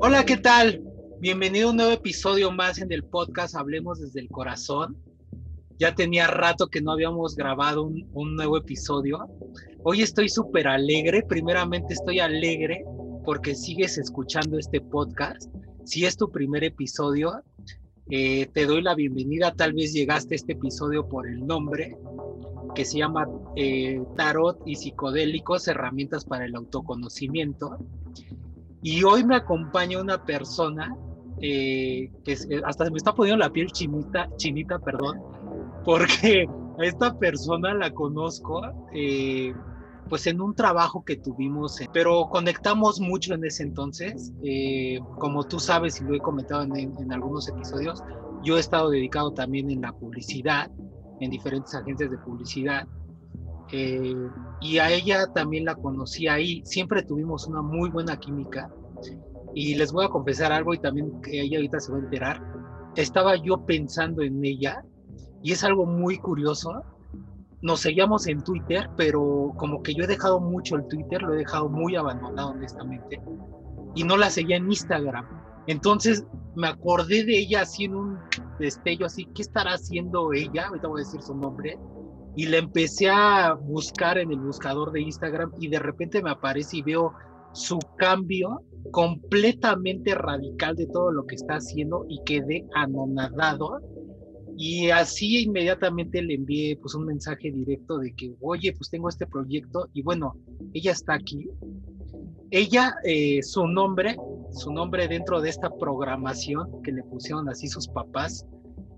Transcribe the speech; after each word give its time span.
Hola, 0.00 0.24
¿qué 0.26 0.36
tal? 0.36 0.82
Bienvenido 1.18 1.68
a 1.68 1.70
un 1.70 1.78
nuevo 1.78 1.92
episodio 1.92 2.50
más 2.50 2.78
en 2.78 2.92
el 2.92 3.02
podcast 3.02 3.54
Hablemos 3.56 4.00
desde 4.00 4.20
el 4.20 4.28
Corazón. 4.28 4.98
Ya 5.78 5.94
tenía 5.94 6.26
rato 6.26 6.68
que 6.68 6.82
no 6.82 6.92
habíamos 6.92 7.36
grabado 7.36 7.84
un, 7.84 8.36
nuevo 8.36 8.58
episodio. 8.58 9.18
Hoy 9.82 10.02
estoy 10.02 10.28
súper 10.28 10.68
alegre. 10.68 11.22
Primeramente 11.26 11.94
estoy 11.94 12.20
alegre 12.20 12.84
porque 13.24 13.54
sigues 13.54 13.96
escuchando 13.96 14.58
este 14.58 14.82
podcast. 14.82 15.50
Si 15.86 16.04
es 16.04 16.18
tu 16.18 16.30
primer 16.30 16.64
episodio, 16.64 17.42
eh, 18.10 18.46
te 18.52 18.66
doy 18.66 18.82
la 18.82 18.94
bienvenida. 18.94 19.54
Tal 19.54 19.72
vez 19.72 19.94
llegaste 19.94 20.34
a 20.34 20.36
este 20.36 20.52
episodio 20.52 21.08
por 21.08 21.26
el 21.26 21.46
nombre 21.46 21.96
que 22.74 22.84
se 22.84 22.98
llama 22.98 23.28
eh, 23.56 24.02
Tarot 24.16 24.60
y 24.66 24.76
Psicodélicos, 24.76 25.68
herramientas 25.68 26.24
para 26.24 26.44
el 26.44 26.54
autoconocimiento. 26.54 27.78
Y 28.82 29.04
hoy 29.04 29.24
me 29.24 29.36
acompaña 29.36 30.00
una 30.00 30.24
persona 30.24 30.96
eh, 31.40 32.10
que 32.24 32.36
hasta 32.64 32.84
se 32.84 32.90
me 32.90 32.96
está 32.96 33.14
poniendo 33.14 33.44
la 33.44 33.50
piel 33.50 33.70
chinita, 33.70 34.28
chinita, 34.36 34.78
perdón, 34.78 35.20
porque 35.84 36.46
a 36.78 36.84
esta 36.84 37.16
persona 37.18 37.74
la 37.74 37.92
conozco 37.92 38.62
pues 40.12 40.26
en 40.26 40.42
un 40.42 40.54
trabajo 40.54 41.02
que 41.06 41.16
tuvimos, 41.16 41.78
pero 41.90 42.28
conectamos 42.28 43.00
mucho 43.00 43.32
en 43.32 43.46
ese 43.46 43.62
entonces. 43.62 44.30
Eh, 44.44 45.00
como 45.18 45.44
tú 45.44 45.58
sabes 45.58 46.02
y 46.02 46.04
lo 46.04 46.14
he 46.14 46.20
comentado 46.20 46.62
en, 46.64 47.12
algunos 47.12 47.48
episodios, 47.48 48.02
yo 48.44 48.58
he 48.58 48.60
estado 48.60 48.90
dedicado 48.90 49.32
también 49.32 49.70
en 49.70 49.80
la 49.80 49.92
publicidad, 49.92 50.70
en 51.22 51.30
diferentes 51.30 51.74
agencias 51.74 52.10
de 52.10 52.18
publicidad. 52.18 52.86
Eh, 53.70 54.14
y 54.60 54.78
a 54.78 54.90
ella 54.90 55.26
también 55.32 55.64
la 55.64 55.74
conocí 55.74 56.28
ahí. 56.28 56.62
Siempre 56.64 57.02
tuvimos 57.02 57.46
una 57.46 57.62
muy 57.62 57.90
buena 57.90 58.18
química. 58.18 58.70
Y 59.54 59.74
les 59.74 59.92
voy 59.92 60.04
a 60.04 60.08
confesar 60.08 60.52
algo 60.52 60.72
y 60.74 60.78
también 60.78 61.20
que 61.20 61.40
ella 61.40 61.58
ahorita 61.58 61.80
se 61.80 61.92
va 61.92 61.98
a 61.98 62.00
enterar. 62.00 62.42
Estaba 62.96 63.36
yo 63.36 63.64
pensando 63.66 64.22
en 64.22 64.44
ella 64.44 64.84
y 65.42 65.52
es 65.52 65.64
algo 65.64 65.86
muy 65.86 66.18
curioso 66.18 66.82
nos 67.62 67.78
seguíamos 67.78 68.26
en 68.26 68.42
Twitter, 68.42 68.90
pero 68.96 69.52
como 69.56 69.82
que 69.82 69.94
yo 69.94 70.04
he 70.04 70.08
dejado 70.08 70.40
mucho 70.40 70.76
el 70.76 70.86
Twitter, 70.88 71.22
lo 71.22 71.34
he 71.34 71.38
dejado 71.38 71.68
muy 71.68 71.94
abandonado 71.94 72.50
honestamente, 72.50 73.20
y 73.94 74.02
no 74.02 74.16
la 74.16 74.30
seguía 74.30 74.56
en 74.56 74.66
Instagram. 74.66 75.24
Entonces 75.66 76.24
me 76.54 76.68
acordé 76.68 77.24
de 77.24 77.38
ella 77.38 77.62
así 77.62 77.84
en 77.84 77.94
un 77.94 78.18
destello, 78.58 79.06
así, 79.06 79.26
¿qué 79.34 79.42
estará 79.42 79.72
haciendo 79.72 80.32
ella? 80.32 80.66
Ahorita 80.68 80.88
voy 80.88 81.02
a 81.02 81.04
decir 81.04 81.22
su 81.22 81.34
nombre. 81.34 81.78
Y 82.34 82.46
la 82.46 82.58
empecé 82.58 83.10
a 83.10 83.52
buscar 83.52 84.16
en 84.16 84.32
el 84.32 84.40
buscador 84.40 84.90
de 84.92 85.02
Instagram 85.02 85.52
y 85.60 85.68
de 85.68 85.78
repente 85.78 86.22
me 86.22 86.30
aparece 86.30 86.78
y 86.78 86.82
veo 86.82 87.12
su 87.52 87.78
cambio 87.98 88.62
completamente 88.90 90.14
radical 90.14 90.74
de 90.74 90.86
todo 90.86 91.12
lo 91.12 91.26
que 91.26 91.34
está 91.34 91.56
haciendo 91.56 92.06
y 92.08 92.22
quedé 92.24 92.64
anonadado 92.74 93.80
y 94.56 94.90
así 94.90 95.42
inmediatamente 95.42 96.22
le 96.22 96.34
envié 96.34 96.76
pues 96.76 96.94
un 96.94 97.06
mensaje 97.06 97.50
directo 97.50 97.98
de 97.98 98.14
que, 98.14 98.34
oye, 98.40 98.72
pues 98.72 98.90
tengo 98.90 99.08
este 99.08 99.26
proyecto 99.26 99.88
y 99.92 100.02
bueno, 100.02 100.34
ella 100.72 100.92
está 100.92 101.14
aquí. 101.14 101.48
Ella, 102.50 102.94
eh, 103.04 103.42
su 103.42 103.66
nombre, 103.66 104.16
su 104.52 104.72
nombre 104.72 105.08
dentro 105.08 105.40
de 105.40 105.48
esta 105.48 105.70
programación 105.70 106.82
que 106.82 106.92
le 106.92 107.02
pusieron 107.02 107.48
así 107.48 107.68
sus 107.68 107.88
papás, 107.88 108.46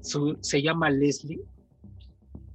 se 0.00 0.62
llama 0.62 0.90
Leslie, 0.90 1.40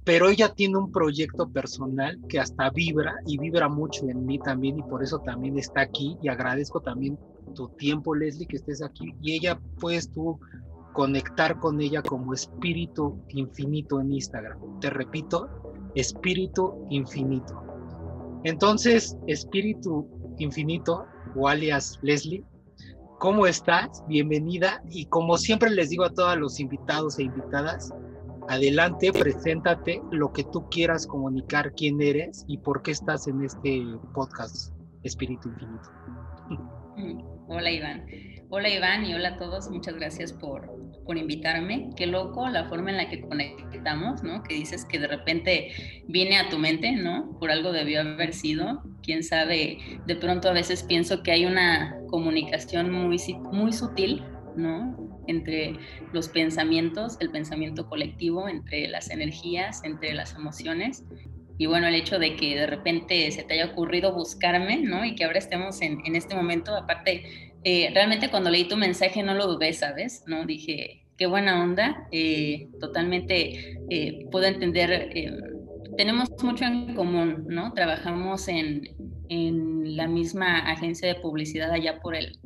pero 0.04 0.28
ella 0.28 0.54
tiene 0.54 0.78
un 0.78 0.90
proyecto 0.90 1.48
personal 1.48 2.18
que 2.28 2.40
hasta 2.40 2.70
vibra 2.70 3.14
y 3.26 3.38
vibra 3.38 3.68
mucho 3.68 4.08
en 4.08 4.24
mí 4.24 4.38
también 4.38 4.78
y 4.78 4.82
por 4.82 5.02
eso 5.02 5.18
también 5.20 5.58
está 5.58 5.82
aquí 5.82 6.16
y 6.22 6.28
agradezco 6.28 6.80
también 6.80 7.18
tu 7.54 7.68
tiempo, 7.70 8.14
Leslie, 8.14 8.46
que 8.46 8.56
estés 8.56 8.82
aquí 8.82 9.14
y 9.20 9.32
ella 9.32 9.60
pues 9.78 10.10
tú 10.10 10.38
conectar 10.92 11.58
con 11.58 11.80
ella 11.80 12.02
como 12.02 12.34
espíritu 12.34 13.20
infinito 13.28 14.00
en 14.00 14.12
Instagram. 14.12 14.80
Te 14.80 14.90
repito, 14.90 15.48
espíritu 15.94 16.86
infinito. 16.90 17.62
Entonces, 18.44 19.16
espíritu 19.26 20.08
infinito 20.38 21.06
o 21.36 21.48
alias 21.48 21.98
Leslie, 22.02 22.44
¿cómo 23.20 23.46
estás? 23.46 24.02
Bienvenida 24.08 24.82
y 24.88 25.04
como 25.04 25.36
siempre 25.36 25.70
les 25.70 25.90
digo 25.90 26.04
a 26.04 26.10
todos 26.10 26.38
los 26.38 26.58
invitados 26.58 27.18
e 27.18 27.24
invitadas, 27.24 27.92
adelante, 28.48 29.12
preséntate 29.12 30.00
lo 30.10 30.32
que 30.32 30.42
tú 30.44 30.70
quieras 30.70 31.06
comunicar, 31.06 31.74
quién 31.74 32.00
eres 32.00 32.46
y 32.48 32.56
por 32.56 32.82
qué 32.82 32.92
estás 32.92 33.28
en 33.28 33.44
este 33.44 33.84
podcast 34.14 34.74
Espíritu 35.02 35.50
Infinito. 35.50 35.90
Hola 37.48 37.70
Iván. 37.70 38.06
Hola 38.48 38.70
Iván 38.70 39.04
y 39.04 39.12
hola 39.12 39.28
a 39.28 39.36
todos, 39.36 39.70
muchas 39.70 39.96
gracias 39.96 40.32
por, 40.32 40.72
por 41.10 41.18
invitarme. 41.18 41.90
Qué 41.96 42.06
loco 42.06 42.48
la 42.48 42.68
forma 42.68 42.90
en 42.90 42.96
la 42.96 43.08
que 43.08 43.20
conectamos, 43.20 44.22
¿no? 44.22 44.44
Que 44.44 44.54
dices 44.54 44.84
que 44.84 45.00
de 45.00 45.08
repente 45.08 45.72
viene 46.06 46.38
a 46.38 46.48
tu 46.48 46.56
mente, 46.56 46.92
¿no? 46.92 47.36
Por 47.40 47.50
algo 47.50 47.72
debió 47.72 48.02
haber 48.02 48.32
sido. 48.32 48.84
Quién 49.02 49.24
sabe, 49.24 49.78
de 50.06 50.14
pronto 50.14 50.48
a 50.48 50.52
veces 50.52 50.84
pienso 50.84 51.24
que 51.24 51.32
hay 51.32 51.46
una 51.46 51.96
comunicación 52.10 52.92
muy, 52.92 53.16
muy 53.50 53.72
sutil, 53.72 54.22
¿no? 54.54 55.20
Entre 55.26 55.72
los 56.12 56.28
pensamientos, 56.28 57.16
el 57.18 57.32
pensamiento 57.32 57.88
colectivo, 57.88 58.48
entre 58.48 58.86
las 58.86 59.10
energías, 59.10 59.82
entre 59.82 60.14
las 60.14 60.36
emociones 60.36 61.02
y 61.58 61.66
bueno, 61.66 61.88
el 61.88 61.96
hecho 61.96 62.20
de 62.20 62.36
que 62.36 62.54
de 62.54 62.68
repente 62.68 63.28
se 63.32 63.42
te 63.42 63.54
haya 63.54 63.72
ocurrido 63.72 64.14
buscarme, 64.14 64.76
¿no? 64.76 65.04
Y 65.04 65.16
que 65.16 65.24
ahora 65.24 65.40
estemos 65.40 65.82
en, 65.82 66.00
en 66.06 66.14
este 66.14 66.36
momento, 66.36 66.74
aparte 66.76 67.50
eh, 67.62 67.90
realmente 67.92 68.30
cuando 68.30 68.48
leí 68.50 68.66
tu 68.66 68.76
mensaje 68.76 69.22
no 69.22 69.34
lo 69.34 69.46
dudé, 69.46 69.72
¿sabes? 69.74 70.24
No 70.26 70.46
dije, 70.46 70.99
qué 71.20 71.26
buena 71.26 71.62
onda, 71.62 72.08
eh, 72.12 72.70
totalmente 72.80 73.78
eh, 73.90 74.26
puedo 74.32 74.46
entender, 74.46 75.12
tenemos 75.98 76.30
mucho 76.42 76.64
en 76.64 76.94
común, 76.94 77.44
¿no? 77.46 77.74
Trabajamos 77.74 78.48
en, 78.48 78.88
en 79.28 79.96
la 79.96 80.08
misma 80.08 80.60
agencia 80.60 81.06
de 81.06 81.20
publicidad 81.20 81.72
allá 81.72 82.00
por 82.00 82.16
el 82.16 82.38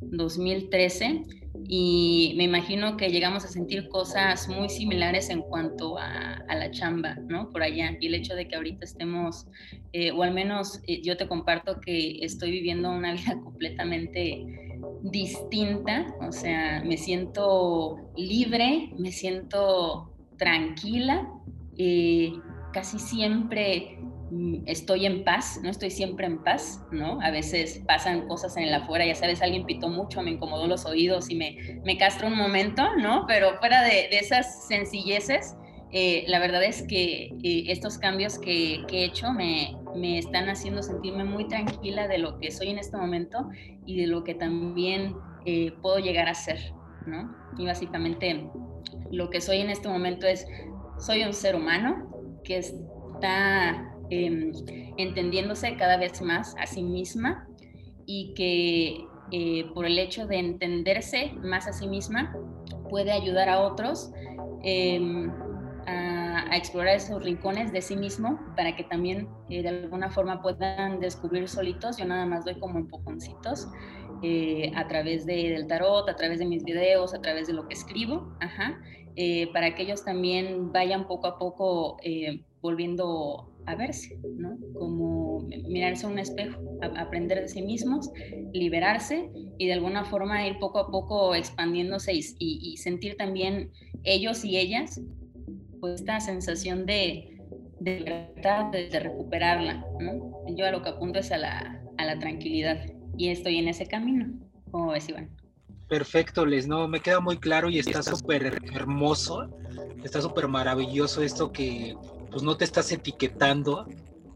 2013 0.00 1.24
y 1.66 2.34
me 2.36 2.44
imagino 2.44 2.96
que 2.96 3.08
llegamos 3.08 3.44
a 3.44 3.48
sentir 3.48 3.88
cosas 3.88 4.48
muy 4.48 4.68
similares 4.68 5.30
en 5.30 5.40
cuanto 5.40 5.96
a, 5.98 6.42
la 6.48 6.70
chamba, 6.70 7.16
¿no? 7.28 7.50
Por 7.50 7.62
allá. 7.62 7.96
Y 8.00 8.06
el 8.06 8.14
hecho 8.14 8.34
de 8.34 8.46
que 8.46 8.56
ahorita 8.56 8.84
estemos, 8.84 9.46
eh, 9.92 10.10
o 10.12 10.22
al 10.22 10.32
menos 10.34 10.80
eh, 10.86 11.00
yo 11.02 11.16
te 11.16 11.26
comparto 11.26 11.80
que 11.80 12.18
estoy 12.24 12.50
viviendo 12.50 12.90
una 12.90 13.12
vida 13.14 13.40
completamente 13.42 14.73
distinta, 15.02 16.06
o 16.20 16.32
sea, 16.32 16.82
me 16.84 16.96
siento 16.96 17.98
libre, 18.16 18.92
me 18.98 19.12
siento 19.12 20.12
tranquila, 20.36 21.30
eh, 21.76 22.32
casi 22.72 22.98
siempre 22.98 23.98
Mm, 24.30 24.64
estoy 24.66 25.06
en 25.06 25.22
paz, 25.22 25.60
no 25.62 25.70
estoy 25.70 25.90
siempre 25.90 26.26
en 26.26 26.42
paz, 26.42 26.82
¿no? 26.90 27.20
A 27.20 27.30
veces 27.30 27.82
pasan 27.86 28.26
cosas 28.26 28.56
en 28.56 28.64
el 28.64 28.74
afuera, 28.74 29.06
ya 29.06 29.14
sabes, 29.14 29.42
alguien 29.42 29.64
pitó 29.64 29.88
mucho, 29.88 30.22
me 30.22 30.32
incomodó 30.32 30.66
los 30.66 30.86
oídos 30.86 31.30
y 31.30 31.36
me, 31.36 31.80
me 31.84 31.96
castro 31.98 32.28
un 32.28 32.36
momento, 32.36 32.82
¿no? 32.96 33.26
Pero 33.28 33.58
fuera 33.58 33.82
de, 33.82 34.08
esas 34.10 34.66
sencilleces, 34.66 35.56
eh, 35.94 36.24
la 36.26 36.38
verdad 36.40 36.62
es 36.62 36.82
que 36.82 37.34
eh, 37.42 37.64
estos 37.68 37.96
cambios 37.96 38.38
que, 38.38 38.82
he 38.92 39.04
hecho 39.04 39.32
me, 39.32 39.76
me, 39.96 40.18
están 40.18 40.48
haciendo 40.48 40.82
sentirme 40.82 41.24
muy 41.24 41.48
tranquila 41.48 42.06
de 42.08 42.18
lo 42.18 42.38
que 42.38 42.50
soy 42.50 42.68
en 42.68 42.78
este 42.78 42.96
momento 42.96 43.48
y 43.86 44.00
de 44.00 44.06
lo 44.06 44.24
que 44.24 44.34
también 44.34 45.14
eh, 45.46 45.72
puedo 45.80 45.98
llegar 45.98 46.28
a 46.28 46.34
ser, 46.34 46.58
¿no? 47.06 47.34
Y 47.56 47.64
básicamente 47.64 48.50
lo 49.10 49.30
que 49.30 49.40
soy 49.40 49.58
en 49.58 49.70
este 49.70 49.88
momento 49.88 50.26
es, 50.26 50.46
soy 50.98 51.22
un 51.22 51.32
ser 51.32 51.56
humano 51.56 52.10
que 52.44 52.58
está 52.58 53.94
Em, 54.10 54.52
entendiéndose 54.98 55.76
cada 55.76 55.96
vez 55.96 56.20
más 56.20 56.54
a 56.58 56.66
sí 56.66 56.82
misma 56.82 57.48
y 58.06 58.34
que 58.34 59.06
por 59.72 59.86
el 59.86 59.98
hecho 59.98 60.26
de 60.26 60.36
entenderse 60.36 61.32
más 61.42 61.66
a 61.66 61.72
sí 61.72 61.88
misma 61.88 62.36
puede 62.90 63.10
ayudar 63.10 63.48
a 63.48 63.60
otros 63.60 64.12
em, 64.62 65.32
a, 66.54 66.56
explorar 66.56 66.96
esos 66.96 67.22
rincones 67.22 67.72
de 67.72 67.82
sí 67.82 67.96
mismo 67.96 68.40
para 68.56 68.76
que 68.76 68.84
también 68.84 69.28
eh, 69.48 69.62
de 69.62 69.68
alguna 69.68 70.10
forma 70.10 70.40
puedan 70.42 71.00
descubrir 71.00 71.48
solitos. 71.48 71.96
Yo 71.96 72.04
nada 72.04 72.26
más 72.26 72.44
doy 72.44 72.58
como 72.58 72.78
empujoncitos 72.78 73.68
eh, 74.22 74.72
a 74.74 74.86
través 74.88 75.26
del 75.26 75.66
tarot, 75.66 76.08
a 76.08 76.16
través 76.16 76.38
de 76.38 76.46
mis 76.46 76.64
videos, 76.64 77.14
a 77.14 77.20
través 77.20 77.46
de 77.46 77.52
lo 77.52 77.68
que 77.68 77.74
escribo, 77.74 78.36
ajá, 78.40 78.80
para 79.52 79.74
que 79.76 79.82
ellos 79.84 80.04
también 80.04 80.72
vayan 80.72 81.06
poco 81.06 81.28
a 81.28 81.38
poco 81.38 81.98
volviendo 82.60 83.54
a 83.66 83.74
verse, 83.74 84.18
¿no? 84.36 84.56
Como 84.74 85.46
mirarse 85.68 86.06
a 86.06 86.08
un 86.08 86.18
espejo, 86.18 86.60
aprender 86.96 87.40
de 87.40 87.48
sí 87.48 87.62
mismos, 87.62 88.10
liberarse 88.52 89.30
y 89.58 89.66
de 89.66 89.72
alguna 89.72 90.04
forma 90.04 90.46
ir 90.46 90.58
poco 90.58 90.78
a 90.78 90.90
poco 90.90 91.34
expandiéndose 91.34 92.12
y, 92.14 92.76
sentir 92.76 93.16
también 93.16 93.70
ellos 94.02 94.44
y 94.44 94.58
ellas 94.58 95.00
esta 95.88 96.20
sensación 96.20 96.86
de, 96.86 97.38
de 97.80 98.00
libertad, 98.00 98.66
de, 98.66 98.98
recuperarla, 98.98 99.84
¿no? 100.00 100.44
Yo 100.56 100.66
a 100.66 100.70
lo 100.70 100.82
que 100.82 100.90
apunto 100.90 101.18
es 101.18 101.32
a 101.32 101.38
la, 101.38 101.82
a 101.96 102.04
la 102.04 102.18
tranquilidad 102.18 102.86
y 103.16 103.28
estoy 103.28 103.58
en 103.58 103.68
ese 103.68 103.86
camino. 103.86 104.26
¿Cómo 104.70 104.92
ves, 104.92 105.08
Iván? 105.08 105.30
Perfecto, 105.88 106.46
Les, 106.46 106.66
no, 106.66 106.88
me 106.88 107.00
queda 107.00 107.20
muy 107.20 107.36
claro 107.36 107.68
y 107.70 107.78
está 107.78 108.02
súper 108.02 108.58
hermoso, 108.72 109.48
está 110.02 110.20
súper 110.20 110.48
maravilloso 110.48 111.22
esto 111.22 111.52
que 111.52 111.94
pues 112.30 112.42
no 112.42 112.56
te 112.56 112.64
estás 112.64 112.90
etiquetando 112.90 113.86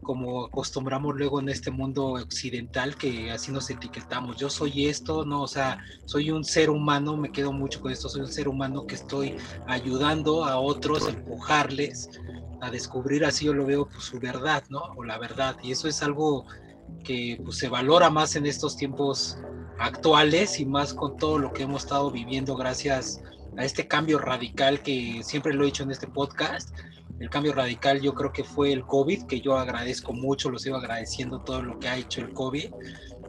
como 0.09 0.45
acostumbramos 0.45 1.15
luego 1.15 1.39
en 1.39 1.49
este 1.49 1.69
mundo 1.69 2.13
occidental 2.13 2.95
que 2.95 3.29
así 3.29 3.51
nos 3.51 3.69
etiquetamos. 3.69 4.37
Yo 4.37 4.49
soy 4.49 4.87
esto, 4.87 5.23
no, 5.23 5.43
o 5.43 5.47
sea, 5.47 5.77
soy 6.05 6.31
un 6.31 6.43
ser 6.43 6.71
humano, 6.71 7.15
me 7.15 7.31
quedo 7.31 7.53
mucho 7.53 7.79
con 7.79 7.91
esto, 7.91 8.09
soy 8.09 8.21
un 8.21 8.31
ser 8.31 8.47
humano 8.47 8.87
que 8.87 8.95
estoy 8.95 9.35
ayudando 9.67 10.45
a 10.45 10.57
otros, 10.57 11.07
empujarles 11.07 12.09
a 12.59 12.71
descubrir, 12.71 13.23
así 13.23 13.45
yo 13.45 13.53
lo 13.53 13.67
veo, 13.67 13.87
pues 13.87 14.05
su 14.05 14.19
verdad, 14.19 14.63
¿no? 14.69 14.81
O 14.97 15.03
la 15.03 15.19
verdad. 15.19 15.55
Y 15.61 15.73
eso 15.73 15.87
es 15.87 16.01
algo 16.01 16.47
que 17.03 17.39
pues, 17.43 17.59
se 17.59 17.69
valora 17.69 18.09
más 18.09 18.35
en 18.35 18.47
estos 18.47 18.77
tiempos 18.77 19.37
actuales 19.77 20.59
y 20.59 20.65
más 20.65 20.91
con 20.91 21.17
todo 21.17 21.37
lo 21.37 21.53
que 21.53 21.61
hemos 21.61 21.83
estado 21.83 22.09
viviendo 22.09 22.55
gracias 22.55 23.21
a 23.59 23.63
este 23.63 23.87
cambio 23.87 24.17
radical 24.17 24.81
que 24.81 25.21
siempre 25.23 25.53
lo 25.53 25.61
he 25.61 25.65
dicho 25.67 25.83
en 25.83 25.91
este 25.91 26.07
podcast. 26.07 26.75
El 27.19 27.29
cambio 27.29 27.53
radical 27.53 28.01
yo 28.01 28.13
creo 28.13 28.31
que 28.31 28.43
fue 28.43 28.71
el 28.71 28.85
COVID, 28.85 29.25
que 29.25 29.41
yo 29.41 29.57
agradezco 29.57 30.13
mucho, 30.13 30.49
lo 30.49 30.57
sigo 30.57 30.77
agradeciendo 30.77 31.39
todo 31.39 31.61
lo 31.61 31.77
que 31.77 31.89
ha 31.89 31.97
hecho 31.97 32.21
el 32.21 32.33
COVID, 32.33 32.71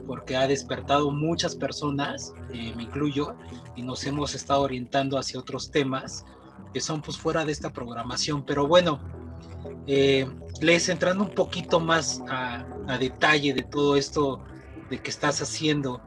porque 0.07 0.37
ha 0.37 0.47
despertado 0.47 1.11
muchas 1.11 1.57
personas, 1.57 2.33
eh, 2.53 2.73
me 2.77 2.85
incluyo, 2.85 3.35
y 3.75 3.83
nos 3.83 4.05
hemos 4.07 4.35
estado 4.35 4.63
orientando 4.63 5.19
hacia 5.19 5.41
otros 5.41 5.71
temas 5.71 6.25
que 6.73 6.81
son 6.81 7.03
pues 7.03 7.19
fuera 7.19 7.45
de 7.45 7.53
esta 7.53 7.71
programación. 7.73 8.45
Pero 8.45 8.67
bueno, 8.67 9.01
eh, 9.87 10.29
les 10.61 10.89
entrando 10.89 11.25
un 11.25 11.35
poquito 11.35 11.81
más 11.81 12.23
a, 12.29 12.65
detalle 12.99 13.55
de 13.55 13.63
todo 13.63 13.97
esto 13.97 14.43
de 14.89 14.99
que 14.99 15.11
estás 15.11 15.41
haciendo, 15.41 16.01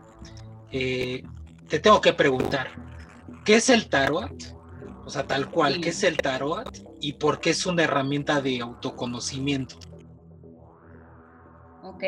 eh, 0.72 1.24
te 1.70 1.80
tengo 1.80 2.02
que 2.02 2.12
preguntar, 2.12 2.72
¿qué 3.46 3.56
es 3.56 3.70
el 3.70 3.88
tarot? 3.88 4.32
O 5.06 5.10
sea, 5.10 5.26
tal 5.26 5.50
cual, 5.50 5.82
¿qué 5.82 5.90
es 5.90 6.04
el 6.04 6.18
tarot? 6.18 6.70
¿Y 7.02 7.14
por 7.14 7.40
qué 7.40 7.50
es 7.50 7.66
una 7.66 7.84
herramienta 7.84 8.42
de 8.42 8.62
autoconocimiento? 8.62 9.76
Ok, 11.82 12.04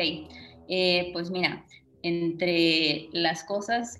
eh, 0.68 1.10
pues 1.12 1.30
mira, 1.30 1.66
entre 2.02 3.10
las 3.12 3.44
cosas 3.44 3.98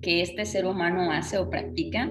que 0.00 0.22
este 0.22 0.44
ser 0.46 0.66
humano 0.66 1.10
hace 1.10 1.38
o 1.38 1.50
practica. 1.50 2.10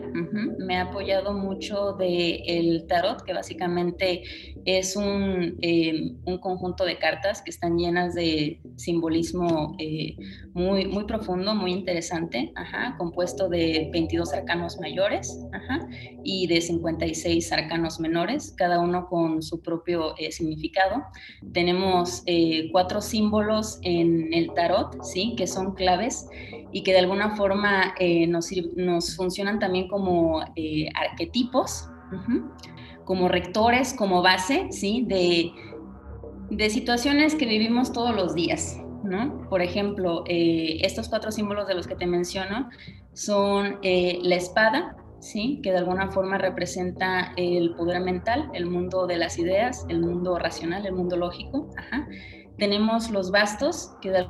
Me 0.57 0.78
ha 0.78 0.84
apoyado 0.84 1.34
mucho 1.34 1.94
de 1.94 2.42
el 2.45 2.86
tarot, 2.88 3.24
que 3.24 3.34
básicamente 3.34 4.24
es 4.66 4.98
un, 4.98 5.57
eh, 5.62 6.12
un, 6.25 6.39
conjunto 6.39 6.84
de 6.84 6.98
cartas 6.98 7.42
que 7.42 7.50
están 7.50 7.78
llenas 7.78 8.13
de 8.16 8.60
simbolismo 8.75 9.75
eh, 9.80 10.18
muy, 10.54 10.86
muy 10.86 11.06
profundo, 11.06 11.56
muy 11.56 11.72
interesante, 11.72 12.51
compuesto 12.98 13.48
de 13.48 13.90
22 13.94 14.33
arcanos 14.33 14.78
mayores 14.80 15.40
y 16.24 16.48
de 16.48 16.60
56 16.60 17.51
arcanos 17.54 18.00
menores, 18.01 18.54
cada 18.57 18.80
uno 18.80 19.07
con 19.07 19.42
su 19.42 19.62
propio 19.62 20.16
eh, 20.18 20.31
significado. 20.31 21.04
Tenemos 21.54 22.24
cuatro 22.72 23.00
símbolos 23.00 23.80
en 23.83 24.33
el 24.33 24.54
tarot, 24.54 25.01
¿sí? 25.04 25.36
que 25.38 25.48
son 25.48 25.75
claves 25.75 26.28
y 26.72 26.83
que 26.83 26.92
de 26.92 27.00
alguna 27.00 27.36
forma 27.36 27.76
eh, 28.00 28.27
nos, 28.27 28.50
nos, 28.75 29.15
funcionan 29.15 29.59
también 29.59 29.88
como 29.88 30.41
eh, 30.56 30.88
arquetipos, 30.95 31.89
como 33.03 33.27
rectores, 33.27 33.94
como 33.94 34.21
base, 34.21 34.68
¿sí? 34.71 35.06
De, 35.07 35.51
de, 36.50 36.69
situaciones 36.69 37.35
que 37.35 37.45
vivimos 37.45 37.91
todos 37.91 38.15
los 38.15 38.33
días, 38.33 38.81
¿no? 39.03 39.47
Por 39.50 39.62
ejemplo, 39.62 40.24
eh, 40.27 40.79
estos 40.81 41.09
cuatro 41.09 41.31
símbolos 41.31 41.68
de 41.68 41.75
los 41.75 41.88
que 41.88 41.95
te 41.95 42.06
menciono 42.06 42.69
son 43.13 43.80
la 43.81 44.35
espada, 44.35 44.95
¿sí? 45.19 45.59
que 45.63 45.71
de 45.71 45.80
alguna 45.80 46.09
forma 46.12 46.38
representa 46.38 47.33
el 47.35 47.73
poder 47.75 48.01
mental, 48.01 48.50
el 48.53 48.68
mundo 48.68 49.07
de 49.07 49.18
las 49.18 49.39
ideas, 49.39 49.85
el 49.89 50.01
mundo 50.01 50.38
racional, 50.38 50.85
el 50.85 50.94
mundo 50.94 51.18
lógico. 51.18 51.69
Tenemos 52.57 53.09
los 53.09 53.31
bastos, 53.31 53.95
que 54.01 54.12
de 54.12 54.27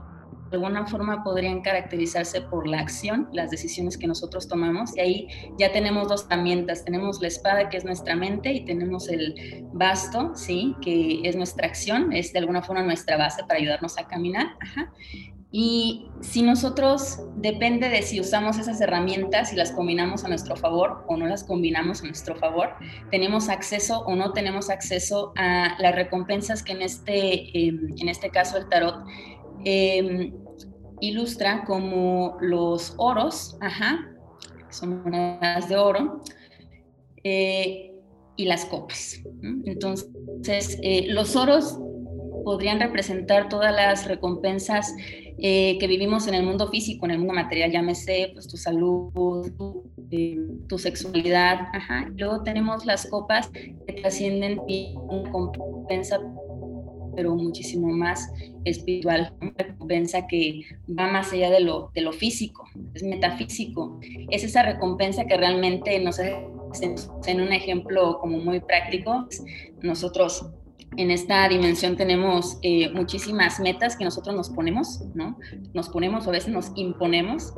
de 0.49 0.57
alguna 0.57 0.85
forma 0.87 1.23
podrían 1.23 1.61
caracterizarse 1.61 2.41
por 2.41 2.67
la 2.67 2.79
acción, 2.79 3.29
las 3.33 3.51
decisiones 3.51 3.97
que 3.97 4.07
nosotros 4.07 4.47
tomamos. 4.47 4.95
Y 4.95 4.99
ahí 4.99 5.27
ya 5.57 5.71
tenemos 5.71 6.07
dos 6.07 6.25
herramientas. 6.25 6.83
Tenemos 6.83 7.21
la 7.21 7.27
espada, 7.27 7.69
que 7.69 7.77
es 7.77 7.85
nuestra 7.85 8.15
mente, 8.15 8.51
y 8.53 8.65
tenemos 8.65 9.09
el 9.09 9.65
basto, 9.73 10.31
¿sí? 10.35 10.75
que 10.81 11.21
es 11.23 11.35
nuestra 11.35 11.67
acción, 11.67 12.13
es 12.13 12.33
de 12.33 12.39
alguna 12.39 12.61
forma 12.61 12.83
nuestra 12.83 13.17
base 13.17 13.43
para 13.43 13.59
ayudarnos 13.59 13.97
a 13.97 14.07
caminar. 14.07 14.47
Y 15.49 16.09
si 16.19 16.41
nosotros, 16.41 17.19
depende 17.37 17.87
de 17.87 18.01
si 18.01 18.19
usamos 18.19 18.57
esas 18.57 18.81
herramientas 18.81 19.53
y 19.53 19.55
las 19.55 19.71
combinamos 19.71 20.25
a 20.25 20.27
nuestro 20.27 20.57
favor 20.57 21.05
o 21.07 21.15
no 21.15 21.25
las 21.25 21.45
combinamos 21.45 22.03
a 22.03 22.05
nuestro 22.05 22.35
favor, 22.35 22.75
tenemos 23.11 23.47
acceso 23.47 24.01
o 24.01 24.15
no 24.15 24.33
tenemos 24.33 24.69
acceso 24.69 25.31
a 25.37 25.77
las 25.79 25.95
recompensas 25.95 26.63
que 26.63 26.73
en 26.73 26.81
este, 26.81 27.57
em, 27.57 27.95
en 27.97 28.09
este 28.09 28.29
caso 28.29 28.57
el 28.57 28.67
tarot 28.67 29.05
Em, 29.63 30.33
ilustra 30.99 31.63
como 31.65 32.37
los 32.41 32.95
oros, 32.97 33.57
ajá, 33.61 34.09
son 34.69 35.03
monedas 35.03 35.69
de 35.69 35.75
oro, 35.75 36.21
eh, 37.23 37.93
y 38.35 38.45
las 38.45 38.65
copas. 38.65 39.19
Entonces, 39.65 40.79
eh, 40.83 41.07
los 41.09 41.35
oros 41.35 41.79
podrían 42.43 42.79
representar 42.79 43.49
todas 43.49 43.75
las 43.75 44.07
recompensas 44.07 44.93
eh, 45.39 45.77
que 45.79 45.87
vivimos 45.87 46.27
en 46.27 46.35
el 46.35 46.43
mundo 46.43 46.69
físico, 46.69 47.05
en 47.05 47.11
el 47.11 47.19
mundo 47.19 47.33
material, 47.33 47.71
llámese 47.71 48.29
pues, 48.33 48.47
tu 48.47 48.57
salud, 48.57 49.11
tu, 50.67 50.77
sexualidad. 50.77 51.59
Luego 52.15 52.43
tenemos 52.43 52.85
las 52.85 53.07
copas 53.07 53.49
que 53.49 53.93
trascienden 54.01 54.59
una 54.59 55.23
recompensa 55.23 56.19
pero 57.17 57.33
muchísimo 57.35 57.87
más 57.87 58.31
espiritual, 58.63 59.33
una 59.41 59.51
recompensa 59.57 60.27
que 60.27 60.61
va 60.87 61.11
más 61.11 61.33
allá 61.33 61.49
de 61.49 61.61
lo, 61.61 61.89
de 61.95 62.01
lo 62.01 62.13
físico, 62.13 62.63
es 62.93 63.01
metafísico. 63.01 63.99
Es 64.29 64.43
esa 64.43 64.61
recompensa 64.61 65.25
que 65.25 65.35
realmente 65.35 65.99
nos 65.99 66.19
hace, 66.19 66.35
en 67.25 67.41
un 67.41 67.51
ejemplo 67.51 68.19
como 68.19 68.37
muy 68.37 68.59
práctico, 68.59 69.27
nosotros 69.81 70.51
en 70.95 71.11
esta 71.11 71.47
dimensión 71.49 71.97
tenemos 71.97 72.57
eh, 72.61 72.89
muchísimas 72.91 73.59
metas 73.59 73.97
que 73.97 74.05
nosotros 74.05 74.35
nos 74.35 74.49
ponemos, 74.49 75.01
¿no? 75.13 75.37
Nos 75.73 75.89
ponemos 75.89 76.25
o 76.25 76.29
a 76.29 76.33
veces 76.33 76.53
nos 76.53 76.71
imponemos, 76.75 77.53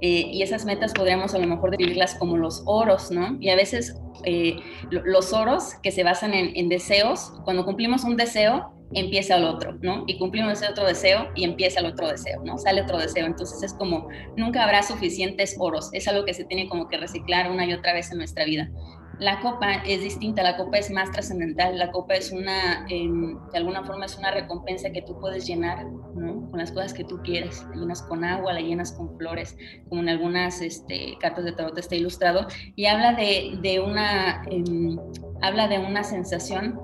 eh, 0.00 0.30
y 0.32 0.42
esas 0.42 0.64
metas 0.64 0.92
podríamos 0.92 1.34
a 1.34 1.38
lo 1.38 1.46
mejor 1.46 1.70
definirlas 1.70 2.14
como 2.14 2.36
los 2.36 2.62
oros, 2.66 3.10
¿no? 3.10 3.36
Y 3.40 3.48
a 3.48 3.56
veces 3.56 3.96
eh, 4.24 4.56
los 4.90 5.32
oros 5.32 5.74
que 5.82 5.90
se 5.90 6.04
basan 6.04 6.34
en, 6.34 6.68
deseos, 6.68 7.32
cuando 7.44 7.64
cumplimos 7.64 8.04
un 8.04 8.16
deseo, 8.16 8.72
empieza 8.94 9.36
el 9.36 9.44
otro, 9.44 9.78
¿no? 9.80 10.04
Y 10.06 10.18
cumplimos 10.18 10.52
ese 10.52 10.70
otro 10.70 10.86
deseo 10.86 11.28
y 11.34 11.44
empieza 11.44 11.80
el 11.80 11.86
otro 11.86 12.08
deseo, 12.08 12.42
¿no? 12.44 12.58
Sale 12.58 12.82
otro 12.82 12.98
deseo. 12.98 13.24
Entonces 13.26 13.62
es 13.62 13.72
como, 13.72 14.08
nunca 14.36 14.62
habrá 14.62 14.82
suficientes 14.82 15.56
oros. 15.58 15.88
Es 15.92 16.06
algo 16.08 16.26
que 16.26 16.34
se 16.34 16.44
tiene 16.44 16.68
como 16.68 16.88
que 16.88 16.98
reciclar 16.98 17.50
una 17.50 17.64
y 17.64 17.72
otra 17.72 17.94
vez 17.94 18.12
en 18.12 18.18
nuestra 18.18 18.44
vida. 18.44 18.70
La 19.18 19.40
copa 19.40 19.74
es 19.86 20.02
distinta, 20.02 20.42
la 20.42 20.56
copa 20.56 20.78
es 20.78 20.90
más 20.90 21.10
trascendental, 21.12 21.78
la 21.78 21.92
copa 21.92 22.14
es 22.14 22.32
una, 22.32 22.86
em, 22.88 23.38
de 23.52 23.58
alguna 23.58 23.84
forma 23.84 24.06
es 24.06 24.16
una 24.16 24.30
recompensa 24.30 24.90
que 24.90 25.02
tú 25.02 25.18
puedes 25.20 25.46
llenar, 25.46 25.84
¿no? 26.14 26.50
Con 26.50 26.58
las 26.58 26.72
cosas 26.72 26.92
que 26.92 27.04
tú 27.04 27.20
quieras, 27.22 27.64
la 27.70 27.80
llenas 27.80 28.02
con 28.02 28.24
agua, 28.24 28.52
la 28.52 28.60
llenas 28.60 28.92
con 28.92 29.16
flores, 29.16 29.56
como 29.88 30.02
en 30.02 30.08
algunas 30.08 30.60
este, 30.60 31.16
cartas 31.20 31.44
de 31.44 31.52
tarot 31.52 31.76
está 31.78 31.94
ilustrado, 31.94 32.46
y 32.74 32.86
habla 32.86 33.12
de, 33.14 33.80
una, 33.86 34.42
em, 34.50 34.98
habla 35.42 35.68
de 35.68 35.78
una 35.78 36.02
sensación, 36.04 36.80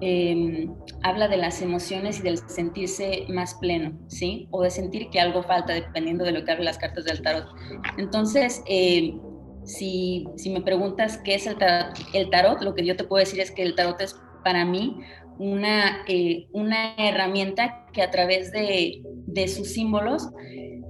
em, 0.00 0.74
habla 1.02 1.28
de 1.28 1.36
las 1.36 1.62
emociones 1.62 2.18
y 2.18 2.22
del 2.22 2.38
sentirse 2.38 3.26
más 3.28 3.54
pleno, 3.54 3.92
¿sí? 4.08 4.48
O 4.50 4.62
de 4.62 4.70
sentir 4.70 5.10
que 5.10 5.20
algo 5.20 5.42
falta, 5.42 5.74
dependiendo 5.74 6.24
de 6.24 6.32
lo 6.32 6.44
que 6.44 6.50
hablan 6.50 6.64
las 6.64 6.78
cartas 6.78 7.04
del 7.04 7.22
tarot. 7.22 7.46
Entonces, 7.98 8.62
si, 9.64 10.26
me 10.50 10.60
preguntas 10.60 11.18
qué 11.18 11.34
es 11.34 11.46
el 11.46 12.30
tarot, 12.30 12.62
lo 12.62 12.74
que 12.74 12.84
yo 12.84 12.96
te 12.96 13.04
puedo 13.04 13.20
decir 13.20 13.40
es 13.40 13.50
que 13.50 13.62
el 13.62 13.74
tarot 13.74 14.00
es 14.00 14.16
para 14.42 14.64
mí 14.64 14.98
una, 15.38 16.04
eh, 16.08 16.48
una 16.52 16.94
herramienta 16.96 17.86
que 17.92 18.02
a 18.02 18.10
través 18.10 18.52
de, 18.52 19.02
sus 19.48 19.72
símbolos 19.72 20.28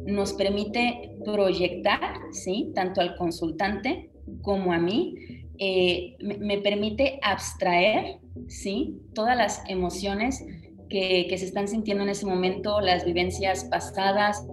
nos 0.05 0.33
permite 0.33 1.17
proyectar, 1.25 2.17
¿sí? 2.33 2.73
Tanto 2.75 3.00
al 3.00 3.17
consultante 3.17 4.11
como 4.43 4.73
a 4.73 4.79
mí, 4.79 5.14
eh, 5.59 6.17
me, 6.21 6.59
permite 6.59 7.21
abstraer, 7.23 8.19
¿sí? 8.49 8.97
Todas 9.14 9.37
las 9.37 9.62
emociones 9.69 10.45
que, 10.88 11.26
que, 11.29 11.38
se 11.38 11.45
están 11.45 11.69
sintiendo 11.69 12.02
en 12.02 12.11
ese 12.11 12.26
momento, 12.26 12.81
las 12.81 13.05
vivencias 13.05 13.64
pasadas, 13.67 14.45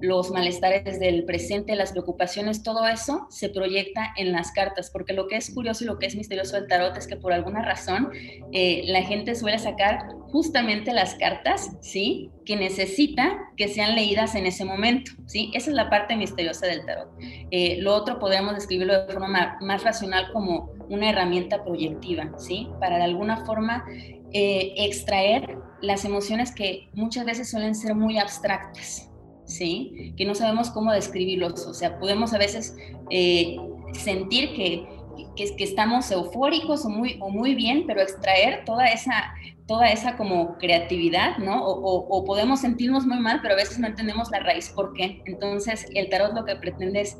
los 0.00 0.30
malestares 0.30 1.00
del 1.00 1.24
presente, 1.24 1.74
las 1.74 1.92
preocupaciones, 1.92 2.62
todo 2.62 2.86
eso 2.86 3.26
se 3.30 3.48
proyecta 3.48 4.12
en 4.16 4.32
las 4.32 4.52
cartas, 4.52 4.90
porque 4.90 5.12
lo 5.12 5.26
que 5.26 5.36
es 5.36 5.52
curioso 5.52 5.84
y 5.84 5.86
lo 5.86 5.98
que 5.98 6.06
es 6.06 6.14
misterioso 6.14 6.56
del 6.56 6.68
tarot 6.68 6.96
es 6.96 7.06
que 7.06 7.16
por 7.16 7.32
alguna 7.32 7.62
razón 7.62 8.10
eh, 8.52 8.82
la 8.86 9.02
gente 9.02 9.34
suele 9.34 9.58
sacar 9.58 10.06
justamente 10.30 10.92
las 10.92 11.14
cartas, 11.14 11.70
¿sí? 11.80 12.30
Que 12.44 12.56
necesita 12.56 13.38
que 13.56 13.68
sean 13.68 13.94
leídas 13.94 14.34
en 14.34 14.46
ese 14.46 14.64
momento, 14.64 15.12
¿sí? 15.26 15.50
Esa 15.54 15.70
es 15.70 15.76
la 15.76 15.90
parte 15.90 16.16
misteriosa 16.16 16.66
del 16.66 16.84
tarot. 16.84 17.10
Eh, 17.50 17.78
lo 17.80 17.94
otro 17.94 18.18
podemos 18.18 18.54
describirlo 18.54 19.06
de 19.06 19.12
forma 19.12 19.58
más, 19.60 19.82
racional 19.82 20.30
como 20.32 20.72
una 20.88 21.10
herramienta 21.10 21.64
proyectiva, 21.64 22.32
¿sí? 22.38 22.68
Para 22.80 22.98
de 22.98 23.04
alguna 23.04 23.44
forma 23.44 23.84
eh, 24.32 24.74
extraer 24.76 25.56
las 25.80 26.04
emociones 26.04 26.52
que 26.52 26.88
muchas 26.92 27.24
veces 27.24 27.50
suelen 27.50 27.74
ser 27.74 27.94
muy 27.94 28.18
abstractas, 28.18 29.07
¿sí? 29.48 30.14
Que 30.16 30.24
no 30.24 30.34
sabemos 30.34 30.70
cómo 30.70 30.92
describirlos. 30.92 31.66
O 31.66 31.74
sea, 31.74 31.98
podemos 31.98 32.32
a 32.32 32.38
veces 32.38 32.76
eh, 33.10 33.56
sentir 33.92 34.54
que, 34.54 34.86
que, 35.34 35.64
estamos 35.64 36.10
eufóricos 36.10 36.84
o 36.84 36.90
muy, 36.90 37.18
o 37.20 37.30
muy 37.30 37.54
bien, 37.54 37.84
pero 37.86 38.00
extraer 38.00 38.64
toda 38.64 38.86
esa, 38.86 39.32
toda 39.66 39.88
esa 39.88 40.16
como 40.16 40.58
creatividad, 40.58 41.38
¿no? 41.38 41.64
O, 41.64 42.24
podemos 42.24 42.60
sentirnos 42.60 43.06
muy 43.06 43.18
mal, 43.18 43.40
pero 43.42 43.54
a 43.54 43.56
veces 43.56 43.78
no 43.78 43.86
entendemos 43.86 44.30
la 44.30 44.40
raíz 44.40 44.70
por 44.70 44.92
qué. 44.92 45.22
Entonces, 45.24 45.86
el 45.94 46.08
tarot 46.08 46.34
lo 46.34 46.44
que 46.44 46.56
pretende 46.56 47.00
es, 47.00 47.16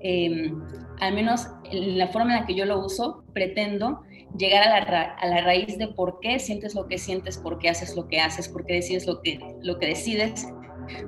eh, 0.00 0.52
al 1.00 1.14
menos 1.14 1.48
en 1.70 1.98
la 1.98 2.08
forma 2.08 2.34
en 2.34 2.40
la 2.40 2.46
que 2.46 2.54
yo 2.54 2.64
lo 2.64 2.84
uso, 2.84 3.24
pretendo 3.32 4.02
llegar 4.38 4.62
a 4.62 4.90
la, 4.90 5.02
a 5.02 5.26
la, 5.26 5.40
raíz 5.42 5.76
de 5.76 5.88
por 5.88 6.20
qué 6.20 6.38
sientes 6.38 6.74
lo 6.74 6.86
que 6.86 6.96
sientes, 6.96 7.36
por 7.36 7.58
qué 7.58 7.68
haces 7.68 7.94
lo 7.96 8.08
que 8.08 8.18
haces, 8.20 8.48
por 8.48 8.64
qué 8.64 8.74
decides 8.74 9.06
lo 9.06 9.20
que, 9.20 9.38
lo 9.60 9.78
que 9.78 9.86
decides, 9.86 10.46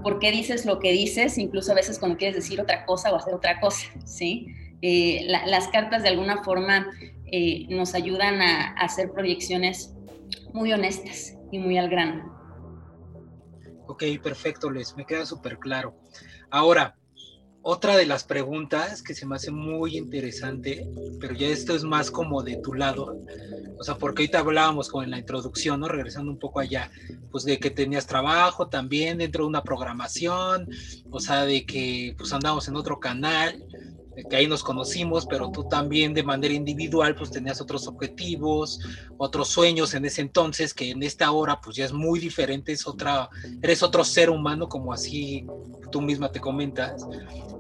por 0.02 0.19
qué 0.19 0.31
dices 0.31 0.66
lo 0.66 0.78
que 0.78 0.93
dices, 0.93 1.38
incluso 1.38 1.73
a 1.73 1.75
veces 1.75 1.99
cuando 1.99 2.16
quieres 2.16 2.37
decir 2.37 2.61
otra 2.61 2.85
cosa 2.85 3.12
o 3.12 3.16
hacer 3.16 3.35
otra 3.35 3.61
cosa, 3.61 3.87
¿sí? 4.04 4.47
Eh, 4.83 5.26
las 5.26 5.69
cartas 5.69 6.02
de 6.02 6.11
alguna 6.11 6.43
forma 6.43 6.87
eh, 7.26 7.66
nos 7.71 7.95
ayudan 7.95 8.43
a, 8.43 8.73
a, 8.73 8.85
hacer 8.85 9.12
proyecciones 9.12 9.95
muy 10.52 10.73
honestas 10.73 11.37
y 11.50 11.59
muy 11.59 11.78
al 11.78 11.88
grano. 11.88 12.33
Ok, 13.87 14.04
perfecto, 14.23 14.71
Les, 14.71 14.97
me 14.97 15.04
queda 15.07 15.25
súper 15.25 15.59
claro. 15.59 15.95
Ahora, 16.50 16.97
otra 17.66 17.97
de 17.97 18.04
las 18.04 18.25
preguntas 18.25 19.02
que 19.02 19.14
se 19.14 19.25
me 19.25 19.37
hace 19.37 19.50
muy 19.50 19.97
interesante, 19.97 20.87
pero 21.18 21.35
ya 21.35 21.49
esto 21.49 21.75
es 21.75 21.83
más 21.83 22.11
como 22.11 22.42
de 22.42 22.56
tu 22.59 22.75
lado, 22.75 23.16
o 23.78 23.83
sea, 23.83 23.97
porque 23.97 24.23
ahorita 24.23 24.40
hablábamos 24.40 24.90
como 24.90 25.02
en 25.02 25.11
la 25.11 25.18
introducción, 25.18 25.80
¿no? 25.80 25.88
Regresando 25.88 26.30
un 26.30 26.38
poco 26.38 26.61
allá, 26.61 26.90
pues 27.30 27.44
de 27.44 27.59
que 27.59 27.71
tenías 27.71 28.06
trabajo 28.06 28.68
también 28.68 29.16
dentro 29.16 29.44
de 29.44 29.49
una 29.49 29.62
programación, 29.62 30.68
o 31.11 31.21
sea, 31.21 31.47
de 31.47 31.64
que 31.64 32.14
pues 32.18 32.35
andamos 32.35 32.68
en 32.68 32.76
otro 32.76 33.00
canal, 33.00 33.64
que 34.28 34.37
ahí 34.37 34.47
nos 34.47 34.62
conocimos, 34.62 35.25
pero 35.26 35.50
tú 35.50 35.66
también 35.66 36.12
de 36.12 36.23
manera 36.23 36.52
individual 36.52 37.14
pues 37.14 37.30
tenías 37.30 37.62
otros 37.62 37.88
objetivos, 37.88 38.78
otros 39.16 39.49
sueños 39.49 39.94
en 39.94 40.04
ese 40.04 40.21
entonces, 40.21 40.75
que 40.75 40.90
en 40.90 41.02
esta 41.02 41.30
hora 41.33 41.61
pues 41.62 41.76
ya 41.76 41.87
es 41.87 41.94
muy 41.94 42.21
diferente, 42.21 42.73
es 42.73 42.87
otra, 42.87 43.30
eres 43.62 43.83
otro 43.83 44.04
ser 44.04 44.28
humano 44.28 44.68
como 44.68 44.92
así 44.92 45.47
tú 45.90 46.00
misma 46.00 46.30
te 46.30 46.40
comentas. 46.40 47.06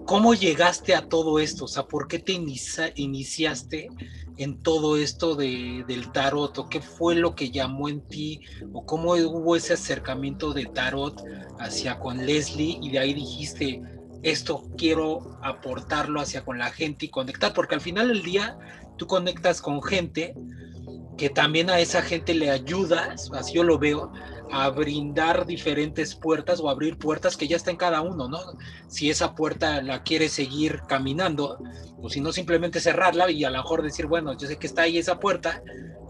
¿Cómo 0.06 0.34
llegaste 0.34 0.94
a 0.94 1.08
todo 1.08 1.38
esto? 1.38 1.64
O 1.64 1.68
sea, 1.68 1.84
¿por 1.84 2.08
qué 2.08 2.18
te 2.18 2.32
inicia, 2.32 2.92
iniciaste 2.94 3.88
en 4.36 4.62
todo 4.62 4.96
esto 4.96 5.34
de, 5.34 5.84
del 5.86 6.12
tarot? 6.12 6.58
¿O 6.58 6.68
qué 6.68 6.80
fue 6.80 7.14
lo 7.14 7.34
que 7.34 7.50
llamó 7.50 7.88
en 7.88 8.00
ti? 8.02 8.40
¿O 8.72 8.84
cómo 8.84 9.12
hubo 9.12 9.56
ese 9.56 9.72
acercamiento 9.72 10.52
de 10.52 10.66
tarot 10.66 11.24
hacia 11.58 11.98
con 11.98 12.26
Leslie 12.26 12.78
y 12.82 12.90
de 12.90 12.98
ahí 12.98 13.14
dijiste, 13.14 13.80
esto 14.22 14.64
quiero 14.76 15.38
aportarlo 15.42 16.20
hacia 16.20 16.44
con 16.44 16.58
la 16.58 16.70
gente 16.70 17.06
y 17.06 17.10
conectar, 17.10 17.52
porque 17.52 17.74
al 17.74 17.80
final 17.80 18.08
del 18.08 18.22
día 18.22 18.58
tú 18.96 19.06
conectas 19.06 19.60
con 19.60 19.82
gente 19.82 20.34
que 21.16 21.30
también 21.30 21.70
a 21.70 21.80
esa 21.80 22.02
gente 22.02 22.34
le 22.34 22.50
ayudas, 22.50 23.30
así 23.32 23.54
yo 23.54 23.62
lo 23.62 23.78
veo, 23.78 24.12
a 24.50 24.68
brindar 24.70 25.46
diferentes 25.46 26.14
puertas 26.14 26.60
o 26.60 26.68
abrir 26.68 26.98
puertas 26.98 27.36
que 27.36 27.48
ya 27.48 27.56
está 27.56 27.70
en 27.70 27.76
cada 27.76 28.02
uno, 28.02 28.28
¿no? 28.28 28.38
Si 28.88 29.10
esa 29.10 29.34
puerta 29.34 29.82
la 29.82 30.02
quiere 30.02 30.28
seguir 30.28 30.80
caminando, 30.88 31.58
o 32.00 32.10
si 32.10 32.20
no 32.20 32.32
simplemente 32.32 32.80
cerrarla 32.80 33.30
y 33.30 33.44
a 33.44 33.50
lo 33.50 33.58
mejor 33.58 33.82
decir, 33.82 34.06
bueno, 34.06 34.36
yo 34.36 34.46
sé 34.46 34.56
que 34.58 34.66
está 34.66 34.82
ahí 34.82 34.98
esa 34.98 35.18
puerta, 35.18 35.62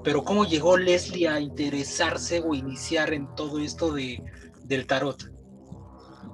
pero 0.02 0.24
¿cómo 0.24 0.44
llegó 0.44 0.76
Leslie 0.76 1.28
a 1.28 1.40
interesarse 1.40 2.42
o 2.44 2.54
iniciar 2.54 3.12
en 3.14 3.34
todo 3.34 3.58
esto 3.58 3.92
de, 3.92 4.22
del 4.64 4.86
tarot? 4.86 5.30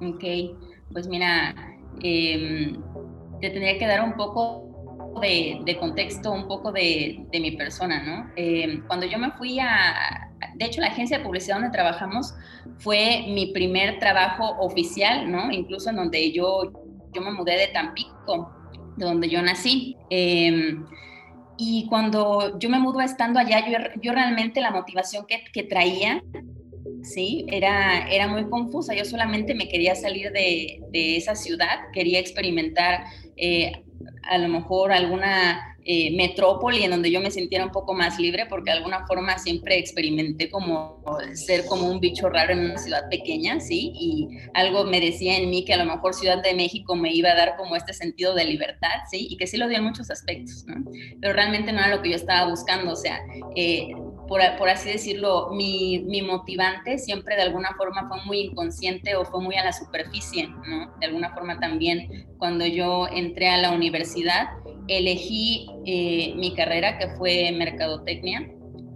Ok, 0.00 0.24
pues 0.92 1.06
mira, 1.06 1.54
eh, 2.02 2.72
te 3.40 3.50
tendría 3.50 3.78
que 3.78 3.86
dar 3.86 4.02
un 4.02 4.14
poco 4.16 4.69
de, 5.20 5.76
contexto, 5.78 6.32
un 6.32 6.48
poco 6.48 6.72
de, 6.72 7.24
de 7.30 7.40
mi 7.40 7.52
persona, 7.52 8.02
¿no? 8.02 8.32
Eh, 8.36 8.80
cuando 8.86 9.06
yo 9.06 9.18
me 9.18 9.30
fui 9.32 9.58
a, 9.60 10.30
de 10.54 10.64
hecho, 10.64 10.80
la 10.80 10.88
agencia 10.88 11.18
de 11.18 11.24
publicidad 11.24 11.56
donde 11.56 11.70
trabajamos 11.70 12.34
fue 12.78 13.24
mi 13.28 13.52
primer 13.52 13.98
trabajo 13.98 14.56
oficial, 14.60 15.30
¿no? 15.30 15.50
Incluso 15.50 15.90
en 15.90 15.96
donde 15.96 16.32
yo, 16.32 16.72
yo 17.12 17.22
me 17.22 17.32
mudé 17.32 17.56
de 17.56 17.68
Tampico, 17.68 18.52
de 18.96 19.04
donde 19.04 19.28
yo 19.28 19.42
nací. 19.42 19.96
Eh, 20.08 20.76
y 21.56 21.86
cuando 21.88 22.58
yo 22.58 22.70
me 22.70 22.78
mudo 22.78 23.00
estando 23.00 23.38
allá, 23.38 23.66
yo, 23.68 23.78
yo 24.00 24.12
realmente 24.12 24.60
la 24.60 24.70
motivación 24.70 25.26
que, 25.26 25.44
que 25.52 25.62
traía 25.62 26.22
¿sí? 27.02 27.46
Era, 27.48 28.08
era 28.08 28.28
muy 28.28 28.48
confusa. 28.48 28.94
Yo 28.94 29.04
solamente 29.04 29.54
me 29.54 29.68
quería 29.68 29.94
salir 29.94 30.32
de, 30.32 30.80
de 30.90 31.16
esa 31.16 31.34
ciudad, 31.34 31.90
quería 31.92 32.18
experimentar 32.18 33.04
eh, 33.36 33.72
a 34.22 34.38
lo 34.38 34.48
mejor 34.48 34.92
alguna 34.92 35.70
eh, 35.82 36.14
metrópoli 36.14 36.84
en 36.84 36.90
donde 36.90 37.10
yo 37.10 37.20
me 37.22 37.30
sintiera 37.30 37.64
un 37.64 37.72
poco 37.72 37.94
más 37.94 38.18
libre, 38.18 38.44
porque 38.46 38.70
de 38.70 38.76
alguna 38.76 39.06
forma 39.06 39.38
siempre 39.38 39.78
experimenté 39.78 40.50
como 40.50 41.02
ser 41.32 41.64
como 41.64 41.88
un 41.88 42.00
bicho 42.00 42.28
raro 42.28 42.52
en 42.52 42.60
una 42.60 42.78
ciudad 42.78 43.08
pequeña, 43.08 43.60
¿sí? 43.60 43.90
Y 43.94 44.28
algo 44.52 44.84
me 44.84 45.00
decía 45.00 45.38
en 45.38 45.48
mí 45.48 45.64
que 45.64 45.72
a 45.72 45.82
lo 45.82 45.90
mejor 45.90 46.12
Ciudad 46.14 46.42
de 46.42 46.54
México 46.54 46.94
me 46.96 47.12
iba 47.14 47.30
a 47.30 47.34
dar 47.34 47.56
como 47.56 47.76
este 47.76 47.94
sentido 47.94 48.34
de 48.34 48.44
libertad, 48.44 48.90
¿sí? 49.10 49.26
Y 49.30 49.38
que 49.38 49.46
sí 49.46 49.56
lo 49.56 49.68
dio 49.68 49.78
en 49.78 49.84
muchos 49.84 50.10
aspectos, 50.10 50.64
¿no? 50.66 50.84
Pero 51.18 51.32
realmente 51.32 51.72
no 51.72 51.78
era 51.78 51.96
lo 51.96 52.02
que 52.02 52.10
yo 52.10 52.16
estaba 52.16 52.50
buscando, 52.50 52.92
o 52.92 52.96
sea, 52.96 53.18
eh, 53.56 53.88
por, 54.30 54.40
por, 54.58 54.68
así 54.68 54.88
decirlo, 54.88 55.50
mi, 55.50 56.22
motivante 56.22 56.98
siempre 56.98 57.34
de 57.34 57.42
alguna 57.42 57.70
forma 57.76 58.06
fue 58.06 58.24
muy 58.24 58.38
inconsciente 58.42 59.16
o 59.16 59.24
fue 59.24 59.42
muy 59.42 59.56
a 59.56 59.64
la 59.64 59.72
superficie. 59.72 60.48
De 61.00 61.06
alguna 61.06 61.34
forma 61.34 61.58
también 61.58 62.28
cuando 62.38 62.64
yo 62.64 63.08
entré 63.08 63.48
a 63.48 63.56
la 63.56 63.72
universidad, 63.72 64.50
elegí 64.86 65.68
eh, 65.84 66.32
mi 66.36 66.54
carrera 66.54 66.96
que 66.96 67.08
fue 67.16 67.50
mercadotecnia, 67.50 68.48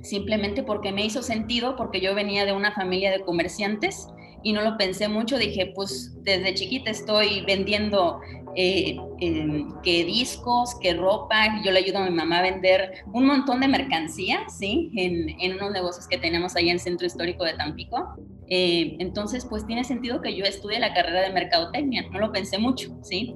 simplemente 0.02 0.62
porque 0.62 0.92
me 0.92 1.04
hizo 1.04 1.20
sentido, 1.20 1.74
porque 1.74 2.00
yo 2.00 2.14
venía 2.14 2.44
de 2.44 2.52
una 2.52 2.70
familia 2.70 3.10
de 3.10 3.18
comerciantes 3.24 4.06
y 4.44 4.52
no 4.52 4.60
lo 4.60 4.76
pensé 4.76 5.08
mucho, 5.08 5.38
dije, 5.38 5.72
pues 5.74 6.14
desde 6.22 6.54
chiquita 6.54 6.90
estoy 6.90 7.42
vendiendo 7.46 8.20
eh, 8.54 8.96
eh, 9.20 9.64
que 9.82 10.04
discos, 10.04 10.76
que 10.80 10.94
ropa, 10.94 11.62
yo 11.64 11.72
le 11.72 11.78
ayudo 11.80 11.98
a 11.98 12.04
mi 12.04 12.14
mamá 12.14 12.38
a 12.38 12.42
vender 12.42 13.04
un 13.12 13.26
montón 13.26 13.60
de 13.60 13.68
mercancía, 13.68 14.46
¿sí? 14.48 14.92
En, 14.96 15.30
en 15.40 15.56
unos 15.56 15.72
negocios 15.72 16.06
que 16.06 16.18
tenemos 16.18 16.54
ahí 16.54 16.68
en 16.68 16.74
el 16.74 16.80
Centro 16.80 17.06
Histórico 17.06 17.44
de 17.44 17.54
Tampico. 17.54 18.14
Eh, 18.48 18.96
entonces, 19.00 19.46
pues 19.46 19.66
tiene 19.66 19.82
sentido 19.82 20.20
que 20.20 20.36
yo 20.36 20.44
estudie 20.44 20.78
la 20.78 20.92
carrera 20.92 21.22
de 21.22 21.32
mercadotecnia, 21.32 22.06
no 22.12 22.18
lo 22.18 22.30
pensé 22.30 22.58
mucho, 22.58 22.96
¿sí? 23.02 23.34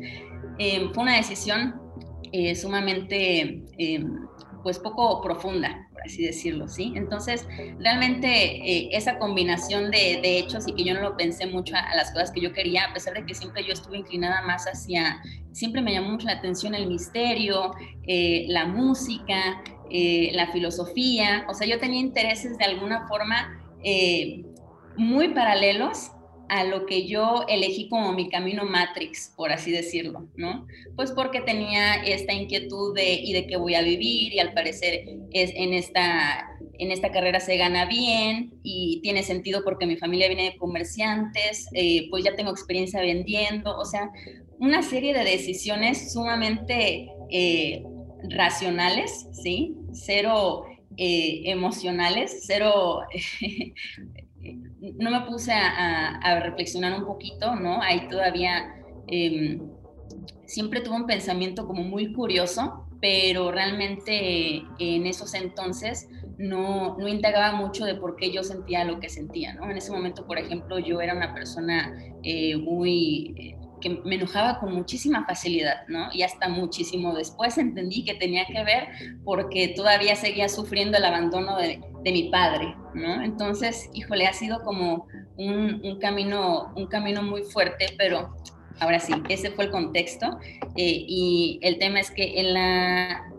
Eh, 0.58 0.90
fue 0.92 1.02
una 1.02 1.16
decisión 1.16 1.80
sumamente, 2.54 3.62
pues 4.68 4.78
poco 4.78 5.22
profunda, 5.22 5.88
por 5.94 6.02
así 6.02 6.22
decirlo, 6.22 6.68
¿sí? 6.68 6.92
Entonces, 6.94 7.48
realmente 7.78 8.94
esa 8.94 9.18
combinación 9.18 9.90
de, 9.90 10.20
hechos 10.38 10.68
y 10.68 10.75
que 10.75 10.84
yo 10.84 10.92
no 10.92 11.00
lo 11.00 11.16
pensé 11.16 11.46
mucho 11.46 11.75
a, 11.75 11.96
las 11.96 12.10
cosas 12.10 12.32
que 12.32 12.42
yo 12.42 12.52
quería, 12.52 12.84
a 12.84 12.92
pesar 12.92 13.14
de 13.14 13.25
que 13.25 13.34
siempre 13.34 13.64
yo 13.64 13.72
estuve 13.72 13.96
inclinada 13.96 14.42
más 14.42 14.66
hacia, 14.66 15.22
siempre 15.52 15.80
me 15.80 15.94
llamó 15.94 16.10
mucho 16.10 16.26
la 16.26 16.34
atención 16.34 16.75
el 16.75 16.87
misterio, 16.87 17.70
la 18.06 18.66
música, 18.66 19.62
la 19.90 20.52
filosofía, 20.52 21.46
o 21.48 21.54
sea, 21.54 21.66
yo 21.66 21.78
tenía 21.78 22.00
intereses 22.00 22.58
de 22.58 22.66
alguna 22.66 23.08
forma 23.08 23.58
eh, 23.82 24.44
muy 24.98 25.28
paralelos 25.28 26.10
a 26.49 26.64
lo 26.64 26.87
que 26.87 27.07
yo 27.07 27.45
elegí 27.49 27.88
como 27.88 28.12
mi 28.12 28.28
camino 28.28 28.64
Matrix, 28.64 29.33
por 29.37 29.52
así 29.52 29.71
decirlo, 29.71 30.28
¿no? 30.37 30.67
Pues 30.97 31.12
porque 31.12 31.40
tenía 31.40 31.97
esta 31.97 32.33
inquietud 32.33 32.95
de 32.95 33.14
y 33.14 33.33
de 33.33 33.47
qué 33.47 33.57
voy 33.57 33.75
a 33.75 33.83
vivir 33.83 34.33
y 34.33 34.38
al 34.38 34.55
parecer 34.55 35.05
es 35.33 35.52
en 35.55 35.75
esta 35.75 36.49
en 36.78 36.93
esta 36.93 37.11
carrera 37.11 37.40
se 37.40 37.57
gana 37.57 37.87
bien 37.87 38.55
y 38.62 39.00
tiene 39.02 39.23
sentido 39.23 39.64
porque 39.64 39.87
mi 39.87 39.97
familia 39.97 40.28
viene 40.28 40.45
de 40.45 40.57
comerciantes, 40.57 41.69
eh, 41.75 42.09
pues 42.09 42.25
ya 42.25 42.37
tengo 42.37 42.50
experiencia 42.50 43.00
vendiendo, 43.00 43.76
o 43.76 43.85
sea, 43.85 44.11
una 44.59 44.83
serie 44.83 45.12
de 45.12 45.25
decisiones 45.25 46.12
sumamente 46.12 47.09
eh, 47.31 47.83
racionales, 48.31 49.26
¿sí? 49.33 49.75
Cero 49.93 50.64
eh, 50.97 51.43
emocionales, 51.47 52.45
cero 52.47 53.00
no 54.99 55.11
me 55.11 55.21
puse 55.23 55.52
a, 55.52 56.40
reflexionar 56.40 56.99
un 56.99 57.07
poquito, 57.07 57.54
¿no? 57.57 57.83
Ahí 57.83 58.09
todavía 58.09 58.75
em, 59.07 59.61
siempre 60.47 60.80
tuve 60.80 60.97
un 60.97 61.07
pensamiento 61.07 61.66
como 61.66 61.83
muy 61.83 62.12
curioso, 62.12 62.87
pero 63.00 63.52
realmente 63.52 64.62
en 64.78 65.07
esos 65.07 65.35
entonces 65.35 66.09
no, 66.38 66.97
no 66.99 67.09
indagaba 67.09 67.57
mucho 67.57 67.85
de 67.85 67.95
por 67.95 68.16
qué 68.16 68.33
yo 68.33 68.42
sentía 68.42 68.85
lo 68.85 69.00
que 69.00 69.09
sentía, 69.09 69.54
¿no? 69.54 69.71
En 69.71 69.76
ese 69.76 69.92
momento, 69.92 70.26
por 70.26 70.38
ejemplo, 70.38 70.78
yo 70.78 71.00
era 71.00 71.14
una 71.14 71.35
persona 71.35 71.92
eh, 72.23 72.57
muy 72.57 73.57
que 73.80 74.00
me 74.04 74.16
enojaba 74.16 74.58
con 74.61 74.75
muchísima 74.75 75.25
facilidad, 75.26 75.87
¿no? 75.88 76.08
Y 76.12 76.23
hasta 76.23 76.49
muchísimo 76.49 77.14
después 77.14 77.58
entendí 77.58 78.04
que 78.04 78.14
tenía 78.14 78.47
que 78.47 78.64
ver 78.64 78.88
porque 79.25 79.68
todavía 79.68 80.16
seguía 80.16 80.49
sufriendo 80.49 80.99
el 80.99 81.04
abandono 81.04 81.56
de, 81.56 81.80
mi 82.04 82.30
padre, 82.30 82.75
¿no? 82.94 83.23
Entonces, 83.23 83.90
híjole, 83.92 84.26
ha 84.26 84.32
sido 84.32 84.62
como 84.62 85.06
un, 85.37 85.99
camino, 86.00 86.73
un 86.75 86.87
camino 86.87 87.23
muy 87.23 87.42
fuerte, 87.42 87.94
pero 87.99 88.35
ahora 88.80 88.99
sí, 88.99 89.12
ese 89.28 89.50
fue 89.50 89.66
el 89.66 89.70
contexto. 89.70 90.38
Eh, 90.75 91.04
y 91.06 91.58
el 91.61 91.78
tema 91.78 92.00
es 92.00 92.11
que 92.11 92.40
en 92.40 92.54
la 92.54 93.30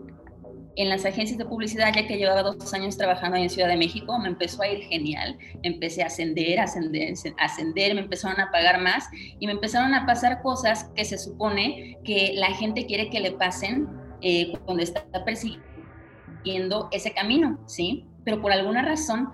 en 0.80 0.88
las 0.88 1.04
agencias 1.04 1.36
de 1.36 1.44
publicidad, 1.44 1.92
ya 1.94 2.06
que 2.06 2.16
llevaba 2.16 2.42
dos 2.42 2.72
años 2.72 2.96
trabajando 2.96 3.36
ahí 3.36 3.42
en 3.42 3.50
Ciudad 3.50 3.68
de 3.68 3.76
México, 3.76 4.18
me 4.18 4.28
empezó 4.28 4.62
a 4.62 4.68
ir 4.68 4.82
genial. 4.84 5.36
Empecé 5.62 6.02
a 6.02 6.06
ascender, 6.06 6.58
ascender, 6.58 7.12
ascender, 7.38 7.94
me 7.94 8.00
empezaron 8.00 8.40
a 8.40 8.50
pagar 8.50 8.80
más 8.80 9.08
y 9.38 9.46
me 9.46 9.52
empezaron 9.52 9.94
a 9.94 10.06
pasar 10.06 10.40
cosas 10.42 10.90
que 10.94 11.04
se 11.04 11.18
supone 11.18 11.98
que 12.02 12.32
la 12.34 12.48
gente 12.54 12.86
quiere 12.86 13.10
que 13.10 13.20
le 13.20 13.32
pasen 13.32 13.88
eh, 14.22 14.52
cuando 14.64 14.82
está 14.82 15.04
persiguiendo 15.24 16.88
ese 16.92 17.12
camino, 17.12 17.58
¿sí? 17.66 18.06
Pero 18.24 18.40
por 18.40 18.52
alguna 18.52 18.82
razón 18.82 19.30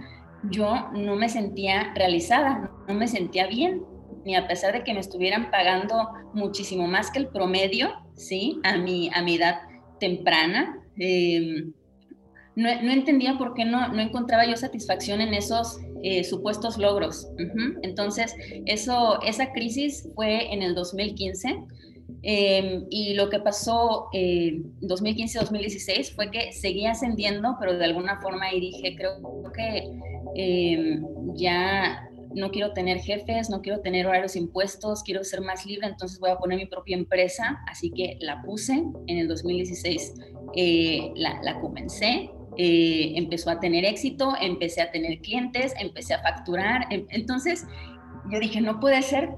yo 0.50 0.90
no 0.94 1.14
me 1.14 1.28
sentía 1.28 1.92
realizada, 1.94 2.70
no 2.88 2.94
me 2.94 3.06
sentía 3.06 3.46
bien, 3.46 3.84
ni 4.24 4.34
a 4.34 4.48
pesar 4.48 4.72
de 4.72 4.82
que 4.82 4.94
me 4.94 5.00
estuvieran 5.00 5.52
pagando 5.52 6.08
muchísimo 6.34 6.88
más 6.88 7.12
que 7.12 7.20
el 7.20 7.28
promedio, 7.28 7.90
¿sí? 8.16 8.60
A 8.64 8.76
mi, 8.76 9.10
a 9.14 9.22
mi 9.22 9.36
edad 9.36 9.60
temprana, 10.00 10.82
Em, 10.98 11.72
no, 12.56 12.70
entendía 12.70 13.36
por 13.36 13.52
qué 13.54 13.64
no, 13.64 13.88
no 13.88 14.00
encontraba 14.00 14.46
yo 14.46 14.56
satisfacción 14.56 15.20
en 15.20 15.34
esos 15.34 15.78
eh, 16.02 16.24
supuestos 16.24 16.78
logros. 16.78 17.28
Entonces, 17.82 18.34
eso, 18.64 19.20
esa 19.22 19.52
crisis 19.52 20.08
fue 20.14 20.52
en 20.52 20.62
el 20.62 20.74
2015. 20.74 21.64
Em, 22.22 22.86
y 22.90 23.14
lo 23.14 23.28
que 23.28 23.38
pasó 23.40 24.08
en 24.12 24.72
eh, 24.80 24.86
2015-2016 24.88 26.14
fue 26.14 26.30
que 26.30 26.52
seguía 26.52 26.92
ascendiendo, 26.92 27.56
pero 27.60 27.76
de 27.76 27.84
alguna 27.84 28.20
forma 28.20 28.52
y 28.52 28.60
dije, 28.60 28.96
creo 28.96 29.20
que 29.54 29.90
em, 30.34 31.04
ya 31.34 32.08
no 32.36 32.50
quiero 32.50 32.74
tener 32.74 32.98
jefes, 32.98 33.48
no 33.48 33.62
quiero 33.62 33.80
tener 33.80 34.06
horarios 34.06 34.36
impuestos, 34.36 35.02
quiero 35.02 35.24
ser 35.24 35.40
más 35.40 35.64
libre, 35.64 35.86
entonces 35.86 36.20
voy 36.20 36.30
a 36.30 36.36
poner 36.36 36.58
mi 36.58 36.66
propia 36.66 36.94
empresa. 36.94 37.58
Así 37.66 37.90
que 37.90 38.18
la 38.20 38.42
puse 38.42 38.84
en 39.06 39.18
el 39.18 39.26
2016, 39.26 40.14
eh, 40.54 41.12
la, 41.14 41.58
comencé, 41.60 42.30
eh, 42.58 43.12
empezó 43.16 43.48
a 43.50 43.58
tener 43.58 43.86
éxito, 43.86 44.34
empecé 44.38 44.82
a 44.82 44.90
tener 44.90 45.18
clientes, 45.20 45.72
empecé 45.80 46.12
a 46.12 46.22
facturar. 46.22 46.86
Em, 46.90 47.06
entonces 47.08 47.64
yo 48.30 48.38
dije, 48.38 48.60
no 48.60 48.80
puede 48.80 49.00
ser. 49.00 49.30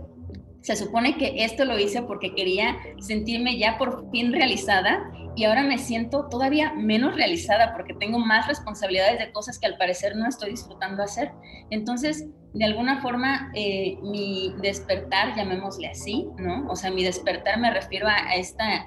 Se 0.60 0.74
supone 0.74 1.16
que 1.16 1.44
esto 1.44 1.64
lo 1.64 1.78
hice 1.78 2.02
porque 2.02 2.34
quería 2.34 2.76
sentirme 2.98 3.58
ya 3.58 3.78
por 3.78 4.10
fin 4.10 4.32
realizada 4.32 5.08
y 5.36 5.44
ahora 5.44 5.62
me 5.62 5.78
siento 5.78 6.26
todavía 6.28 6.72
menos 6.74 7.14
realizada 7.14 7.72
porque 7.74 7.94
tengo 7.94 8.18
más 8.18 8.48
responsabilidades 8.48 9.20
de 9.20 9.30
cosas 9.30 9.56
que 9.60 9.68
al 9.68 9.78
parecer 9.78 10.16
no 10.16 10.28
estoy 10.28 10.50
disfrutando 10.50 11.04
hacer. 11.04 11.30
Entonces, 11.70 12.26
de 12.54 12.64
alguna 12.64 13.02
forma, 13.02 13.52
eh, 13.54 13.98
mi 14.02 14.54
despertar, 14.62 15.36
llamémosle 15.36 15.88
así, 15.88 16.26
¿no? 16.38 16.66
O 16.68 16.76
sea, 16.76 16.90
mi 16.90 17.04
despertar 17.04 17.60
me 17.60 17.70
refiero 17.70 18.08
a, 18.08 18.34
esta, 18.36 18.86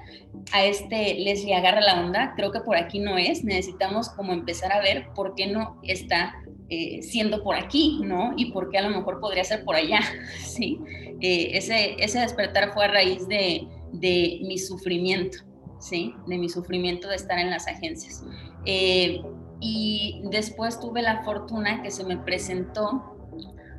a 0.52 0.64
este 0.64 1.14
Leslie 1.14 1.54
agarra 1.54 1.80
la 1.80 2.00
onda, 2.00 2.32
creo 2.36 2.50
que 2.50 2.60
por 2.60 2.76
aquí 2.76 2.98
no 2.98 3.18
es, 3.18 3.44
necesitamos 3.44 4.08
como 4.10 4.32
empezar 4.32 4.72
a 4.72 4.80
ver 4.80 5.06
por 5.14 5.36
qué 5.36 5.46
no 5.46 5.80
está 5.84 6.34
eh, 6.70 7.02
siendo 7.02 7.44
por 7.44 7.54
aquí, 7.54 8.00
¿no? 8.02 8.32
Y 8.36 8.50
por 8.50 8.68
qué 8.70 8.78
a 8.78 8.82
lo 8.82 8.96
mejor 8.96 9.20
podría 9.20 9.44
ser 9.44 9.64
por 9.64 9.76
allá, 9.76 10.00
¿sí? 10.38 10.80
Eh, 11.20 11.50
ese, 11.56 11.94
ese 11.98 12.18
despertar 12.18 12.72
fue 12.74 12.86
a 12.86 12.88
raíz 12.88 13.28
de, 13.28 13.68
de 13.92 14.40
mi 14.42 14.58
sufrimiento, 14.58 15.38
¿sí? 15.78 16.14
De 16.26 16.36
mi 16.36 16.48
sufrimiento 16.48 17.08
de 17.08 17.14
estar 17.14 17.38
en 17.38 17.50
las 17.50 17.68
agencias. 17.68 18.24
Y 19.64 20.20
después 20.24 20.80
tuve 20.80 21.02
la 21.02 21.22
fortuna 21.22 21.84
que 21.84 21.92
se 21.92 22.02
me 22.02 22.16
presentó 22.16 23.12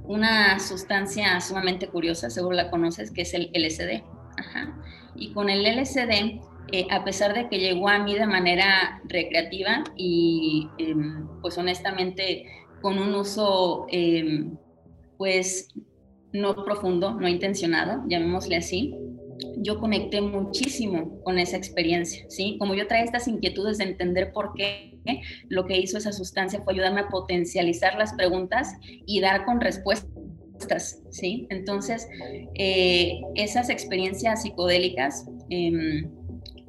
una 0.04 0.60
sustancia 0.60 1.40
sumamente 1.42 1.88
curiosa, 1.88 2.30
seguro 2.30 2.56
la 2.56 2.70
conoces, 2.70 3.12
que 3.12 3.22
es 3.22 3.34
el 3.34 3.52
LSD. 3.54 4.04
Y 5.16 5.32
con 5.34 5.50
el 5.50 5.66
LSD, 5.66 6.42
eh, 6.72 6.88
a 6.90 7.04
pesar 7.04 7.34
de 7.34 7.50
que 7.50 7.60
llegó 7.60 7.88
a 7.88 8.00
mí 8.00 8.16
de 8.16 8.26
manera 8.26 9.02
recreativa 9.06 9.84
y 9.96 10.70
em, 10.78 11.28
pues 11.42 11.58
honestamente 11.58 12.46
con 12.82 12.98
un 12.98 13.14
uso 13.14 13.86
em, 13.90 14.58
pues 15.18 15.70
no 16.32 16.66
profundo, 16.66 17.14
no 17.14 17.28
intencionado, 17.28 18.04
llamémosle 18.08 18.56
así, 18.56 18.96
yo 19.58 19.80
conecté 19.80 20.22
muchísimo 20.22 21.22
con 21.24 21.40
esa 21.40 21.58
experiencia, 21.58 22.26
¿sí? 22.30 22.58
Como 22.60 22.76
yo 22.76 22.88
traía 22.88 23.04
estas 23.04 23.28
inquietudes 23.28 23.78
de 23.78 23.86
entender 23.86 24.32
por 24.32 24.54
qué, 24.54 25.00
lo 25.50 25.66
que 25.66 25.78
hizo 25.78 25.98
esa 25.98 26.12
sustancia 26.12 26.62
fue 26.62 26.74
ayudarme 26.74 27.02
a 27.02 27.10
potencializar 27.10 27.98
las 27.98 28.14
preguntas 28.14 28.74
y 29.06 29.20
dar 29.20 29.46
con 29.46 29.60
respuestas, 29.60 31.02
¿sí? 31.10 31.48
Entonces, 31.50 32.08
eh, 32.56 33.22
esas 33.36 33.70
experiencias 33.70 34.44
psicodélicas 34.44 35.26
em, 35.50 36.10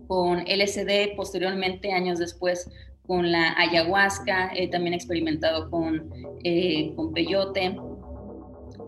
con 0.06 0.40
LSD, 0.46 1.14
posteriormente, 1.16 1.92
años 1.92 2.18
después, 2.18 2.68
con 3.06 3.30
la 3.30 3.54
ayahuasca, 3.58 4.52
he 4.54 4.68
también 4.68 4.94
experimentado 4.94 5.70
con, 5.70 6.10
eh, 6.42 6.92
con 6.96 7.12
peyote, 7.12 7.76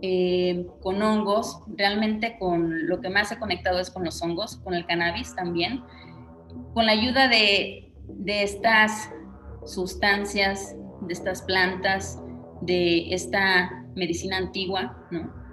eh, 0.02 0.66
con 0.82 1.02
hongos, 1.02 1.61
realmente 1.76 2.38
con 2.38 2.87
lo 2.87 3.00
que 3.00 3.09
más 3.09 3.32
he 3.32 3.38
conectado 3.38 3.78
es 3.78 3.90
con 3.90 4.04
los 4.04 4.20
hongos, 4.22 4.56
con 4.59 4.74
el 4.74 4.87
cannabis 4.87 5.35
también, 5.35 5.82
con 6.74 6.87
la 6.87 6.92
ayuda 6.92 7.28
de, 7.28 7.92
estas 8.26 9.11
sustancias, 9.64 10.76
de 11.02 11.12
estas 11.12 11.42
plantas, 11.42 12.20
de 12.61 13.14
esta 13.14 13.85
medicina 13.94 14.37
antigua, 14.37 14.96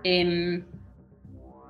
em, 0.04 0.66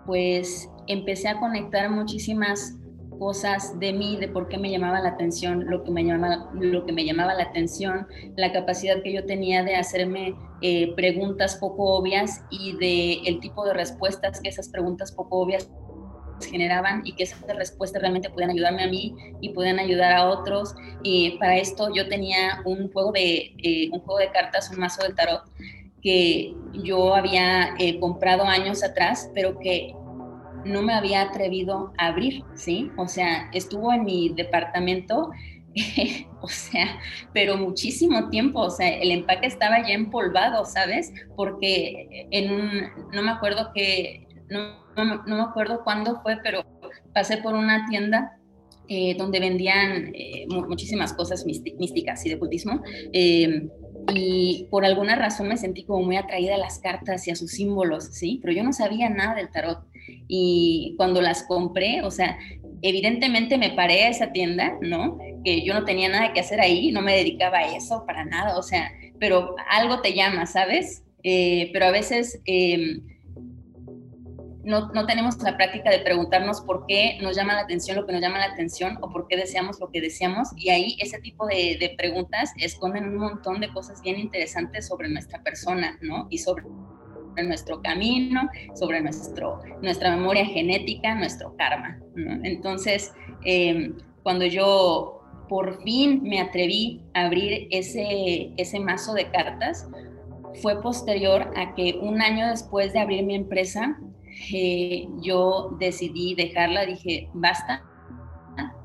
pues 0.05 0.69
empecé 0.88 1.29
a 1.29 1.39
conectar 1.39 1.89
muchísimas 1.89 2.75
cosas 3.23 3.79
de 3.79 3.93
mí, 3.93 4.17
de 4.17 4.27
por 4.27 4.49
qué 4.49 4.57
me 4.57 4.69
llamaba 4.69 4.99
la 4.99 5.12
atención, 5.12 5.63
lo 5.69 5.86
que 5.86 5.91
me 5.91 6.03
llamaba, 6.03 6.49
lo 6.59 6.86
que 6.86 6.91
me 6.91 7.05
llamaba 7.05 7.33
la 7.33 7.43
atención, 7.43 8.05
la 8.36 8.51
capacidad 8.51 9.01
que 9.01 9.13
yo 9.13 9.25
tenía 9.25 9.63
de 9.63 9.77
hacerme 9.77 10.36
eh, 10.62 10.93
preguntas 10.93 11.55
poco 11.55 11.86
obvias 11.95 12.43
y 12.49 12.75
de 12.75 13.29
el 13.29 13.39
tipo 13.39 13.63
de 13.65 13.73
respuestas 13.73 14.41
que 14.41 14.49
esas 14.49 14.67
preguntas 14.67 15.13
poco 15.13 15.39
obvias 15.39 15.69
generaban 16.51 17.03
y 17.05 17.15
que 17.15 17.23
esas 17.23 17.39
respuestas 17.55 18.01
realmente 18.01 18.29
podían 18.29 18.49
ayudarme 18.49 18.83
a 18.83 18.88
mí 18.88 19.15
y 19.39 19.53
podían 19.53 19.79
ayudar 19.79 20.12
a 20.12 20.27
otros. 20.27 20.75
Y 21.01 21.38
para 21.38 21.55
esto 21.55 21.93
yo 21.95 22.09
tenía 22.09 22.62
un 22.65 22.91
juego 22.91 23.13
de, 23.13 23.55
eh, 23.63 23.89
un 23.93 24.01
juego 24.01 24.19
de 24.19 24.31
cartas, 24.31 24.69
un 24.69 24.79
mazo 24.79 25.01
del 25.03 25.15
tarot 25.15 25.43
que 26.01 26.53
yo 26.73 27.15
había 27.15 27.73
eh, 27.79 28.01
comprado 28.01 28.43
años 28.43 28.83
atrás, 28.83 29.31
pero 29.33 29.57
que 29.59 29.95
no 30.65 30.82
me 30.82 30.93
había 30.93 31.21
atrevido 31.21 31.93
a 31.97 32.08
abrir, 32.08 32.43
¿sí? 32.56 32.91
O 32.97 33.08
sea, 33.08 33.49
estuvo 33.54 33.93
en 33.93 34.04
mi 34.04 34.30
departamento, 34.30 35.32
o 36.41 36.47
sea, 36.47 36.99
pero 37.34 37.58
muchísimo 37.58 38.30
tiempo, 38.30 38.62
o 38.62 38.69
sea, 38.69 38.89
el 38.89 39.12
empaque 39.12 39.47
estaba 39.47 39.86
ya 39.88 39.93
empolvado, 39.93 40.65
¿sabes? 40.65 41.13
Porque 41.36 42.28
en 42.32 42.52
un, 42.52 42.82
no 43.12 43.21
me 43.21 43.32
acuerdo 43.32 43.71
que, 43.73 44.28
no, 44.49 44.84
no, 44.95 45.23
me 45.26 45.41
acuerdo 45.41 45.84
cuándo 45.84 46.21
fue, 46.21 46.38
pero 46.43 46.65
pasé 47.13 47.38
por 47.38 47.56
una 47.56 47.88
tienda 47.88 48.38
eh, 48.88 49.15
donde 49.17 49.39
vendían 49.39 50.12
eh, 50.13 50.45
muchísimas 50.49 51.13
cosas 51.13 51.45
místicas 51.45 52.26
y 52.26 52.30
de 52.30 52.36
ocultismo. 52.36 52.82
Eh, 53.13 53.69
y 54.13 54.67
por 54.69 54.86
alguna 54.86 55.15
razón 55.15 55.47
me 55.47 55.58
sentí 55.58 55.86
como 55.86 56.04
muy 56.04 56.17
atraída 56.17 56.56
a 56.56 56.58
las 56.58 56.80
cartas 56.80 57.28
y 57.28 57.32
a 57.32 57.36
sus 57.36 57.52
símbolos, 57.52 58.06
¿sí? 58.06 58.39
Pero 58.41 58.54
yo 58.54 58.63
no 58.63 58.73
sabía 58.73 59.10
nada 59.10 59.36
del 59.36 59.49
tarot. 59.49 59.86
Y 60.27 60.95
cuando 60.97 61.21
las 61.21 61.43
compré, 61.43 62.01
o 62.01 62.11
sea, 62.11 62.37
evidentemente 62.81 63.57
me 63.57 63.71
paré 63.71 64.03
a 64.03 64.09
esa 64.09 64.31
tienda, 64.31 64.77
¿no? 64.81 65.17
Que 65.43 65.63
yo 65.63 65.73
no 65.73 65.85
tenía 65.85 66.09
nada 66.09 66.33
que 66.33 66.41
hacer 66.41 66.59
ahí, 66.59 66.91
no 66.91 67.01
me 67.01 67.15
dedicaba 67.15 67.59
a 67.59 67.75
eso 67.75 68.03
para 68.05 68.25
nada, 68.25 68.57
o 68.57 68.61
sea, 68.61 68.91
pero 69.19 69.55
algo 69.69 70.01
te 70.01 70.13
llama, 70.13 70.45
¿sabes? 70.45 71.03
Eh, 71.23 71.69
pero 71.71 71.85
a 71.85 71.91
veces 71.91 72.41
em, 72.45 73.01
no, 74.63 74.91
no, 74.93 75.05
tenemos 75.05 75.37
la 75.41 75.55
práctica 75.55 75.89
de 75.89 75.99
preguntarnos 75.99 76.61
por 76.61 76.85
qué 76.85 77.17
nos 77.21 77.35
llama 77.35 77.53
la 77.53 77.61
atención 77.61 77.97
lo 77.97 78.05
que 78.05 78.11
nos 78.11 78.21
llama 78.21 78.39
la 78.39 78.45
atención 78.45 78.97
o 79.01 79.09
por 79.09 79.27
qué 79.27 79.37
deseamos 79.37 79.79
lo 79.79 79.89
que 79.89 80.01
deseamos. 80.01 80.49
Y 80.57 80.69
ahí 80.69 80.97
ese 80.99 81.19
tipo 81.19 81.45
de, 81.47 81.77
de 81.79 81.95
preguntas 81.97 82.51
esconden 82.57 83.07
un 83.07 83.17
montón 83.17 83.61
de 83.61 83.71
cosas 83.71 84.01
bien 84.01 84.19
interesantes 84.19 84.87
sobre 84.87 85.09
nuestra 85.09 85.41
persona, 85.41 85.97
¿no? 86.01 86.27
Y 86.29 86.39
sobre 86.39 86.63
nuestro 87.41 87.81
camino, 87.81 88.49
sobre 88.75 89.01
nuestro, 89.01 89.61
nuestra 89.81 90.15
memoria 90.15 90.45
genética, 90.45 91.15
nuestro 91.15 91.55
karma. 91.57 91.99
Entonces, 92.43 93.13
em, 93.45 93.95
cuando 94.21 94.45
yo 94.45 95.21
por 95.49 95.81
fin 95.83 96.21
me 96.23 96.39
atreví 96.39 97.01
a 97.13 97.25
abrir 97.25 97.67
ese, 97.71 98.51
ese 98.57 98.79
mazo 98.79 99.13
de 99.13 99.29
cartas, 99.29 99.87
fue 100.61 100.81
posterior 100.81 101.51
a 101.55 101.73
que 101.75 101.99
un 102.01 102.21
año 102.21 102.49
después 102.49 102.93
de 102.93 102.99
abrir 102.99 103.23
mi 103.23 103.35
empresa, 103.35 103.97
eh, 104.53 105.07
yo 105.21 105.75
decidí 105.79 106.35
dejarla, 106.35 106.85
dije, 106.85 107.29
basta, 107.33 107.83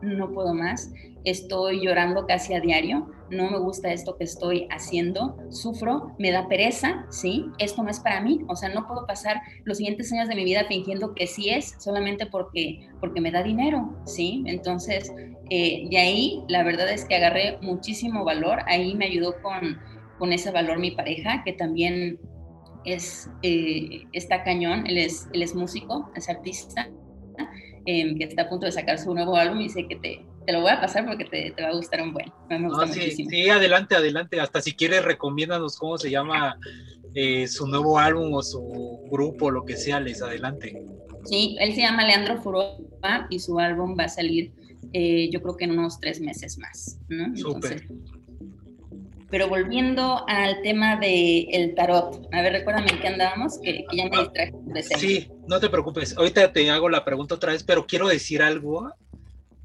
no 0.03 0.31
puedo 0.33 0.55
más, 0.55 0.93
estoy 1.25 1.85
llorando 1.85 2.27
casi 2.27 2.55
a 2.55 2.61
diario, 2.61 3.11
no 3.31 3.51
me 3.51 3.59
gusta 3.59 3.93
esto 3.93 4.17
que 4.17 4.25
estoy 4.25 4.67
haciendo, 4.71 5.37
sufro, 5.51 6.15
me 6.19 6.31
da 6.31 6.49
pereza, 6.49 7.07
¿sí? 7.11 7.47
Esto 7.59 7.83
no 7.83 7.91
es 7.91 8.01
para 8.01 8.21
mí, 8.21 8.41
o 8.49 8.57
sea, 8.57 8.69
no 8.71 8.87
puedo 8.87 9.07
pasar 9.07 9.41
los 9.65 9.79
siguientes 9.79 10.13
años 10.13 10.29
de 10.29 10.35
mi 10.35 10.45
vida 10.45 10.65
fingiendo 10.67 11.15
que 11.15 11.27
sí 11.27 11.51
es 11.51 11.75
solamente 11.79 12.27
porque, 12.27 12.89
porque 13.01 13.21
me 13.21 13.31
da 13.31 13.43
dinero, 13.43 13.97
¿sí? 14.07 14.43
Entonces, 14.47 15.13
eh, 15.51 15.89
de 15.91 15.99
ahí, 15.99 16.43
la 16.49 16.63
verdad 16.63 16.91
es 16.91 17.05
que 17.05 17.17
agarré 17.17 17.59
muchísimo 17.61 18.25
valor, 18.25 18.61
ahí 18.67 18.95
me 18.95 19.07
ayudó 19.07 19.35
con, 19.43 19.79
con 20.19 20.33
ese 20.33 20.51
valor 20.51 20.79
mi 20.79 20.93
pareja, 20.93 21.43
que 21.45 21.53
también 21.53 22.19
es, 22.85 23.31
eh, 23.43 24.05
está 24.13 24.45
cañón, 24.45 24.87
él 24.87 24.99
es, 24.99 25.29
él 25.33 25.43
es 25.43 25.55
músico, 25.55 26.11
es 26.15 26.29
artista, 26.29 26.89
eh, 27.91 28.15
que 28.19 28.25
está 28.25 28.43
a 28.43 28.49
punto 28.51 28.67
de 28.67 28.73
sacar 28.73 28.99
su 28.99 29.15
nuevo 29.15 29.35
álbum 29.35 29.61
y 29.61 29.63
dice 29.63 29.87
que 29.89 29.97
te, 29.97 30.23
te 30.45 30.53
lo 30.53 30.61
voy 30.61 30.71
a 30.71 30.79
pasar 30.79 31.07
porque 31.07 31.25
te, 31.25 31.53
te 31.53 31.63
va 31.63 31.71
a 31.71 31.73
gustar 31.73 32.03
un 32.03 32.13
buen. 32.13 32.31
Me 32.51 32.69
gusta 32.69 32.87
sí, 32.89 33.11
sí, 33.13 33.49
adelante, 33.49 33.97
adelante. 33.97 34.39
Hasta 34.39 34.61
si 34.61 34.75
quieres, 34.75 35.07
recomiéndanos 35.07 35.79
cómo 35.79 35.97
se 35.97 36.11
llama 36.11 36.59
eh, 37.15 37.49
su 37.49 37.67
nuevo 37.67 37.99
álbum 37.99 38.35
o 38.35 38.43
su 38.43 39.09
grupo, 39.11 39.51
lo 39.51 39.65
que 39.65 39.75
sea, 39.75 40.01
les 40.01 40.21
adelante. 40.21 40.83
Sí, 41.25 41.57
él 41.61 41.75
se 41.75 41.81
llama 41.81 42.05
Leandro 42.05 42.43
Furoa 42.43 42.77
y 43.31 43.39
su 43.39 43.59
álbum 43.59 43.97
va 43.99 44.05
a 44.05 44.09
salir, 44.11 44.53
eh, 44.93 45.31
yo 45.31 45.41
creo 45.41 45.57
que 45.57 45.65
en 45.65 45.71
unos 45.71 45.99
tres 45.99 46.21
meses 46.21 46.59
más. 46.59 46.99
¿no? 47.09 47.35
Súper. 47.39 47.89
Pero 49.31 49.49
volviendo 49.49 50.25
al 50.27 50.63
tema 50.63 50.97
del 50.97 51.47
el 51.53 51.75
tarot, 51.75 52.29
a 52.33 52.43
ver, 52.43 52.53
recuérdame 52.53 52.91
en 52.91 53.01
qué 53.01 53.09
andábamos, 53.09 53.59
que, 53.61 53.85
que 53.91 53.97
ya 53.97 54.05
me 54.09 54.19
distraje. 54.19 54.53
Sí, 54.99 55.31
no 55.47 55.61
te 55.61 55.69
preocupes. 55.69 56.17
Ahorita 56.17 56.53
te 56.53 56.71
hago 56.71 56.89
la 56.89 57.05
pregunta 57.05 57.35
otra 57.35 57.53
vez, 57.53 57.63
pero 57.63 57.87
quiero 57.87 58.09
decir 58.09 58.43
algo 58.43 58.91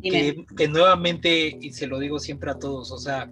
que, 0.03 0.67
nuevamente, 0.67 1.57
y 1.59 1.71
se 1.71 1.87
lo 1.87 1.97
digo 1.97 2.19
siempre 2.19 2.51
a 2.51 2.59
todos, 2.59 2.91
o 2.91 2.97
sea, 2.97 3.29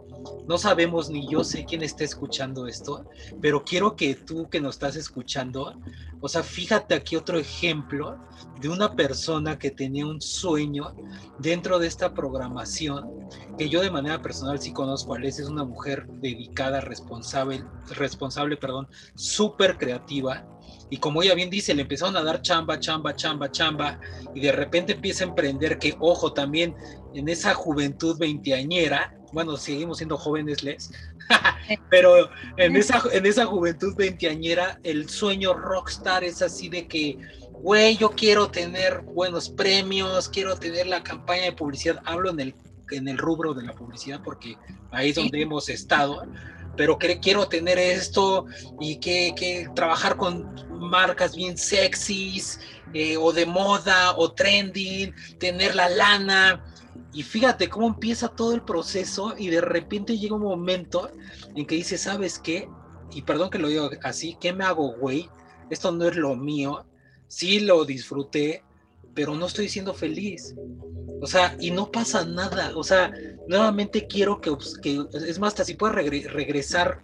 no 0.48 0.58
sabemos 0.58 1.10
ni 1.10 1.28
yo 1.28 1.44
sé 1.44 1.66
quién 1.66 1.84
está 1.84 2.04
escuchando 2.04 2.68
esto, 2.68 3.06
pero 3.42 3.64
quiero 3.64 3.96
que 3.96 4.16
tú 4.16 4.50
que 4.50 4.62
nos 4.62 4.76
estás 4.76 4.96
escuchando, 4.96 5.76
o 6.22 6.30
sea, 6.30 6.44
fíjate 6.44 6.96
aquí 6.96 7.16
otro 7.16 7.38
ejemplo 7.38 8.18
de 8.62 8.70
una 8.70 8.96
persona 8.96 9.58
que 9.60 9.72
tenía 9.72 10.06
un 10.06 10.22
sueño 10.22 10.96
dentro 11.40 11.80
de 11.80 11.88
esta 11.88 12.14
programación, 12.14 13.10
que 13.58 13.68
yo 13.68 13.82
de 13.82 13.92
manera 13.92 14.22
personal 14.22 14.60
sí 14.60 14.72
conozco 14.72 15.10
cuál 15.10 15.26
es, 15.26 15.40
es 15.40 15.50
una 15.50 15.66
mujer 15.66 16.08
dedicada, 16.08 16.80
responsable, 16.80 17.64
responsable, 17.90 18.56
perdón, 18.56 18.88
súper 19.16 19.78
creativa, 19.78 20.46
y 20.92 20.98
como 20.98 21.24
ella 21.24 21.34
bien 21.34 21.50
dice, 21.50 21.74
le 21.74 21.84
empezaron 21.84 22.18
a 22.18 22.22
dar 22.22 22.42
chamba, 22.42 22.78
chamba, 22.78 23.16
chamba, 23.16 23.50
chamba, 23.50 23.98
y 24.36 24.42
de 24.42 24.52
repente 24.52 24.92
empieza 24.92 25.24
a 25.24 25.30
emprender 25.30 25.80
que, 25.80 25.96
ojo, 26.02 26.34
también 26.34 26.76
en 27.16 27.30
esa 27.30 27.54
juventud 27.54 28.20
veinteañera, 28.20 29.16
bueno, 29.32 29.56
seguimos 29.56 30.00
siendo 30.00 30.18
jóvenes, 30.18 30.64
Les, 30.64 30.92
pero 31.90 32.30
en 32.58 32.76
esa, 32.76 33.02
en 33.14 33.26
esa 33.26 33.46
juventud 33.46 33.96
veinteañera, 33.96 34.82
el 34.84 35.08
sueño 35.08 35.54
rockstar 35.54 36.26
es 36.26 36.42
así 36.42 36.68
de 36.68 36.86
que, 36.90 37.18
güey, 37.54 37.96
yo 37.96 38.10
quiero 38.10 38.52
tener 38.52 39.00
buenos 39.00 39.50
premios, 39.50 40.28
quiero 40.28 40.58
tener 40.58 40.88
la 40.88 41.02
campaña 41.04 41.44
de 41.44 41.54
publicidad, 41.54 42.02
hablo 42.04 42.32
en 42.32 42.42
el, 42.42 42.56
en 42.92 43.08
el 43.08 43.18
rubro 43.18 43.54
de 43.54 43.64
la 43.64 43.72
publicidad 43.72 44.20
porque 44.22 44.58
ahí 44.92 45.12
es 45.12 45.16
donde 45.16 45.42
hemos 45.42 45.70
estado 45.70 46.24
pero 46.82 46.98
que 46.98 47.20
quiero 47.20 47.48
tener 47.48 47.78
esto 47.78 48.48
y 48.80 48.96
que, 48.96 49.36
que 49.36 49.70
trabajar 49.76 50.18
con 50.18 50.52
marcas 50.80 51.36
bien 51.36 51.56
sexys 51.56 52.60
eh, 52.92 53.18
o 53.18 53.32
de 53.32 53.46
moda 53.46 54.16
o 54.18 54.32
trending, 54.32 55.14
tener 55.38 55.76
la 55.76 55.90
lana. 55.90 56.66
Y 57.14 57.22
fíjate 57.22 57.70
cómo 57.70 57.86
empieza 57.86 58.30
todo 58.30 58.56
el 58.56 58.64
proceso 58.64 59.36
y 59.38 59.50
de 59.50 59.62
repente 59.62 60.18
llega 60.18 60.34
un 60.34 60.42
momento 60.42 61.12
en 61.56 61.68
que 61.68 61.76
dice, 61.76 62.00
¿sabes 62.00 62.40
qué? 62.40 62.68
Y 63.12 63.22
perdón 63.22 63.52
que 63.52 63.60
lo 63.60 63.68
digo 63.68 63.88
así, 64.02 64.36
¿qué 64.42 64.52
me 64.52 64.64
hago, 64.64 64.94
güey? 64.94 65.30
Esto 65.70 65.92
no 65.92 66.08
es 66.08 66.16
lo 66.16 66.36
mío. 66.36 66.84
Sí 67.28 67.60
lo 67.60 67.86
disfruté, 67.86 68.64
pero 69.14 69.36
no 69.36 69.46
estoy 69.46 69.70
siendo 69.70 69.94
feliz. 69.94 70.56
O 71.22 71.28
sea, 71.28 71.56
y 71.60 71.70
no 71.70 71.92
pasa 71.92 72.26
nada. 72.26 72.72
O 72.76 72.84
sea, 72.84 73.14
nuevamente 73.48 74.08
quiero 74.08 74.42
que, 74.42 74.52
que 74.82 75.06
es 75.14 75.40
más, 75.40 75.50
hasta 75.50 75.66
si 75.66 75.76
puedes 75.76 75.96
regresar 76.32 77.04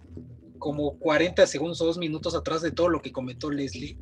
como 0.57 0.97
40 0.97 1.45
segundos 1.47 1.81
o 1.81 1.85
dos 1.85 1.97
minutos 1.97 2.35
atrás 2.35 2.61
de 2.61 2.71
todo 2.71 2.89
lo 2.89 3.01
que 3.01 3.11
comentó 3.11 3.49
Leslie, 3.49 3.97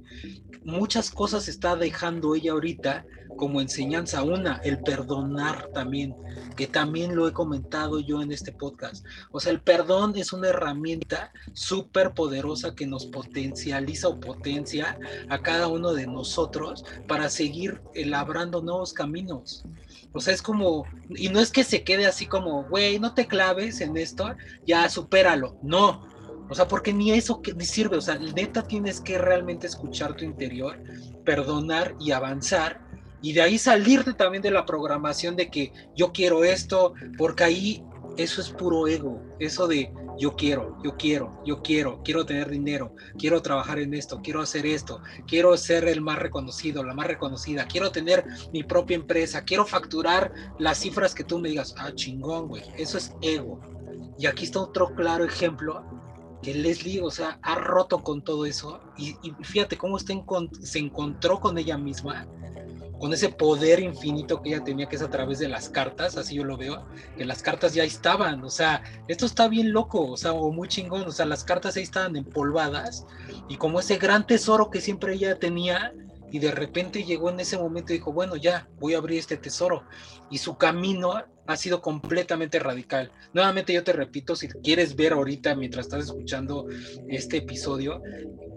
muchas 0.64 1.12
cosas 1.12 1.48
está 1.48 1.76
dejando 1.76 2.36
ella 2.36 2.54
ahorita 2.54 3.06
como 3.38 3.62
enseñanza. 3.62 4.24
Una, 4.24 4.62
el 4.64 4.80
perdonar 4.80 5.70
también, 5.74 6.16
que 6.56 6.68
también 6.68 7.16
lo 7.16 7.28
he 7.28 7.34
comentado 7.34 8.00
yo 8.00 8.22
en 8.22 8.32
este 8.32 8.52
podcast. 8.52 9.06
O 9.32 9.40
sea, 9.40 9.52
el 9.52 9.62
perdón 9.62 10.14
es 10.16 10.34
una 10.34 10.50
herramienta 10.50 11.32
súper 11.54 12.14
poderosa 12.14 12.76
que 12.76 12.88
nos 12.88 13.06
potencializa 13.06 14.08
o 14.08 14.20
potencia 14.20 14.98
a 15.30 15.42
cada 15.42 15.68
uno 15.68 15.94
de 15.94 16.08
nosotros 16.08 16.84
para 17.08 17.30
seguir 17.30 17.82
labrando 17.94 18.62
nuevos 18.62 18.94
caminos. 18.94 19.66
O 20.16 20.22
sea, 20.22 20.34
es 20.34 20.42
como, 20.42 20.86
y 21.10 21.28
no 21.28 21.42
es 21.42 21.52
que 21.52 21.66
se 21.66 21.84
quede 21.84 22.06
así 22.06 22.26
como, 22.26 22.64
güey, 22.64 23.00
no 23.00 23.14
te 23.14 23.28
claves 23.28 23.82
en 23.82 23.98
esto, 23.98 24.34
ya 24.66 24.88
supéralo. 24.90 25.58
No. 25.62 26.08
O 26.50 26.56
sea, 26.56 26.68
porque 26.68 26.94
ni 26.94 27.12
eso 27.12 27.42
que 27.42 27.54
ni 27.54 27.66
sirve. 27.66 27.98
O 27.98 28.02
sea, 28.02 28.18
neta 28.18 28.64
tienes 28.64 29.02
que 29.02 29.18
realmente 29.18 29.68
escuchar 29.68 30.16
tu 30.16 30.24
interior, 30.24 30.82
perdonar 31.26 31.96
y 32.00 32.12
avanzar. 32.12 32.82
Y 33.22 33.34
de 33.34 33.42
ahí 33.42 33.58
salirte 33.58 34.14
también 34.14 34.42
de 34.42 34.52
la 34.52 34.66
programación 34.66 35.36
de 35.36 35.50
que 35.50 35.74
yo 35.96 36.14
quiero 36.14 36.44
esto, 36.44 36.94
porque 37.18 37.44
ahí 37.44 37.84
eso 38.18 38.42
es 38.42 38.50
puro 38.50 38.88
ego. 38.88 39.22
Eso 39.40 39.68
de 39.68 39.92
yo 40.18 40.36
quiero, 40.36 40.78
yo 40.84 40.96
quiero, 40.96 41.42
yo 41.46 41.62
quiero, 41.62 42.02
quiero 42.04 42.26
tener 42.26 42.50
dinero, 42.50 42.94
quiero 43.18 43.42
trabajar 43.42 43.80
en 43.80 43.94
esto, 43.94 44.22
quiero 44.24 44.42
hacer 44.42 44.66
esto, 44.66 45.02
quiero 45.28 45.56
ser 45.58 45.88
el 45.88 46.02
más 46.02 46.20
reconocido, 46.20 46.84
la 46.84 46.94
más 46.94 47.08
reconocida, 47.08 47.66
quiero 47.66 47.92
tener 47.92 48.26
mi 48.54 48.64
propia 48.64 48.96
empresa, 48.96 49.44
quiero 49.44 49.66
facturar 49.66 50.32
las 50.58 50.80
cifras 50.80 51.14
que 51.14 51.24
tú 51.24 51.40
me 51.40 51.50
digas, 51.50 51.76
ah, 51.78 51.92
chingón, 51.94 52.48
güey, 52.48 52.64
eso 52.78 52.98
es 52.98 53.14
ego. 53.22 53.60
Y 54.18 54.28
aquí 54.28 54.46
está 54.46 54.62
otro 54.62 54.96
claro 54.96 55.26
ejemplo 55.26 55.84
que 56.42 56.54
Leslie, 56.54 57.02
o 57.02 57.12
sea, 57.12 57.40
ha 57.42 57.56
roto 57.56 58.04
con 58.04 58.24
todo 58.24 58.46
eso 58.46 58.80
y, 58.98 59.16
fíjate 59.42 59.78
cómo 59.78 59.98
se 60.00 60.80
encontró 60.80 61.40
con 61.40 61.58
ella 61.58 61.78
misma 61.78 62.26
con 63.00 63.14
ese 63.14 63.30
poder 63.30 63.80
infinito 63.80 64.42
que 64.42 64.50
ella 64.50 64.64
tenía, 64.64 64.88
que 64.88 64.96
es 64.96 65.02
a 65.02 65.10
través 65.10 65.40
de 65.40 65.48
las 65.48 65.70
cartas, 65.70 66.18
así 66.18 66.36
yo 66.36 66.44
lo 66.44 66.58
veo, 66.58 66.86
que 67.18 67.26
las 67.26 67.42
cartas 67.42 67.74
ya 67.74 67.84
estaban, 67.84 68.44
o 68.44 68.50
sea, 68.50 68.84
esto 69.08 69.26
está 69.26 69.48
bien 69.48 69.74
loco, 69.74 70.12
o 70.12 70.18
sea, 70.18 70.34
o 70.34 70.52
muy 70.52 70.68
chingón, 70.68 71.08
o 71.08 71.12
sea, 71.12 71.26
las 71.26 71.44
cartas 71.44 71.76
ahí 71.76 71.84
estaban 71.84 72.16
empolvadas, 72.16 73.06
y 73.48 73.58
como 73.58 73.80
ese 73.80 73.98
gran 73.98 74.26
tesoro 74.26 74.70
que 74.70 74.82
siempre 74.82 75.14
ella 75.14 75.38
tenía, 75.38 75.94
y 76.32 76.40
de 76.40 76.52
repente 76.52 77.04
llegó 77.04 77.30
en 77.30 77.40
ese 77.40 77.58
momento 77.58 77.94
y 77.94 77.98
dijo, 77.98 78.12
bueno, 78.12 78.36
ya, 78.36 78.68
voy 78.80 78.94
a 78.94 78.98
abrir 78.98 79.20
este 79.20 79.38
tesoro, 79.38 79.84
y 80.30 80.38
su 80.38 80.58
camino 80.58 81.14
ha 81.48 81.58
sido 81.58 81.82
completamente 81.82 82.60
radical. 82.60 83.12
Nuevamente 83.34 83.74
yo 83.74 83.84
te 83.84 83.94
repito, 83.94 84.36
si 84.36 84.48
quieres 84.48 84.96
ver 84.96 85.14
ahorita 85.14 85.56
mientras 85.56 85.86
estás 85.86 86.06
escuchando 86.06 86.68
este 87.08 87.38
episodio, 87.38 88.02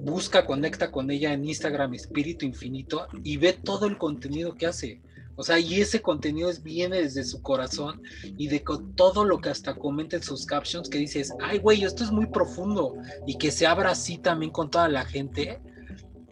busca, 0.00 0.46
conecta 0.46 0.90
con 0.90 1.10
ella 1.10 1.32
en 1.32 1.44
Instagram 1.44 1.94
Espíritu 1.94 2.46
Infinito 2.46 3.06
y 3.22 3.36
ve 3.36 3.52
todo 3.52 3.86
el 3.86 3.98
contenido 3.98 4.54
que 4.54 4.66
hace. 4.66 5.02
O 5.36 5.44
sea, 5.44 5.60
y 5.60 5.80
ese 5.80 6.02
contenido 6.02 6.50
viene 6.64 7.00
desde 7.00 7.22
su 7.22 7.40
corazón 7.42 8.02
y 8.24 8.48
de 8.48 8.60
todo 8.96 9.24
lo 9.24 9.38
que 9.38 9.50
hasta 9.50 9.76
comenta 9.76 10.16
en 10.16 10.22
sus 10.24 10.44
captions 10.44 10.88
que 10.88 10.98
dices, 10.98 11.32
ay, 11.40 11.58
güey, 11.58 11.84
esto 11.84 12.02
es 12.02 12.10
muy 12.10 12.26
profundo 12.26 12.94
y 13.24 13.38
que 13.38 13.52
se 13.52 13.64
abra 13.64 13.92
así 13.92 14.18
también 14.18 14.50
con 14.50 14.68
toda 14.68 14.88
la 14.88 15.04
gente. 15.04 15.60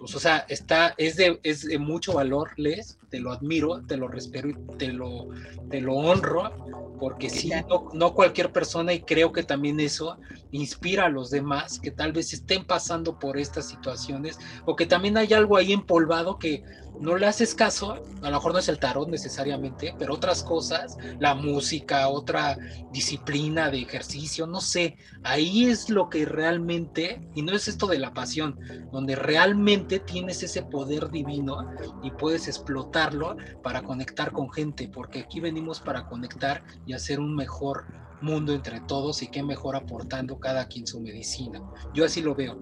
Pues, 0.06 0.14
o 0.14 0.20
sea, 0.20 0.46
está, 0.48 0.94
es 0.98 1.16
de, 1.16 1.40
es 1.42 1.62
de 1.62 1.80
mucho 1.80 2.12
valor, 2.12 2.50
Les, 2.56 2.96
te 3.10 3.18
lo 3.18 3.32
admiro, 3.32 3.82
te 3.88 3.96
lo 3.96 4.06
respeto 4.06 4.46
y 4.46 4.54
te 4.78 4.92
lo, 4.92 5.26
te 5.68 5.80
lo 5.80 5.94
honro, 5.94 6.52
porque 7.00 7.28
sí, 7.28 7.50
no, 7.68 7.82
no, 7.92 8.14
cualquier 8.14 8.52
persona 8.52 8.92
y 8.92 9.02
creo 9.02 9.32
que 9.32 9.42
también 9.42 9.80
eso 9.80 10.16
inspira 10.52 11.06
a 11.06 11.08
los 11.08 11.30
demás 11.30 11.80
que 11.80 11.90
tal 11.90 12.12
vez 12.12 12.32
estén 12.32 12.64
pasando 12.64 13.18
por 13.18 13.36
estas 13.36 13.66
situaciones 13.66 14.38
o 14.64 14.76
que 14.76 14.86
también 14.86 15.16
hay 15.16 15.32
algo 15.32 15.56
ahí 15.56 15.72
empolvado 15.72 16.38
que 16.38 16.62
no 17.00 17.16
le 17.16 17.26
haces 17.26 17.54
caso, 17.54 18.02
a 18.22 18.30
lo 18.30 18.37
mejor 18.37 18.52
no 18.52 18.59
es 18.59 18.68
el 18.68 18.78
tarot 18.78 19.09
necesariamente, 19.09 19.94
pero 19.98 20.14
otras 20.14 20.42
cosas, 20.42 20.96
la 21.18 21.35
música, 21.35 22.09
otra 22.09 22.56
disciplina 22.92 23.70
de 23.70 23.82
ejercicio, 23.82 24.46
no 24.46 24.61
sé, 24.61 24.96
ahí 25.22 25.66
es 25.66 25.90
lo 25.90 26.09
que 26.09 26.24
realmente, 26.24 27.20
y 27.35 27.42
no 27.42 27.52
es 27.52 27.68
esto 27.68 27.87
de 27.87 27.98
la 27.98 28.12
pasión, 28.14 28.59
donde 28.92 29.16
realmente 29.16 30.00
tienes 30.00 30.42
ese 30.42 30.62
poder 30.62 31.11
divino 31.11 31.70
y 32.02 32.11
puedes 32.12 32.48
explotarlo 32.48 33.37
para 33.62 33.82
conectar 33.82 34.32
con 34.32 34.50
gente, 34.52 34.88
porque 34.88 35.20
aquí 35.20 35.40
venimos 35.40 35.80
para 35.80 36.06
conectar 36.06 36.62
y 36.87 36.94
hacer 36.94 37.20
un 37.20 37.35
mejor 37.35 37.85
mundo 38.20 38.54
entre 38.54 38.80
todos 38.80 39.22
y 39.22 39.28
qué 39.28 39.42
mejor 39.42 39.76
aportando 39.76 40.38
cada 40.38 40.66
quien 40.66 40.87
su 40.87 41.00
medicina. 41.00 41.62
Yo 41.94 42.04
así 42.04 42.22
lo 42.22 42.35
veo. 42.35 42.59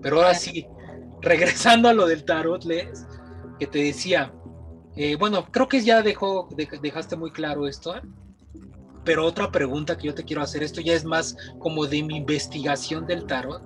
Pero 0.00 0.16
ahora 0.16 0.34
sí, 0.34 0.66
regresando 1.20 1.88
a 1.88 1.92
lo 1.92 2.06
del 2.06 2.24
tarot, 2.24 2.64
Les, 2.64 3.06
que 3.62 3.68
te 3.68 3.78
decía, 3.78 4.32
eh, 4.96 5.14
bueno, 5.14 5.46
creo 5.52 5.68
que 5.68 5.82
ya 5.82 6.02
dejó, 6.02 6.48
dejaste 6.82 7.14
muy 7.14 7.30
claro 7.30 7.68
esto, 7.68 7.94
¿eh? 7.94 8.00
pero 9.04 9.24
otra 9.24 9.52
pregunta 9.52 9.96
que 9.96 10.08
yo 10.08 10.14
te 10.16 10.24
quiero 10.24 10.42
hacer, 10.42 10.64
esto 10.64 10.80
ya 10.80 10.94
es 10.94 11.04
más 11.04 11.36
como 11.60 11.86
de 11.86 12.02
mi 12.02 12.16
investigación 12.16 13.06
del 13.06 13.24
tarot. 13.24 13.62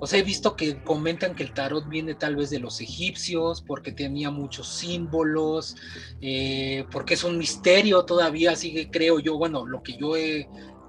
O 0.00 0.06
sea, 0.06 0.18
he 0.18 0.22
visto 0.22 0.56
que 0.56 0.82
comentan 0.82 1.34
que 1.34 1.42
el 1.42 1.52
tarot 1.52 1.86
viene 1.90 2.14
tal 2.14 2.36
vez 2.36 2.48
de 2.48 2.58
los 2.58 2.80
egipcios, 2.80 3.60
porque 3.60 3.92
tenía 3.92 4.30
muchos 4.30 4.66
símbolos, 4.66 5.76
eh, 6.22 6.86
porque 6.90 7.12
es 7.12 7.22
un 7.22 7.36
misterio 7.36 8.06
todavía, 8.06 8.52
así 8.52 8.72
que 8.72 8.90
creo 8.90 9.18
yo, 9.18 9.36
bueno, 9.36 9.66
lo 9.66 9.82
que 9.82 9.98
yo 9.98 10.16
he 10.16 10.48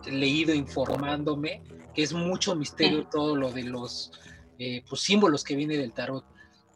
leído 0.10 0.54
informándome, 0.54 1.62
que 1.94 2.04
es 2.04 2.14
mucho 2.14 2.56
misterio 2.56 3.06
todo 3.12 3.36
lo 3.36 3.52
de 3.52 3.64
los 3.64 4.14
pues, 4.58 5.02
símbolos 5.02 5.44
que 5.44 5.58
viene 5.58 5.76
del 5.76 5.92
tarot. 5.92 6.24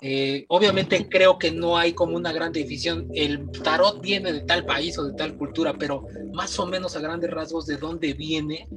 Eh, 0.06 0.44
obviamente 0.50 1.08
creo 1.08 1.39
que 1.39 1.50
no 1.50 1.78
hay 1.78 1.94
como 1.94 2.18
una 2.18 2.34
gran 2.34 2.52
definición. 2.52 3.08
El 3.16 3.50
tarot 3.52 4.02
viene 4.02 4.34
de 4.34 4.42
tal 4.42 4.66
país 4.66 4.98
o 5.00 5.06
de 5.06 5.13
tal 5.13 5.38
cultura, 5.38 5.76
pero 5.80 6.06
más 6.34 6.60
o 6.60 6.66
menos 6.66 6.98
a 6.98 7.00
grandes 7.00 7.32
rasgos 7.32 7.66
de 7.66 7.78
dónde 7.78 8.13
viene. 8.13 8.68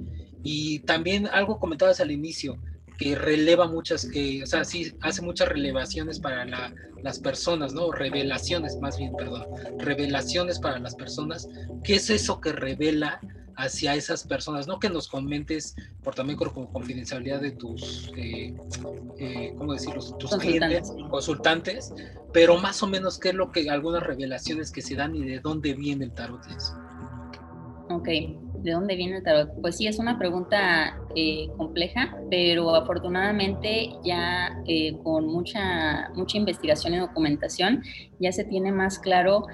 Y 0.44 0.78
también 0.80 1.26
algo 1.26 1.58
comentabas 1.58 1.98
al 1.98 2.12
inicio, 2.12 2.56
que 2.96 3.16
releva 3.16 3.66
muchas, 3.66 4.08
que, 4.08 4.44
o 4.44 4.46
sea, 4.46 4.64
sí 4.64 4.94
hace 5.00 5.20
muchas 5.20 5.48
relevaciones 5.48 6.20
para 6.20 6.44
las 6.44 7.18
personas, 7.18 7.72
¿no? 7.72 7.90
Revelaciones, 7.90 8.78
más 8.80 8.96
bien, 8.96 9.12
perdón. 9.16 9.46
Revelaciones 9.78 10.60
para 10.60 10.78
las 10.78 10.94
personas. 10.94 11.48
¿Qué 11.82 11.96
es 11.96 12.08
eso 12.08 12.40
que 12.40 12.52
revela 12.52 13.20
hacia 13.56 13.94
esas 13.94 14.24
personas, 14.24 14.66
no 14.66 14.78
que 14.78 14.90
nos 14.90 15.08
comentes 15.08 15.74
por 16.02 16.14
también 16.14 16.38
como 16.38 16.70
confidencialidad 16.70 17.40
de 17.40 17.52
tus, 17.52 18.12
eh, 18.16 18.54
eh, 19.18 19.54
¿cómo 19.56 19.72
decirlo? 19.72 20.02
Tus 20.18 20.30
clientes, 20.36 20.92
consultantes, 21.10 21.92
pero 22.32 22.58
más 22.58 22.82
o 22.82 22.86
menos 22.86 23.18
qué 23.18 23.30
es 23.30 23.34
lo 23.34 23.50
que, 23.50 23.68
algunas 23.70 24.02
revelaciones 24.02 24.70
que 24.70 24.82
se 24.82 24.94
dan 24.94 25.14
y 25.14 25.24
de 25.24 25.40
dónde 25.40 25.74
viene 25.74 26.04
el 26.04 26.12
tarot. 26.12 26.42
Ok, 27.88 28.08
¿de 28.08 28.72
dónde 28.72 28.94
viene 28.94 29.18
el 29.18 29.22
tarot? 29.22 29.50
Pues 29.60 29.76
sí, 29.76 29.86
es 29.86 29.98
una 29.98 30.18
pregunta 30.18 30.98
eh, 31.14 31.48
compleja, 31.56 32.16
pero 32.30 32.74
afortunadamente 32.74 33.90
ya 34.04 34.62
con 35.02 35.26
mucha, 35.28 36.10
mucha 36.14 36.36
investigación 36.36 36.94
y 36.94 36.98
documentación 36.98 37.82
ya 38.18 38.32
se 38.32 38.44
tiene 38.44 38.70
más 38.70 38.98
claro 38.98 39.46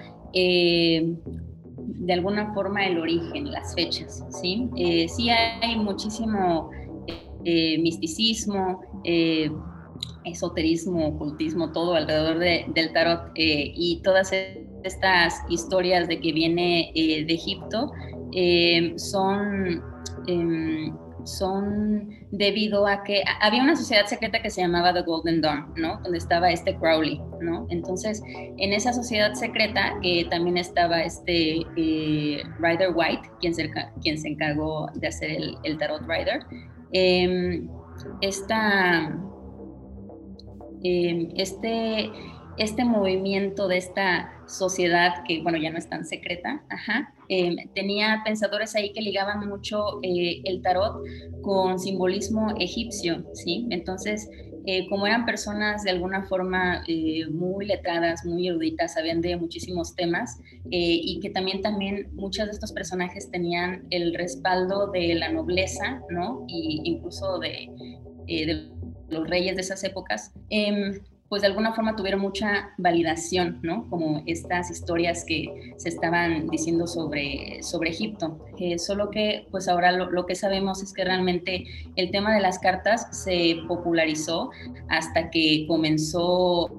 de 1.96 2.12
alguna 2.12 2.52
forma 2.54 2.84
el 2.86 2.98
origen, 2.98 3.50
las 3.50 3.74
fechas, 3.74 4.24
¿sí? 4.40 4.68
Eh, 4.76 5.08
sí 5.08 5.30
hay 5.30 5.76
muchísimo 5.76 6.70
eh, 7.44 7.78
misticismo, 7.78 8.80
eh, 9.04 9.50
esoterismo, 10.24 11.08
ocultismo, 11.08 11.72
todo 11.72 11.94
alrededor 11.94 12.38
del 12.38 12.92
tarot 12.92 13.32
y 13.34 14.00
todas 14.04 14.32
estas 14.84 15.34
historias 15.48 16.06
de 16.08 16.20
que 16.20 16.32
viene 16.32 16.92
de 16.94 17.34
Egipto 17.34 17.90
son 18.96 19.82
em, 20.28 20.94
son 21.24 22.10
debido 22.30 22.86
a 22.86 23.02
que 23.04 23.22
había 23.40 23.62
una 23.62 23.76
sociedad 23.76 24.06
secreta 24.06 24.40
que 24.42 24.50
se 24.50 24.60
llamaba 24.60 24.92
The 24.92 25.02
Golden 25.02 25.40
Dawn, 25.40 25.74
¿no? 25.76 26.00
Donde 26.02 26.18
estaba 26.18 26.50
este 26.50 26.76
Crowley, 26.76 27.20
¿no? 27.40 27.66
Entonces, 27.70 28.22
en 28.26 28.72
esa 28.72 28.92
sociedad 28.92 29.34
secreta 29.34 29.94
que 30.02 30.26
también 30.30 30.56
estaba 30.56 31.02
este 31.02 31.60
eh, 31.76 32.42
Rider 32.58 32.90
White, 32.94 33.30
quien 33.40 33.54
se, 33.54 33.70
quien 34.02 34.18
se 34.18 34.28
encargó 34.28 34.88
de 34.94 35.08
hacer 35.08 35.38
el, 35.64 35.78
Tarot 35.78 36.02
Rider, 36.08 36.40
em, 36.92 37.68
esta, 38.20 39.12
em, 40.82 41.28
este, 41.36 42.10
este 42.58 42.84
movimiento 42.84 43.68
de 43.68 43.78
esta 43.78 44.32
sociedad 44.52 45.24
que, 45.26 45.42
bueno, 45.42 45.58
ya 45.58 45.70
no 45.70 45.78
es 45.78 45.88
tan 45.88 46.04
secreta, 46.04 46.62
em, 47.28 47.56
tenía 47.74 48.22
pensadores 48.24 48.74
ahí 48.76 48.92
que 48.92 49.00
ligaban 49.00 49.48
mucho 49.48 50.00
eh, 50.02 50.42
el 50.44 50.62
tarot 50.62 51.02
con 51.42 51.78
simbolismo 51.78 52.54
egipcio, 52.58 53.24
¿sí? 53.32 53.66
Entonces, 53.70 54.28
eh, 54.66 54.88
como 54.88 55.06
eran 55.08 55.26
personas 55.26 55.82
de 55.82 55.90
alguna 55.90 56.22
forma 56.24 56.84
eh, 56.86 57.26
muy 57.30 57.66
letradas, 57.66 58.24
muy 58.24 58.46
eruditas, 58.46 58.94
sabían 58.94 59.20
de 59.20 59.36
muchísimos 59.36 59.96
temas 59.96 60.38
y 60.70 61.18
que 61.20 61.30
también, 61.30 61.62
también 61.62 62.08
muchos 62.12 62.46
de 62.46 62.52
estos 62.52 62.72
personajes 62.72 63.30
tenían 63.30 63.84
el 63.90 64.14
respaldo 64.14 64.92
de 64.92 65.14
la 65.16 65.32
nobleza, 65.32 66.00
¿no? 66.10 66.44
Y 66.46 66.80
incluso 66.84 67.38
de, 67.40 67.68
de 68.26 68.70
los 69.08 69.28
reyes 69.28 69.56
de 69.56 69.62
esas 69.62 69.82
épocas, 69.84 70.32
em, 70.50 71.00
pues 71.32 71.40
de 71.40 71.48
alguna 71.48 71.72
forma 71.72 71.96
tuvieron 71.96 72.20
mucha 72.20 72.74
validación, 72.76 73.58
¿no? 73.62 73.88
Como 73.88 74.22
estas 74.26 74.70
historias 74.70 75.24
que 75.24 75.72
se 75.78 75.88
estaban 75.88 76.46
diciendo 76.48 76.86
sobre, 76.86 77.62
sobre 77.62 77.88
Egipto. 77.88 78.38
Eh, 78.58 78.78
solo 78.78 79.08
que 79.08 79.46
pues 79.50 79.66
ahora 79.66 79.92
lo, 79.92 80.26
que 80.26 80.34
sabemos 80.34 80.82
es 80.82 80.92
que 80.92 81.06
realmente 81.06 81.64
el 81.96 82.10
tema 82.10 82.34
de 82.34 82.42
las 82.42 82.58
cartas 82.58 83.08
se 83.24 83.56
popularizó 83.66 84.50
hasta 84.90 85.30
que 85.30 85.64
comenzó 85.66 86.70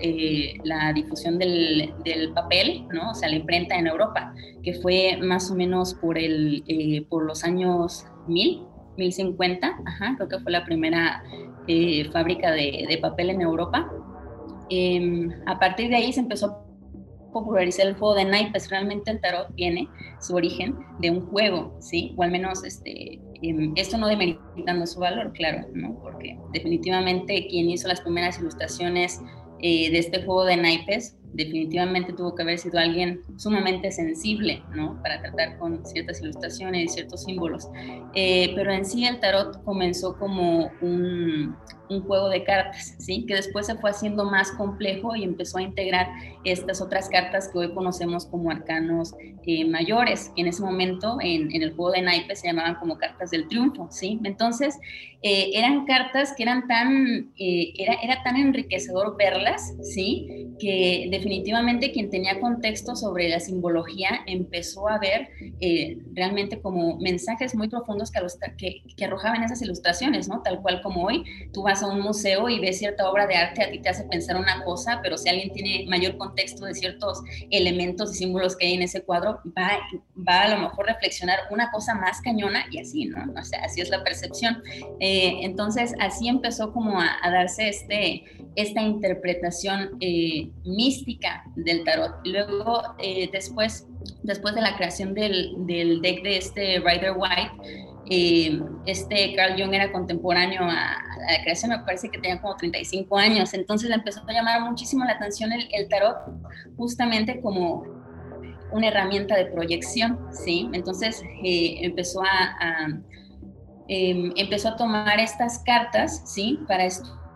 eh, 0.00 0.54
la 0.64 0.90
difusión 0.94 1.38
del, 1.38 1.92
papel, 2.34 2.86
¿no? 2.90 3.10
O 3.10 3.14
sea, 3.14 3.28
la 3.28 3.36
imprenta 3.36 3.76
en 3.76 3.86
Europa, 3.86 4.32
que 4.62 4.72
fue 4.72 5.18
más 5.20 5.50
o 5.50 5.54
menos 5.54 5.92
por, 5.92 6.16
el, 6.16 6.64
eh, 6.68 7.04
por 7.10 7.22
los 7.22 7.44
años 7.44 8.06
1000, 8.28 8.62
1050, 8.98 9.80
ajá, 9.86 10.14
creo 10.16 10.28
que 10.28 10.38
fue 10.40 10.52
la 10.52 10.64
primera 10.64 11.22
eh, 11.66 12.08
fábrica 12.12 12.50
de, 12.50 12.98
papel 13.00 13.30
en 13.30 13.40
Europa. 13.40 13.90
Em, 14.68 15.30
a 15.46 15.58
partir 15.58 15.88
de 15.88 15.96
ahí 15.96 16.12
se 16.12 16.20
empezó 16.20 16.46
a 16.46 16.64
popularizar 17.32 17.86
el 17.86 17.94
juego 17.94 18.14
de 18.14 18.24
naipes. 18.24 18.68
Realmente 18.68 19.10
el 19.10 19.20
tarot 19.20 19.54
tiene 19.54 19.88
su 20.20 20.34
origen 20.34 20.76
de 20.98 21.10
un 21.10 21.26
juego, 21.26 21.76
¿sí? 21.80 22.14
O 22.16 22.22
al 22.22 22.30
menos 22.30 22.64
este, 22.64 23.20
em, 23.42 23.72
esto 23.76 23.96
no 23.96 24.08
demeritando 24.08 24.86
su 24.86 25.00
valor, 25.00 25.32
claro, 25.32 25.66
¿no? 25.72 25.98
Porque 26.02 26.38
definitivamente 26.52 27.46
quien 27.48 27.70
hizo 27.70 27.88
las 27.88 28.00
primeras 28.00 28.38
ilustraciones 28.38 29.20
eh, 29.60 29.90
de 29.90 29.98
este 29.98 30.22
juego 30.24 30.44
de 30.44 30.56
naipes 30.56 31.16
definitivamente 31.38 32.12
tuvo 32.12 32.34
que 32.34 32.42
haber 32.42 32.58
sido 32.58 32.80
alguien 32.80 33.22
sumamente 33.36 33.92
sensible, 33.92 34.60
¿no? 34.74 35.00
Para 35.02 35.22
tratar 35.22 35.56
con 35.58 35.86
ciertas 35.86 36.20
ilustraciones 36.20 36.84
y 36.84 36.88
ciertos 36.88 37.22
símbolos. 37.22 37.68
Eh, 38.14 38.52
pero 38.56 38.72
en 38.72 38.84
sí 38.84 39.06
el 39.06 39.20
tarot 39.20 39.62
comenzó 39.62 40.18
como 40.18 40.68
un, 40.80 41.56
un 41.90 42.02
juego 42.02 42.28
de 42.28 42.44
cartas, 42.44 42.96
¿sí? 42.98 43.24
Que 43.26 43.34
después 43.34 43.66
se 43.66 43.76
fue 43.76 43.90
haciendo 43.90 44.24
más 44.24 44.52
complejo 44.52 45.16
y 45.16 45.24
empezó 45.24 45.58
a 45.58 45.62
integrar 45.62 46.08
estas 46.44 46.80
otras 46.80 47.08
cartas 47.08 47.48
que 47.52 47.58
hoy 47.58 47.74
conocemos 47.74 48.26
como 48.26 48.50
arcanos 48.50 49.14
eh, 49.46 49.64
mayores, 49.64 50.30
que 50.34 50.42
en 50.42 50.48
ese 50.48 50.62
momento 50.62 51.18
en, 51.20 51.50
el 51.50 51.74
juego 51.74 51.92
de 51.92 52.02
naipes 52.02 52.40
se 52.40 52.48
llamaban 52.48 52.76
como 52.76 52.98
cartas 52.98 53.30
del 53.30 53.48
triunfo, 53.48 53.88
¿sí? 53.90 54.20
Entonces, 54.24 54.78
eh, 55.22 55.50
eran 55.54 55.86
cartas 55.86 56.34
que 56.36 56.42
eran 56.42 56.68
tan, 56.68 57.32
eh, 57.38 57.72
era, 57.78 57.94
era 58.02 58.22
tan 58.22 58.36
enriquecedor 58.36 59.16
verlas, 59.16 59.74
¿sí? 59.82 60.48
Que 60.58 61.08
definitivamente 61.10 61.27
quien 61.92 62.10
tenía 62.10 62.40
contexto 62.40 62.96
sobre 62.96 63.28
la 63.28 63.40
simbología 63.40 64.20
empezó 64.26 64.88
a 64.88 64.98
ver 64.98 65.28
realmente 66.12 66.60
como 66.60 66.98
mensajes 66.98 67.54
muy 67.54 67.68
profundos 67.68 68.10
que, 68.10 68.20
que, 68.56 68.82
que 68.96 69.04
arrojaban 69.04 69.42
esas 69.42 69.62
ilustraciones, 69.62 70.28
¿no? 70.28 70.42
Tal 70.42 70.60
cual 70.60 70.80
como 70.82 71.04
hoy 71.04 71.24
tú 71.52 71.62
vas 71.62 71.68
vas 71.68 71.82
a 71.82 71.86
un 71.86 72.00
museo 72.00 72.48
y 72.48 72.60
ves 72.60 72.78
cierta 72.78 73.08
obra 73.10 73.26
de 73.26 73.34
arte, 73.34 73.62
a 73.62 73.70
ti 73.70 73.78
te 73.78 73.88
hace 73.88 74.04
pensar 74.04 74.36
una 74.36 74.64
cosa, 74.64 75.00
pero 75.02 75.18
si 75.18 75.28
alguien 75.28 75.52
tiene 75.52 75.84
mayor 75.88 76.16
contexto 76.16 76.64
de 76.64 76.74
ciertos 76.74 77.22
elementos 77.50 78.12
y 78.12 78.16
símbolos 78.16 78.56
que 78.56 78.66
hay 78.66 78.74
en 78.74 78.82
ese 78.82 79.02
cuadro, 79.02 79.40
va, 79.56 79.70
va 80.16 80.42
a 80.42 80.48
lo 80.48 80.62
mejor 80.62 80.86
reflexionar 80.86 81.38
una 81.50 81.70
cosa 81.70 81.94
más 81.94 82.20
cañona 82.22 82.64
y 82.70 82.80
así, 82.80 83.04
¿no? 83.04 83.18
O 83.38 83.44
sea, 83.44 83.64
así 83.64 83.80
es 83.80 83.90
la 83.90 84.02
percepción. 84.02 84.62
Eh, 85.00 85.40
entonces, 85.42 85.94
así 86.00 86.28
empezó 86.28 86.72
como 86.72 87.00
a, 87.00 87.18
darse 87.30 87.68
este, 87.68 88.24
esta 88.56 88.80
interpretación 88.80 89.98
eh, 90.00 90.50
mística 90.64 91.07
del 91.56 91.84
tarot. 91.84 92.14
Luego, 92.24 92.82
eh, 92.98 93.28
después, 93.32 93.86
después 94.22 94.54
de 94.54 94.60
la 94.60 94.76
creación 94.76 95.14
del, 95.14 95.66
deck 95.66 96.22
de 96.22 96.36
este 96.36 96.80
Rider 96.80 97.14
White, 97.16 97.52
eh, 98.10 98.60
este 98.86 99.34
Carl 99.34 99.60
Jung 99.60 99.74
era 99.74 99.92
contemporáneo 99.92 100.62
a, 100.62 100.96
la 101.30 101.42
creación, 101.42 101.70
me 101.72 101.78
parece 101.80 102.08
que 102.08 102.18
tenía 102.18 102.40
como 102.40 102.56
35 102.56 103.18
años, 103.18 103.52
entonces 103.52 103.88
le 103.88 103.96
empezó 103.96 104.22
a 104.26 104.32
llamar 104.32 104.62
muchísimo 104.62 105.04
la 105.04 105.12
atención 105.12 105.50
el, 105.52 105.88
tarot 105.88 106.16
justamente 106.76 107.40
como 107.42 107.84
una 108.72 108.88
herramienta 108.88 109.36
de 109.36 109.46
proyección, 109.46 110.18
¿sí? 110.32 110.68
Entonces 110.72 111.22
eh, 111.44 111.78
empezó 111.82 112.22
a, 112.22 112.88
em, 113.88 114.32
empezó 114.36 114.68
a 114.68 114.76
tomar 114.76 115.20
estas 115.20 115.58
cartas, 115.60 116.22
¿sí? 116.32 116.58
Para 116.66 116.84
estudiar 116.84 117.27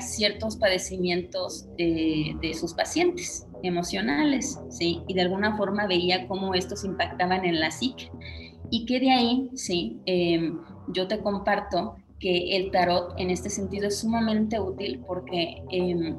ciertos 0.00 0.56
padecimientos 0.56 1.66
de, 1.76 2.36
de 2.40 2.54
sus 2.54 2.74
pacientes 2.74 3.46
emocionales, 3.62 4.58
¿sí? 4.70 5.02
Y 5.06 5.14
de 5.14 5.22
alguna 5.22 5.56
forma 5.56 5.86
veía 5.86 6.26
cómo 6.26 6.54
estos 6.54 6.84
impactaban 6.84 7.44
en 7.44 7.60
la 7.60 7.70
psique. 7.70 8.10
Y 8.70 8.86
que 8.86 9.00
de 9.00 9.10
ahí, 9.10 9.50
sí, 9.54 10.00
em, 10.06 10.58
yo 10.88 11.06
te 11.08 11.20
comparto 11.20 11.96
que 12.18 12.56
el 12.56 12.70
tarot 12.70 13.14
en 13.18 13.30
este 13.30 13.50
sentido 13.50 13.88
es 13.88 14.00
sumamente 14.00 14.60
útil 14.60 15.02
porque, 15.06 15.62
em, 15.70 16.16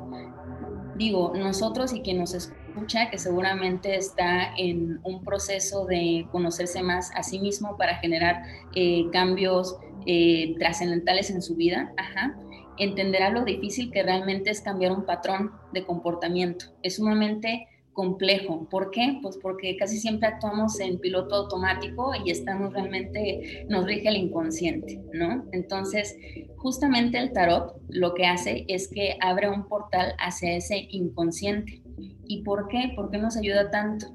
digo, 0.98 1.34
nosotros 1.36 1.94
y 1.94 2.02
quien 2.02 2.20
nos 2.20 2.34
escucha, 2.34 3.10
que 3.10 3.18
seguramente 3.18 3.96
está 3.96 4.54
en 4.58 5.00
un 5.04 5.24
proceso 5.24 5.86
de 5.86 6.28
conocerse 6.32 6.82
más 6.84 7.12
a 7.16 7.24
sí 7.24 7.40
mismo 7.40 7.78
para 7.78 7.96
generar 7.96 8.44
eh, 8.76 9.06
cambios 9.12 9.78
eh, 10.06 10.56
trascendentales 10.60 11.30
en 11.30 11.42
su 11.42 11.56
vida, 11.56 11.94
ajá, 11.98 12.36
entenderá 12.78 13.30
lo 13.30 13.44
difícil 13.44 13.92
que 13.92 14.04
realmente 14.04 14.50
es 14.50 14.62
cambiar 14.62 14.92
un 14.92 15.06
patrón 15.06 15.52
de 15.72 15.86
comportamiento. 15.86 16.66
Es 16.82 16.96
sumamente 16.96 17.68
complejo. 17.94 18.68
¿Por 18.70 18.92
qué? 18.92 19.20
Pues 19.22 19.38
porque 19.38 19.78
casi 19.78 20.00
siempre 20.00 20.28
actuamos 20.28 20.80
en 20.80 21.00
piloto 21.00 21.36
automático 21.36 22.12
y 22.26 22.32
estamos 22.32 22.74
realmente, 22.74 23.66
nos 23.70 23.86
rige 23.86 24.10
el 24.10 24.18
inconsciente, 24.18 25.00
¿no? 25.14 25.46
Entonces, 25.52 26.18
justamente 26.58 27.20
el 27.20 27.32
tarot 27.32 27.76
lo 27.90 28.14
que 28.14 28.26
hace 28.26 28.66
es 28.68 28.88
que 28.88 29.18
abre 29.22 29.50
un 29.50 29.68
portal 29.68 30.14
hacia 30.18 30.56
ese 30.56 30.88
inconsciente. 30.90 31.82
¿Y 32.26 32.44
por 32.44 32.68
qué? 32.68 32.94
¿Por 32.96 33.12
qué 33.12 33.20
nos 33.20 33.38
ayuda 33.38 33.70
tanto? 33.70 34.08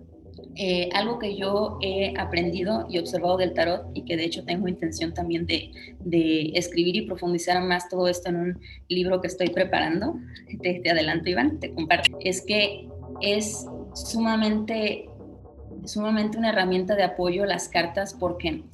Eh, 0.55 0.89
algo 0.93 1.19
que 1.19 1.37
yo 1.37 1.79
he 1.81 2.15
aprendido 2.19 2.87
y 2.91 2.99
observado 2.99 3.37
del 3.37 3.55
tarot 3.55 3.91
y 3.95 4.03
que 4.03 4.17
de 4.17 4.25
hecho 4.25 4.45
tengo 4.45 4.67
intención 4.69 5.15
también 5.15 5.47
de, 5.47 5.71
escribir 6.55 6.97
y 6.97 7.03
profundizar 7.03 7.63
más 7.63 7.89
todo 7.89 8.09
esto 8.09 8.31
en 8.31 8.37
un 8.37 8.61
libro 8.89 9.21
que 9.21 9.29
estoy 9.29 9.51
preparando, 9.51 10.19
te, 10.61 10.81
te 10.81 10.91
adelanto 10.91 11.31
Iván, 11.31 11.61
te 11.61 11.71
comparto, 11.71 12.19
es 12.21 12.43
que 12.43 12.89
es 13.21 13.67
sumamente, 13.95 15.09
sumamente 15.85 16.39
una 16.39 16.51
herramienta 16.51 16.97
de 16.97 17.05
apoyo 17.05 17.45
las 17.45 17.69
cartas 17.69 18.15
porque 18.19 18.65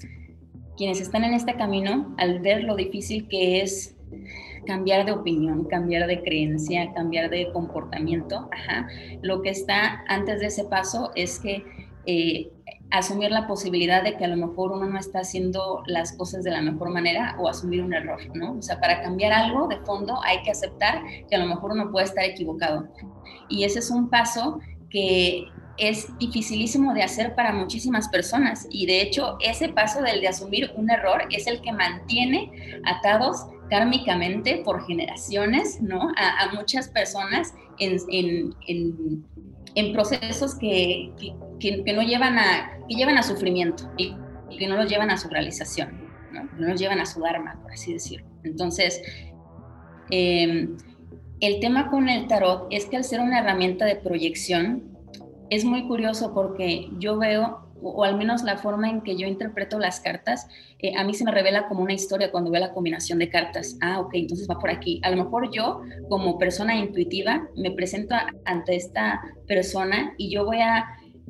quienes 0.76 1.00
están 1.00 1.24
en 1.24 1.34
este 1.34 1.54
camino, 1.54 2.14
al 2.18 2.40
ver 2.40 2.64
lo 2.64 2.76
difícil 2.76 3.28
que 3.28 3.60
es 3.60 3.94
cambiar 4.64 5.06
de 5.06 5.12
opinión, 5.12 5.64
cambiar 5.64 6.06
de 6.06 6.22
creencia, 6.22 6.92
cambiar 6.94 7.30
de 7.30 7.50
comportamiento, 7.52 8.48
lo 9.22 9.42
que 9.42 9.50
está 9.50 10.04
antes 10.08 10.40
de 10.40 10.46
ese 10.46 10.64
paso 10.64 11.10
es 11.14 11.38
que 11.40 11.64
eh, 12.06 12.50
asumir 12.90 13.30
la 13.30 13.46
posibilidad 13.46 14.02
de 14.02 14.16
que 14.16 14.24
a 14.24 14.28
lo 14.28 14.36
mejor 14.36 14.72
uno 14.72 14.86
no 14.86 14.98
está 14.98 15.20
haciendo 15.20 15.82
las 15.86 16.12
cosas 16.12 16.44
de 16.44 16.50
la 16.50 16.62
mejor 16.62 16.90
manera 16.90 17.36
o 17.38 17.48
asumir 17.48 17.82
un 17.82 17.92
error, 17.92 18.20
¿no? 18.34 18.52
O 18.52 18.62
sea, 18.62 18.80
para 18.80 19.02
cambiar 19.02 19.32
algo 19.32 19.66
de 19.68 19.78
fondo 19.78 20.20
hay 20.22 20.42
que 20.42 20.50
aceptar 20.50 21.02
que 21.28 21.34
a 21.34 21.38
lo 21.38 21.46
mejor 21.46 21.72
uno 21.72 21.90
puede 21.90 22.06
estar 22.06 22.24
equivocado. 22.24 22.88
Y 23.48 23.64
ese 23.64 23.80
es 23.80 23.90
un 23.90 24.10
paso 24.10 24.60
que 24.90 25.48
es 25.76 26.16
dificilísimo 26.18 26.94
de 26.94 27.02
hacer 27.02 27.34
para 27.34 27.52
muchísimas 27.52 28.08
personas 28.08 28.66
y 28.70 28.86
de 28.86 29.02
hecho 29.02 29.38
ese 29.40 29.68
paso 29.70 30.02
del 30.02 30.20
de 30.20 30.28
asumir 30.28 30.72
un 30.76 30.88
error 30.88 31.24
es 31.30 31.48
el 31.48 31.60
que 31.62 31.72
mantiene 31.72 32.80
atados 32.84 33.46
kármicamente 33.74 34.62
por 34.64 34.86
generaciones, 34.86 35.80
¿no? 35.82 36.12
A, 36.16 36.54
muchas 36.54 36.86
personas 36.86 37.52
en, 37.80 38.54
procesos 39.92 40.54
que, 40.54 41.10
no 41.92 42.02
llevan 42.02 42.38
a, 42.38 42.78
que 42.88 42.94
llevan 42.94 43.18
a 43.18 43.24
sufrimiento 43.24 43.90
y, 43.96 44.14
que 44.56 44.68
no 44.68 44.76
los 44.76 44.88
llevan 44.88 45.10
a 45.10 45.16
su 45.16 45.28
realización, 45.28 46.08
¿no? 46.30 46.44
No 46.56 46.68
los 46.68 46.80
llevan 46.80 47.00
a 47.00 47.06
su 47.06 47.20
dharma, 47.20 47.58
por 47.60 47.72
así 47.72 47.92
decirlo. 47.92 48.24
Entonces, 48.44 49.02
eh, 50.12 50.68
el 51.40 51.58
tema 51.58 51.90
con 51.90 52.08
el 52.08 52.28
tarot 52.28 52.68
es 52.70 52.86
que 52.86 52.96
al 52.96 53.02
ser 53.02 53.18
una 53.18 53.40
herramienta 53.40 53.86
de 53.86 53.96
proyección, 53.96 54.84
es 55.50 55.64
muy 55.64 55.88
curioso 55.88 56.32
porque 56.32 56.90
yo 57.00 57.18
veo, 57.18 57.66
o, 57.84 58.04
al 58.04 58.16
menos 58.16 58.42
la 58.42 58.56
forma 58.56 58.88
en 58.88 59.02
que 59.02 59.16
yo 59.16 59.26
interpreto 59.26 59.78
las 59.78 60.00
cartas, 60.00 60.48
eh, 60.78 60.94
a 60.96 61.04
mí 61.04 61.14
se 61.14 61.24
me 61.24 61.30
revela 61.30 61.68
como 61.68 61.82
una 61.82 61.92
historia 61.92 62.30
cuando 62.30 62.50
veo 62.50 62.60
la 62.60 62.72
combinación 62.72 63.18
de 63.18 63.28
cartas. 63.28 63.76
Ah, 63.80 64.00
ok, 64.00 64.14
entonces 64.14 64.48
va 64.48 64.58
por 64.58 64.70
aquí. 64.70 65.00
A 65.04 65.10
lo 65.10 65.24
mejor 65.24 65.50
yo, 65.52 65.82
como 66.08 66.38
persona 66.38 66.76
intuitiva, 66.76 67.48
me 67.56 67.70
presento 67.70 68.14
ante 68.44 68.76
esta 68.76 69.22
persona 69.46 70.14
y 70.16 70.30
yo 70.30 70.44
voy 70.44 70.60
a 70.60 70.86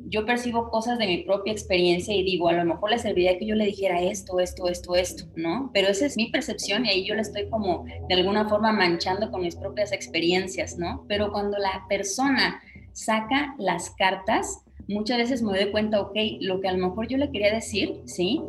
yo 0.07 0.25
percibo 0.25 0.69
cosas 0.69 0.99
de 0.99 1.07
mi 1.07 1.23
propia 1.23 1.51
experiencia 1.51 2.13
y 2.13 2.23
digo, 2.23 2.47
a 2.47 2.53
lo 2.53 2.65
mejor 2.65 2.91
le 2.91 2.99
serviría 2.99 3.37
que 3.37 3.45
yo 3.45 3.55
le 3.55 3.65
dijera 3.65 4.01
esto, 4.01 4.39
esto, 4.39 4.67
esto, 4.67 4.95
esto, 4.95 5.25
¿no? 5.35 5.71
Pero 5.73 5.87
esa 5.87 6.05
es 6.05 6.15
mi 6.15 6.29
percepción 6.29 6.85
y 6.85 6.89
ahí 6.89 7.05
yo 7.05 7.15
le 7.15 7.21
estoy 7.21 7.49
como 7.49 7.85
de 8.07 8.15
alguna 8.15 8.47
forma 8.47 8.71
manchando 8.71 9.31
con 9.31 9.41
mis 9.41 9.55
propias 9.55 9.91
experiencias, 9.91 10.77
¿no? 10.77 11.05
Pero 11.07 11.31
cuando 11.31 11.57
la 11.57 11.85
persona 11.89 12.61
saca 12.93 13.55
las 13.57 13.89
cartas, 13.91 14.64
muchas 14.87 15.17
veces 15.17 15.41
me 15.41 15.57
doy 15.57 15.71
cuenta, 15.71 16.01
ok, 16.01 16.15
lo 16.41 16.61
que 16.61 16.67
a 16.67 16.73
lo 16.73 16.87
mejor 16.87 17.07
yo 17.07 17.17
le 17.17 17.31
quería 17.31 17.53
decir, 17.53 18.01
¿sí? 18.05 18.41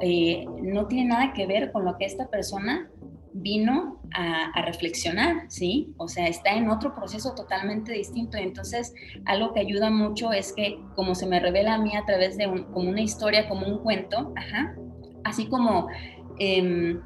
Eh, 0.00 0.46
no 0.62 0.86
tiene 0.86 1.08
nada 1.08 1.32
que 1.32 1.46
ver 1.46 1.70
con 1.72 1.84
lo 1.84 1.96
que 1.98 2.06
esta 2.06 2.28
persona 2.28 2.90
vino 3.34 4.00
a, 4.14 4.62
reflexionar, 4.62 5.46
¿sí? 5.48 5.94
O 5.96 6.08
sea, 6.08 6.26
está 6.26 6.54
en 6.54 6.68
otro 6.68 6.94
proceso 6.94 7.34
totalmente 7.34 7.92
distinto. 7.92 8.36
Entonces, 8.36 8.94
algo 9.24 9.54
que 9.54 9.60
ayuda 9.60 9.90
mucho 9.90 10.32
es 10.32 10.52
que, 10.52 10.78
como 10.94 11.14
se 11.14 11.26
me 11.26 11.40
revela 11.40 11.74
a 11.74 11.78
mí 11.78 11.96
a 11.96 12.04
través 12.04 12.36
de 12.36 12.44
como 12.72 12.90
una 12.90 13.00
historia, 13.00 13.48
como 13.48 13.66
un 13.66 13.78
cuento, 13.78 14.32
ajá, 14.36 14.76
así 15.24 15.46
como 15.46 15.88
em, 16.38 17.00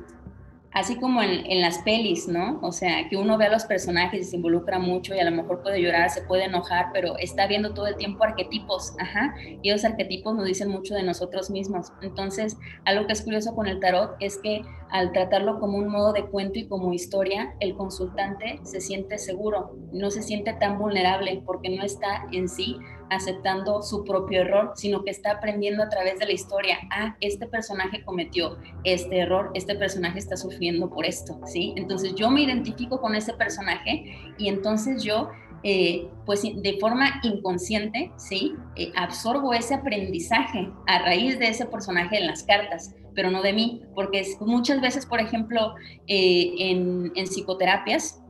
así 0.76 0.96
como 0.96 1.22
en, 1.22 1.60
las 1.62 1.78
pelis, 1.78 2.28
¿no? 2.28 2.60
O 2.60 2.70
sea, 2.70 3.08
que 3.08 3.16
uno 3.16 3.38
ve 3.38 3.46
a 3.46 3.50
los 3.50 3.64
personajes 3.64 4.20
y 4.20 4.24
se 4.24 4.36
involucra 4.36 4.78
mucho 4.78 5.14
y 5.14 5.18
a 5.18 5.24
lo 5.24 5.34
mejor 5.34 5.62
puede 5.62 5.80
llorar, 5.80 6.10
se 6.10 6.20
puede 6.20 6.44
enojar, 6.44 6.90
pero 6.92 7.16
está 7.16 7.46
viendo 7.46 7.72
todo 7.72 7.86
el 7.86 7.96
tiempo 7.96 8.24
arquetipos, 8.24 8.92
ajá, 8.98 9.34
y 9.62 9.70
esos 9.70 9.86
arquetipos 9.86 10.34
nos 10.34 10.44
dicen 10.44 10.68
mucho 10.68 10.94
de 10.94 11.02
nosotros 11.02 11.48
mismos. 11.48 11.94
Entonces, 12.02 12.58
algo 12.84 13.06
que 13.06 13.14
es 13.14 13.22
curioso 13.22 13.54
con 13.54 13.68
el 13.68 13.80
tarot 13.80 14.16
es 14.20 14.36
que 14.36 14.60
al 14.90 15.12
tratarlo 15.12 15.60
como 15.60 15.78
un 15.78 15.88
modo 15.88 16.12
de 16.12 16.26
cuento 16.26 16.58
y 16.58 16.68
como 16.68 16.92
historia, 16.92 17.54
el 17.60 17.74
consultante 17.74 18.60
se 18.62 18.82
siente 18.82 19.16
seguro, 19.16 19.74
no 19.92 20.10
se 20.10 20.20
siente 20.20 20.52
tan 20.52 20.78
vulnerable 20.78 21.42
porque 21.46 21.74
no 21.74 21.84
está 21.84 22.26
en 22.32 22.50
sí 22.50 22.76
aceptando 23.10 23.82
su 23.82 24.04
propio 24.04 24.42
error, 24.42 24.72
sino 24.74 25.04
que 25.04 25.10
está 25.10 25.32
aprendiendo 25.32 25.82
a 25.82 25.88
través 25.88 26.18
de 26.18 26.26
la 26.26 26.32
historia. 26.32 26.78
Ah, 26.90 27.16
este 27.20 27.46
personaje 27.46 28.04
cometió 28.04 28.58
este 28.84 29.18
error, 29.18 29.50
este 29.54 29.74
personaje 29.74 30.18
está 30.18 30.36
sufriendo 30.36 30.90
por 30.90 31.06
esto, 31.06 31.40
¿sí? 31.46 31.74
Entonces 31.76 32.14
yo 32.14 32.30
me 32.30 32.42
identifico 32.42 33.00
con 33.00 33.14
ese 33.14 33.34
personaje 33.34 34.18
y 34.38 34.48
entonces 34.48 35.02
yo, 35.02 35.30
eh, 35.62 36.08
pues 36.24 36.42
de 36.42 36.78
forma 36.80 37.20
inconsciente, 37.22 38.12
¿sí? 38.16 38.54
Eh, 38.76 38.92
absorbo 38.96 39.52
ese 39.52 39.74
aprendizaje 39.74 40.70
a 40.86 40.98
raíz 41.00 41.38
de 41.38 41.48
ese 41.48 41.66
personaje 41.66 42.18
en 42.18 42.26
las 42.26 42.42
cartas 42.42 42.94
pero 43.16 43.30
no 43.30 43.42
de 43.42 43.54
mí, 43.54 43.82
porque 43.94 44.22
muchas 44.40 44.80
veces, 44.80 45.06
por 45.06 45.20
ejemplo, 45.20 45.74
eh, 46.06 46.52
en, 46.58 47.26
psicoterapias, 47.26 48.22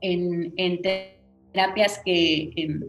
en, 0.00 0.80
terapias 1.52 2.00
que, 2.04 2.50
em, 2.56 2.80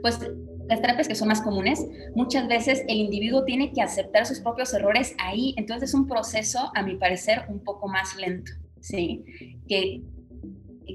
pues 0.00 0.20
las 0.68 0.80
terapias 0.80 1.08
que 1.08 1.14
son 1.14 1.28
más 1.28 1.40
comunes, 1.40 1.86
muchas 2.14 2.46
veces 2.46 2.84
el 2.88 2.98
individuo 2.98 3.44
tiene 3.44 3.72
que 3.72 3.80
aceptar 3.82 4.26
sus 4.26 4.40
propios 4.40 4.72
errores 4.74 5.14
ahí, 5.18 5.54
entonces 5.56 5.90
es 5.90 5.94
un 5.94 6.06
proceso, 6.06 6.70
a 6.74 6.82
mi 6.82 6.96
parecer, 6.96 7.44
un 7.48 7.60
poco 7.60 7.88
más 7.88 8.16
lento, 8.16 8.52
¿sí? 8.80 9.24
Que, 9.66 10.02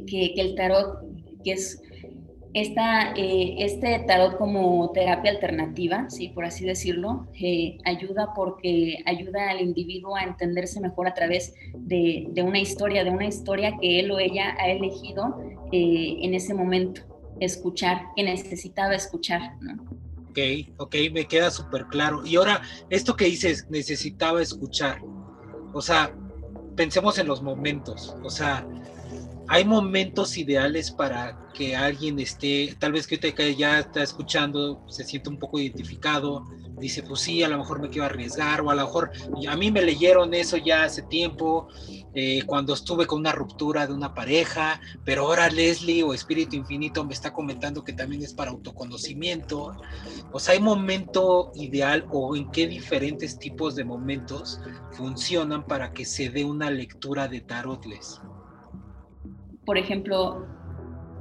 que, 0.07 0.33
el 0.37 0.55
tarot, 0.55 0.99
que 1.43 1.53
es 1.53 1.81
esta, 2.53 3.13
eh, 3.15 3.55
este 3.57 4.03
tarot 4.05 4.37
como 4.37 4.91
terapia 4.91 5.31
alternativa, 5.31 6.07
sí, 6.09 6.29
por 6.29 6.45
así 6.45 6.65
decirlo, 6.65 7.27
eh, 7.39 7.79
ayuda 7.83 8.33
porque 8.35 8.99
ayuda 9.07 9.49
al 9.49 9.61
individuo 9.61 10.15
a 10.15 10.23
entenderse 10.23 10.79
mejor 10.79 11.07
a 11.07 11.15
través 11.15 11.55
de, 11.73 12.31
una 12.45 12.59
historia, 12.59 13.03
de 13.03 13.09
una 13.09 13.25
historia 13.25 13.75
que 13.81 14.01
él 14.01 14.11
o 14.11 14.19
ella 14.19 14.55
ha 14.59 14.69
elegido 14.69 15.35
eh, 15.71 16.17
en 16.21 16.35
ese 16.35 16.53
momento, 16.53 17.01
escuchar, 17.45 18.07
que 18.15 18.23
necesitaba 18.23 18.95
escuchar, 18.95 19.57
¿no? 19.61 19.73
Ok, 20.29 20.39
ok, 20.77 20.95
me 21.11 21.25
queda 21.25 21.51
súper 21.51 21.85
claro. 21.87 22.25
Y 22.25 22.37
ahora, 22.37 22.61
esto 22.89 23.15
que 23.15 23.25
dices, 23.25 23.67
necesitaba 23.69 24.41
escuchar. 24.41 24.99
O 25.73 25.81
sea, 25.81 26.15
pensemos 26.75 27.17
en 27.19 27.27
los 27.27 27.41
momentos. 27.43 28.15
O 28.23 28.29
sea, 28.29 28.65
hay 29.47 29.65
momentos 29.65 30.37
ideales 30.37 30.89
para 30.89 31.49
que 31.53 31.75
alguien 31.75 32.19
esté, 32.19 32.75
tal 32.79 32.93
vez 32.93 33.05
que 33.05 33.55
ya 33.55 33.79
está 33.79 34.01
escuchando, 34.01 34.83
se 34.89 35.03
siente 35.03 35.29
un 35.29 35.37
poco 35.37 35.59
identificado, 35.59 36.45
dice, 36.83 37.03
pues 37.03 37.21
sí, 37.21 37.43
a 37.43 37.49
lo 37.49 37.57
mejor 37.57 37.79
me 37.79 37.89
quiero 37.89 38.05
arriesgar, 38.05 38.61
o 38.61 38.69
a 38.69 38.75
lo 38.75 38.85
mejor 38.85 39.11
a 39.47 39.55
mí 39.55 39.71
me 39.71 39.81
leyeron 39.81 40.33
eso 40.33 40.57
ya 40.57 40.83
hace 40.83 41.01
tiempo, 41.03 41.67
eh, 42.13 42.43
cuando 42.45 42.73
estuve 42.73 43.07
con 43.07 43.19
una 43.19 43.31
ruptura 43.31 43.87
de 43.87 43.93
una 43.93 44.13
pareja, 44.13 44.79
pero 45.03 45.23
ahora 45.23 45.49
Leslie 45.49 46.03
o 46.03 46.13
Espíritu 46.13 46.55
Infinito 46.55 47.03
me 47.03 47.13
está 47.13 47.33
comentando 47.33 47.83
que 47.83 47.93
también 47.93 48.21
es 48.21 48.33
para 48.33 48.51
autoconocimiento. 48.51 49.75
O 50.31 50.39
sea, 50.39 50.53
¿hay 50.53 50.59
momento 50.59 51.51
ideal 51.55 52.05
o 52.11 52.35
en 52.35 52.51
qué 52.51 52.67
diferentes 52.67 53.39
tipos 53.39 53.75
de 53.75 53.83
momentos 53.83 54.59
funcionan 54.91 55.65
para 55.65 55.91
que 55.93 56.05
se 56.05 56.29
dé 56.29 56.45
una 56.45 56.69
lectura 56.69 57.27
de 57.27 57.41
tarotles? 57.41 58.21
por 59.65 59.77
ejemplo, 59.77 60.45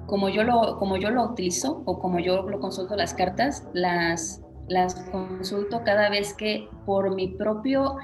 como 0.07 0.29
yo 0.29 0.45
lo, 0.45 0.79
como 0.79 0.97
yo 0.97 1.11
lo 1.11 1.25
utilizo 1.25 1.83
o 1.85 1.99
como 1.99 2.19
yo 2.19 2.43
lo 2.43 2.61
consulto 2.61 2.97
las 2.97 3.15
cartas, 3.15 3.67
las, 3.73 4.42
las 4.69 4.95
consulto 5.11 5.83
cada 5.85 6.09
vez 6.11 6.35
que 6.35 6.69
por 6.87 7.15
mi 7.15 7.29
propio 7.29 7.97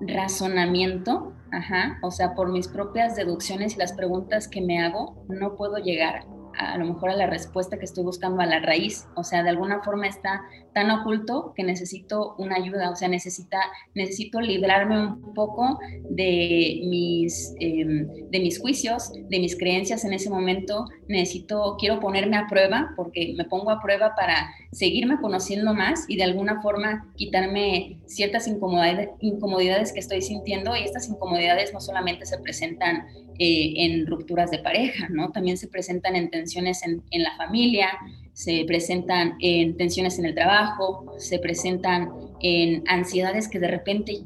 razonamiento, 0.00 1.32
ajá, 1.52 1.98
o 2.02 2.10
sea, 2.10 2.34
por 2.34 2.50
mis 2.50 2.68
propias 2.68 3.16
deducciones 3.16 3.74
y 3.74 3.78
las 3.78 3.92
preguntas 3.92 4.48
que 4.48 4.60
me 4.60 4.82
hago, 4.82 5.24
no 5.28 5.56
puedo 5.56 5.78
llegar 5.78 6.26
a, 6.58 6.78
lo 6.78 6.86
mejor 6.86 7.10
a 7.10 7.16
la 7.16 7.26
respuesta 7.26 7.78
que 7.78 7.84
estoy 7.84 8.04
buscando 8.04 8.42
a 8.42 8.46
la 8.46 8.60
raíz. 8.60 9.08
O 9.16 9.24
sea, 9.24 9.42
de 9.42 9.50
alguna 9.50 9.82
forma 9.82 10.06
está 10.06 10.42
tan 10.74 10.90
oculto 10.90 11.52
que 11.56 11.62
necesito 11.62 12.34
una 12.36 12.56
ayuda, 12.56 12.90
o 12.90 12.96
sea, 12.96 13.08
necesita, 13.08 13.58
necesito 13.94 14.40
librarme 14.40 15.06
un 15.06 15.34
poco 15.34 15.78
de 16.10 16.82
mis, 16.84 17.54
em, 17.60 18.06
de 18.30 18.40
mis 18.40 18.60
juicios, 18.60 19.12
de 19.12 19.38
mis 19.38 19.56
creencias 19.56 20.04
en 20.04 20.12
ese 20.12 20.30
momento. 20.30 20.86
Necesito, 21.08 21.76
quiero 21.78 22.00
ponerme 22.00 22.36
a 22.36 22.46
prueba 22.48 22.92
porque 22.96 23.34
me 23.36 23.44
pongo 23.44 23.70
a 23.70 23.80
prueba 23.80 24.14
para 24.14 24.50
seguirme 24.72 25.20
conociendo 25.20 25.72
más 25.74 26.04
y 26.08 26.16
de 26.16 26.24
alguna 26.24 26.60
forma 26.60 27.10
quitarme 27.16 28.00
ciertas 28.06 28.48
incomodidades, 28.48 29.92
que 29.92 30.00
estoy 30.00 30.22
sintiendo 30.22 30.76
y 30.76 30.82
estas 30.82 31.08
incomodidades 31.08 31.72
no 31.72 31.80
solamente 31.80 32.26
se 32.26 32.38
presentan 32.38 33.06
eh, 33.38 33.74
en 33.76 34.06
rupturas 34.06 34.50
de 34.50 34.58
pareja, 34.58 35.08
¿no? 35.10 35.30
También 35.30 35.56
se 35.56 35.68
presentan 35.68 36.16
en 36.16 36.30
tensiones 36.30 36.82
en, 36.84 37.02
la 37.22 37.36
familia, 37.36 37.88
se 38.34 38.64
presentan 38.66 39.36
en 39.40 39.76
tensiones 39.76 40.18
en 40.18 40.26
el 40.26 40.34
trabajo, 40.34 41.14
se 41.18 41.38
presentan 41.38 42.10
en 42.40 42.82
ansiedades 42.88 43.48
que 43.48 43.60
de 43.60 43.68
repente 43.68 44.22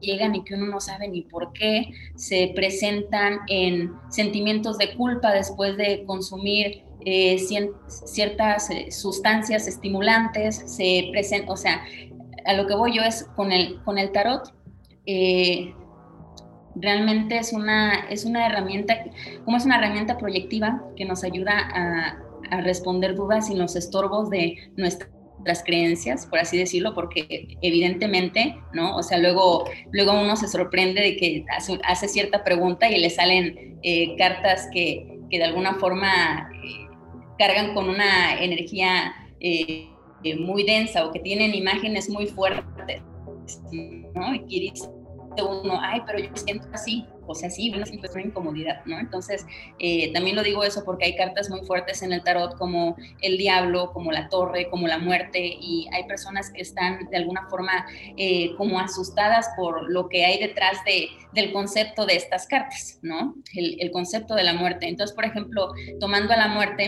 llegan 0.00 0.34
y 0.34 0.44
que 0.44 0.54
uno 0.54 0.66
no 0.66 0.80
sabe 0.80 1.08
ni 1.08 1.22
por 1.22 1.52
qué, 1.52 1.92
se 2.16 2.52
presentan 2.54 3.38
en 3.48 3.92
sentimientos 4.10 4.76
de 4.76 4.94
culpa 4.96 5.32
después 5.32 5.76
de 5.76 6.04
consumir 6.04 6.82
eh, 7.06 7.38
ciertas 7.38 8.70
eh, 8.70 8.90
sustancias 8.90 9.68
estimulantes, 9.68 10.56
se 10.66 11.08
presentan, 11.12 11.50
o 11.50 11.56
sea, 11.56 11.84
a 12.44 12.54
lo 12.54 12.66
que 12.66 12.74
voy 12.74 12.96
yo 12.96 13.02
es 13.02 13.24
con 13.36 13.52
el, 13.52 13.82
con 13.84 13.98
el 13.98 14.10
tarot, 14.12 14.52
realmente 16.74 17.38
es 17.38 17.52
una, 17.52 18.06
es 18.10 18.24
una 18.24 18.46
herramienta, 18.46 18.96
como 19.44 19.56
es 19.56 19.64
una 19.64 19.78
herramienta 19.78 20.18
proyectiva 20.18 20.82
que 20.96 21.04
nos 21.04 21.24
ayuda 21.24 21.52
a, 21.72 22.23
responder 22.50 23.14
dudas 23.14 23.50
y 23.50 23.54
los 23.54 23.76
estorbos 23.76 24.30
de 24.30 24.56
nuestras 24.76 25.62
creencias, 25.64 26.26
por 26.26 26.38
así 26.38 26.56
decirlo, 26.56 26.94
porque 26.94 27.56
evidentemente, 27.62 28.56
¿no? 28.72 28.96
O 28.96 29.02
sea, 29.02 29.18
luego, 29.18 29.64
luego 29.92 30.12
uno 30.12 30.36
se 30.36 30.48
sorprende 30.48 31.00
de 31.00 31.16
que 31.16 31.44
hace, 31.84 32.08
cierta 32.08 32.44
pregunta 32.44 32.90
y 32.90 32.98
le 32.98 33.10
salen 33.10 33.78
eh, 33.82 34.16
cartas 34.16 34.68
que, 34.72 35.18
que, 35.30 35.38
de 35.38 35.44
alguna 35.44 35.74
forma 35.74 36.50
eh, 36.64 36.88
cargan 37.38 37.74
con 37.74 37.88
una 37.88 38.40
energía 38.42 39.12
eh, 39.40 39.90
muy 40.38 40.64
densa 40.64 41.04
o 41.04 41.12
que 41.12 41.20
tienen 41.20 41.54
imágenes 41.54 42.08
muy 42.08 42.26
fuertes, 42.26 43.02
¿no? 44.14 44.34
Y 44.48 44.72
uno, 45.42 45.78
ay, 45.80 46.02
pero 46.06 46.18
yo 46.18 46.30
siento 46.34 46.66
así, 46.72 47.06
o 47.26 47.34
sea, 47.34 47.50
sí, 47.50 47.72
uno 47.74 47.86
siente 47.86 48.10
una 48.12 48.22
incomodidad, 48.22 48.84
¿no? 48.84 48.98
Entonces, 48.98 49.46
eh, 49.78 50.12
también 50.12 50.36
lo 50.36 50.42
digo 50.42 50.62
eso 50.64 50.84
porque 50.84 51.06
hay 51.06 51.16
cartas 51.16 51.48
muy 51.48 51.60
fuertes 51.66 52.02
en 52.02 52.12
el 52.12 52.22
tarot 52.22 52.56
como 52.58 52.96
el 53.22 53.38
diablo, 53.38 53.92
como 53.92 54.12
la 54.12 54.28
torre, 54.28 54.68
como 54.68 54.86
la 54.86 54.98
muerte, 54.98 55.40
y 55.42 55.88
hay 55.92 56.04
personas 56.04 56.50
que 56.50 56.62
están 56.62 57.08
de 57.10 57.16
alguna 57.16 57.48
forma 57.48 57.86
eh, 58.16 58.54
como 58.56 58.78
asustadas 58.78 59.48
por 59.56 59.90
lo 59.90 60.08
que 60.08 60.24
hay 60.24 60.38
detrás 60.38 60.84
de, 60.84 61.08
del 61.32 61.52
concepto 61.52 62.06
de 62.06 62.16
estas 62.16 62.46
cartas, 62.46 62.98
¿no? 63.02 63.34
El, 63.54 63.80
el, 63.80 63.90
concepto 63.90 64.34
de 64.34 64.44
la 64.44 64.54
muerte. 64.54 64.88
Entonces, 64.88 65.14
por 65.14 65.24
ejemplo, 65.24 65.72
tomando 66.00 66.32
a 66.34 66.36
la 66.36 66.48
muerte, 66.48 66.86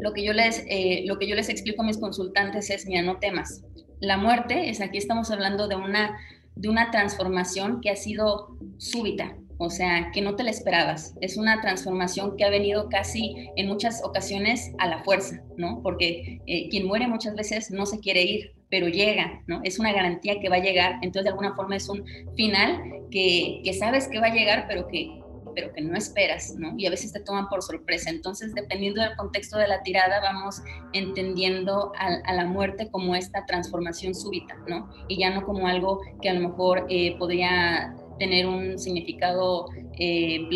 lo 0.00 0.12
que 0.12 0.24
yo 0.24 0.32
les, 0.32 0.64
eh, 0.68 1.04
lo 1.06 1.18
que 1.18 1.26
yo 1.26 1.34
les 1.34 1.48
explico 1.48 1.82
a 1.82 1.86
mis 1.86 1.98
consultantes 1.98 2.70
es, 2.70 2.86
mira, 2.86 3.02
no 3.02 3.18
temas. 3.18 3.62
La 4.00 4.16
muerte 4.18 4.68
es, 4.68 4.80
aquí 4.80 4.98
estamos 4.98 5.30
hablando 5.30 5.68
de 5.68 5.76
una 5.76 6.18
de 6.56 6.68
una 6.68 6.90
transformación 6.90 7.80
que 7.80 7.90
ha 7.90 7.96
sido 7.96 8.56
súbita, 8.78 9.36
o 9.58 9.70
sea, 9.70 10.10
que 10.12 10.20
no 10.20 10.36
te 10.36 10.42
la 10.42 10.50
esperabas. 10.50 11.14
Es 11.20 11.36
una 11.36 11.60
transformación 11.60 12.36
que 12.36 12.44
ha 12.44 12.50
venido 12.50 12.88
casi 12.88 13.50
en 13.56 13.68
muchas 13.68 14.02
ocasiones 14.04 14.72
a 14.78 14.88
la 14.88 15.02
fuerza, 15.04 15.42
¿no? 15.56 15.80
Porque 15.82 16.40
eh, 16.46 16.68
quien 16.68 16.86
muere 16.86 17.06
muchas 17.06 17.34
veces 17.34 17.70
no 17.70 17.86
se 17.86 18.00
quiere 18.00 18.22
ir, 18.22 18.54
pero 18.68 18.88
llega, 18.88 19.42
¿no? 19.46 19.60
Es 19.64 19.78
una 19.78 19.92
garantía 19.92 20.40
que 20.40 20.48
va 20.48 20.56
a 20.56 20.62
llegar, 20.62 20.94
entonces 20.96 21.24
de 21.24 21.30
alguna 21.30 21.54
forma 21.54 21.76
es 21.76 21.88
un 21.88 22.04
final 22.36 22.82
que, 23.10 23.60
que 23.64 23.72
sabes 23.72 24.08
que 24.08 24.18
va 24.18 24.26
a 24.26 24.34
llegar, 24.34 24.66
pero 24.68 24.88
que 24.88 25.20
pero 25.56 25.72
que 25.72 25.80
no 25.80 25.96
esperas, 25.96 26.54
¿no? 26.58 26.74
Y 26.76 26.86
a 26.86 26.90
veces 26.90 27.12
te 27.12 27.20
toman 27.20 27.48
por 27.48 27.62
sorpresa. 27.62 28.10
Entonces, 28.10 28.54
dependiendo 28.54 29.00
del 29.00 29.16
contexto 29.16 29.56
de 29.56 29.66
la 29.66 29.82
tirada, 29.82 30.20
vamos 30.20 30.62
entendiendo 30.92 31.92
a, 31.98 32.34
la 32.34 32.44
muerte 32.44 32.90
como 32.90 33.16
esta 33.16 33.46
transformación 33.46 34.14
súbita, 34.14 34.54
¿no? 34.68 34.90
Y 35.08 35.18
ya 35.18 35.30
no 35.30 35.44
como 35.44 35.66
algo 35.66 36.02
que 36.20 36.28
a 36.28 36.34
lo 36.34 36.50
mejor 36.50 36.86
eh, 36.90 37.16
podría 37.18 37.96
tener 38.18 38.46
un 38.46 38.78
significado 38.78 39.66
eh, 39.98 40.46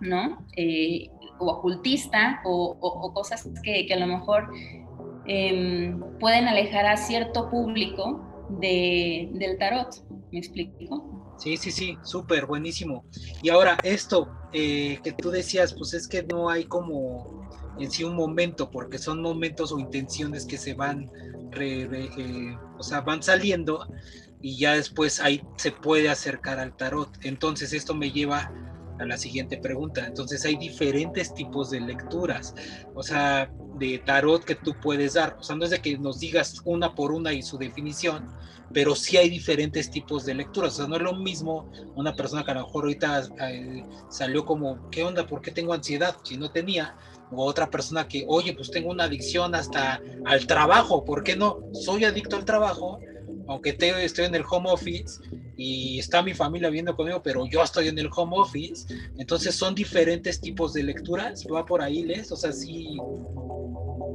¿no? 0.00 0.46
Eh, 0.56 1.08
o 1.40 1.50
ocultista, 1.50 2.40
o, 2.44 3.12
cosas 3.12 3.50
que, 3.64 3.92
a 3.92 3.96
lo 3.96 4.06
mejor 4.06 4.48
em, 5.26 6.00
pueden 6.20 6.46
alejar 6.46 6.86
a 6.86 6.96
cierto 6.96 7.50
público 7.50 8.46
de, 8.60 9.28
del 9.32 9.58
tarot. 9.58 9.88
¿Me 10.30 10.38
explico? 10.38 11.23
Sí, 11.38 11.56
sí, 11.56 11.70
sí, 11.70 11.98
súper, 12.02 12.46
buenísimo. 12.46 13.04
Y 13.42 13.50
ahora, 13.50 13.76
esto 13.82 14.30
eh, 14.52 15.00
que 15.02 15.12
tú 15.12 15.30
decías, 15.30 15.74
pues 15.74 15.94
es 15.94 16.06
que 16.06 16.22
no 16.22 16.48
hay 16.48 16.64
como 16.64 17.48
en 17.78 17.90
sí 17.90 18.04
un 18.04 18.14
momento, 18.14 18.70
porque 18.70 18.98
son 18.98 19.20
momentos 19.20 19.72
o 19.72 19.78
intenciones 19.78 20.46
que 20.46 20.58
se 20.58 20.74
van, 20.74 21.10
eh, 21.58 22.56
o 22.78 22.82
sea, 22.82 23.00
van 23.00 23.22
saliendo 23.22 23.86
y 24.40 24.58
ya 24.58 24.74
después 24.74 25.20
ahí 25.20 25.42
se 25.56 25.72
puede 25.72 26.08
acercar 26.08 26.60
al 26.60 26.76
tarot. 26.76 27.10
Entonces 27.22 27.72
esto 27.72 27.94
me 27.94 28.10
lleva 28.10 28.52
a 28.98 29.04
la 29.04 29.16
siguiente 29.16 29.58
pregunta. 29.58 30.06
Entonces 30.06 30.44
hay 30.44 30.56
diferentes 30.56 31.34
tipos 31.34 31.70
de 31.70 31.80
lecturas, 31.80 32.54
o 32.94 33.02
sea, 33.02 33.50
de 33.76 33.98
tarot 33.98 34.44
que 34.44 34.54
tú 34.54 34.74
puedes 34.80 35.14
dar. 35.14 35.36
O 35.38 35.42
sea, 35.42 35.56
no 35.56 35.64
es 35.64 35.70
de 35.70 35.80
que 35.80 35.98
nos 35.98 36.20
digas 36.20 36.60
una 36.64 36.94
por 36.94 37.12
una 37.12 37.32
y 37.32 37.42
su 37.42 37.58
definición, 37.58 38.28
pero 38.72 38.94
sí 38.94 39.16
hay 39.16 39.28
diferentes 39.28 39.90
tipos 39.90 40.24
de 40.24 40.34
lecturas. 40.34 40.74
O 40.74 40.76
sea, 40.76 40.86
no 40.86 40.96
es 40.96 41.02
lo 41.02 41.14
mismo 41.14 41.70
una 41.94 42.14
persona 42.14 42.44
que 42.44 42.50
a 42.50 42.54
lo 42.54 42.66
mejor 42.66 42.84
ahorita 42.84 43.28
eh, 43.48 43.84
salió 44.08 44.44
como, 44.44 44.90
¿qué 44.90 45.04
onda? 45.04 45.26
¿Por 45.26 45.40
qué 45.40 45.50
tengo 45.50 45.72
ansiedad? 45.72 46.16
Si 46.22 46.36
no 46.36 46.50
tenía. 46.50 46.96
O 47.30 47.44
otra 47.44 47.70
persona 47.70 48.06
que, 48.06 48.24
oye, 48.28 48.52
pues 48.54 48.70
tengo 48.70 48.90
una 48.90 49.04
adicción 49.04 49.54
hasta 49.54 50.00
al 50.24 50.46
trabajo, 50.46 51.04
¿por 51.04 51.24
qué 51.24 51.36
no? 51.36 51.58
Soy 51.72 52.04
adicto 52.04 52.36
al 52.36 52.44
trabajo, 52.44 53.00
aunque 53.48 53.72
te, 53.72 54.04
estoy 54.04 54.26
en 54.26 54.34
el 54.34 54.44
home 54.48 54.70
office 54.70 55.20
y 55.56 55.98
está 55.98 56.22
mi 56.22 56.34
familia 56.34 56.70
viendo 56.70 56.96
conmigo, 56.96 57.22
pero 57.22 57.46
yo 57.46 57.62
estoy 57.62 57.88
en 57.88 57.98
el 57.98 58.08
home 58.14 58.36
office. 58.36 58.86
Entonces 59.18 59.54
son 59.54 59.74
diferentes 59.74 60.40
tipos 60.40 60.72
de 60.72 60.82
lecturas. 60.82 61.46
¿Va 61.52 61.64
por 61.64 61.82
ahí, 61.82 62.02
Les? 62.02 62.30
O 62.32 62.36
sea, 62.36 62.52
sí. 62.52 62.96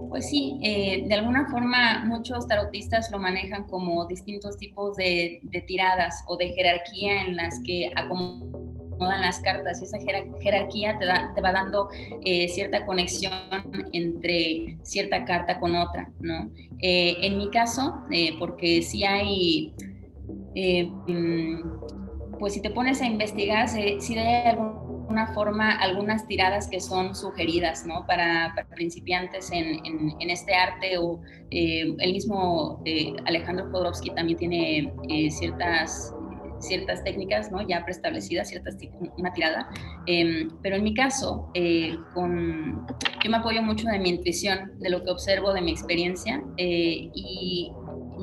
Pues 0.10 0.30
sí, 0.30 0.60
eh, 0.64 1.04
de 1.08 1.14
alguna 1.14 1.48
forma 1.50 2.04
muchos 2.06 2.48
tarotistas 2.48 3.12
lo 3.12 3.20
manejan 3.20 3.66
como 3.66 4.08
distintos 4.08 4.58
tipos 4.58 4.98
de, 4.98 5.40
tiradas 5.68 6.24
o 6.28 6.36
de 6.36 6.50
jerarquía 6.50 7.26
en 7.26 7.36
las 7.36 7.60
que 7.64 7.92
acomodan 7.96 9.22
las 9.22 9.40
cartas 9.40 9.82
y 9.82 9.86
esa 9.86 9.98
jerarquía 10.42 10.98
te, 10.98 11.06
da, 11.06 11.32
te 11.34 11.42
va 11.42 11.52
dando 11.52 11.90
eh, 12.26 12.48
cierta 12.50 12.86
conexión 12.86 13.32
entre 13.94 14.78
cierta 14.84 15.26
carta 15.26 15.60
con 15.60 15.76
otra, 15.76 16.10
¿no? 16.20 16.50
Eh, 16.82 17.18
en 17.22 17.38
mi 17.38 17.50
caso, 17.50 18.04
eh, 18.12 18.36
porque 18.40 18.82
si 18.82 19.04
hay, 19.04 19.74
mm, 20.56 21.62
pues 22.40 22.54
si 22.54 22.62
te 22.62 22.70
pones 22.70 23.02
a 23.02 23.06
investigar, 23.06 23.68
si 23.68 24.18
hay 24.18 24.48
alguna 24.48 25.28
forma, 25.34 25.72
algunas 25.78 26.28
tiradas 26.28 26.68
que 26.70 26.80
son 26.80 27.16
sugeridas, 27.16 27.86
¿no? 27.86 28.06
Para, 28.06 28.54
principiantes 28.76 29.52
en, 29.52 30.30
este 30.30 30.56
arte 30.56 30.98
o 30.98 31.20
el 31.52 32.14
mismo 32.14 32.82
Alejandro 33.26 33.66
Jodorowsky 33.72 34.12
también 34.12 34.38
tiene 34.38 34.94
ciertas 35.32 36.14
ciertas 36.62 37.04
técnicas 37.04 37.52
¿no? 37.52 37.66
ya 37.68 37.84
preestablecidas, 37.84 38.50
ciertas, 38.50 38.78
una 39.18 39.34
tirada. 39.34 39.70
Em, 40.06 40.50
pero 40.62 40.76
en 40.76 40.84
mi 40.84 40.94
caso, 40.94 41.50
eh, 41.54 41.96
yo 42.16 43.30
me 43.30 43.38
apoyo 43.38 43.62
mucho 43.62 43.88
de 43.88 44.00
mi 44.00 44.10
intuición, 44.10 44.80
de 44.80 44.90
lo 44.90 45.04
que 45.04 45.12
observo, 45.12 45.54
de 45.54 45.62
mi 45.62 45.72
experiencia. 45.72 46.44
Eh, 46.58 47.10
y 47.14 47.72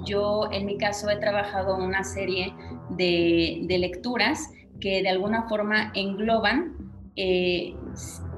yo 0.06 0.48
en 0.50 0.64
mi 0.64 0.78
caso 0.78 1.10
he 1.10 1.16
trabajado 1.16 1.76
una 1.76 2.04
serie 2.04 2.54
de, 2.90 3.66
lecturas 3.68 4.50
que 4.80 5.02
de 5.02 5.08
alguna 5.10 5.48
forma 5.48 5.92
engloban 5.94 6.74
eh, 7.16 7.74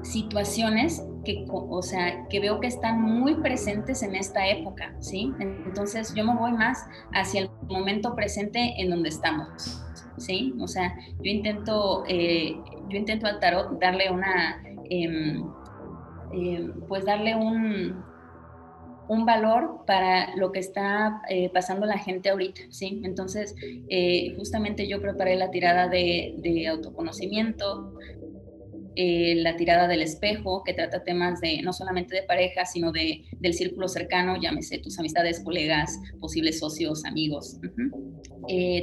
situaciones 0.01 1.03
que, 1.23 1.45
o 1.49 1.81
sea, 1.81 2.27
que 2.29 2.39
veo 2.39 2.59
que 2.59 2.67
están 2.67 3.01
muy 3.01 3.35
presentes 3.35 4.03
en 4.03 4.15
esta 4.15 4.47
época, 4.47 4.95
¿sí? 4.99 5.33
Entonces 5.39 6.13
yo 6.15 6.25
me 6.25 6.35
voy 6.35 6.53
más 6.53 6.85
hacia 7.13 7.41
el 7.41 7.49
momento 7.67 8.15
presente 8.15 8.75
en 8.77 8.89
donde 8.89 9.09
estamos. 9.09 9.85
¿sí? 10.19 10.53
O 10.59 10.67
sea, 10.67 10.95
yo 11.21 11.31
intento, 11.31 12.03
eh, 12.07 12.55
yo 12.89 12.97
intento 12.97 13.27
al 13.27 13.39
tarot 13.39 13.79
darle 13.79 14.11
una, 14.11 14.61
em, 14.89 15.43
em, 16.33 16.73
pues 16.87 17.05
darle 17.05 17.35
un, 17.35 18.03
un 19.09 19.25
valor 19.25 19.83
para 19.87 20.35
lo 20.35 20.51
que 20.51 20.59
está 20.59 21.21
eh, 21.29 21.49
pasando 21.49 21.85
la 21.87 21.97
gente 21.97 22.29
ahorita, 22.29 22.61
¿sí? 22.69 23.01
Entonces, 23.03 23.55
eh, 23.89 24.35
justamente 24.37 24.87
yo 24.87 25.01
preparé 25.01 25.35
la 25.35 25.49
tirada 25.49 25.87
de, 25.87 26.67
autoconocimiento, 26.69 27.95
eh, 28.95 29.33
la 29.37 29.55
tirada 29.55 29.87
del 29.87 30.03
espejo, 30.03 30.63
que 30.63 30.75
trata 30.75 31.03
temas 31.03 31.41
de 31.41 31.59
no 31.63 31.73
solamente 31.73 32.15
de 32.15 32.21
pareja, 32.21 32.65
sino 32.65 32.91
de, 32.91 33.23
del 33.39 33.55
círculo 33.55 33.87
cercano, 33.87 34.39
llámese 34.39 34.77
tus 34.77 34.99
amistades, 34.99 35.39
colegas, 35.39 35.99
posibles 36.19 36.59
socios, 36.59 37.03
amigos. 37.03 37.57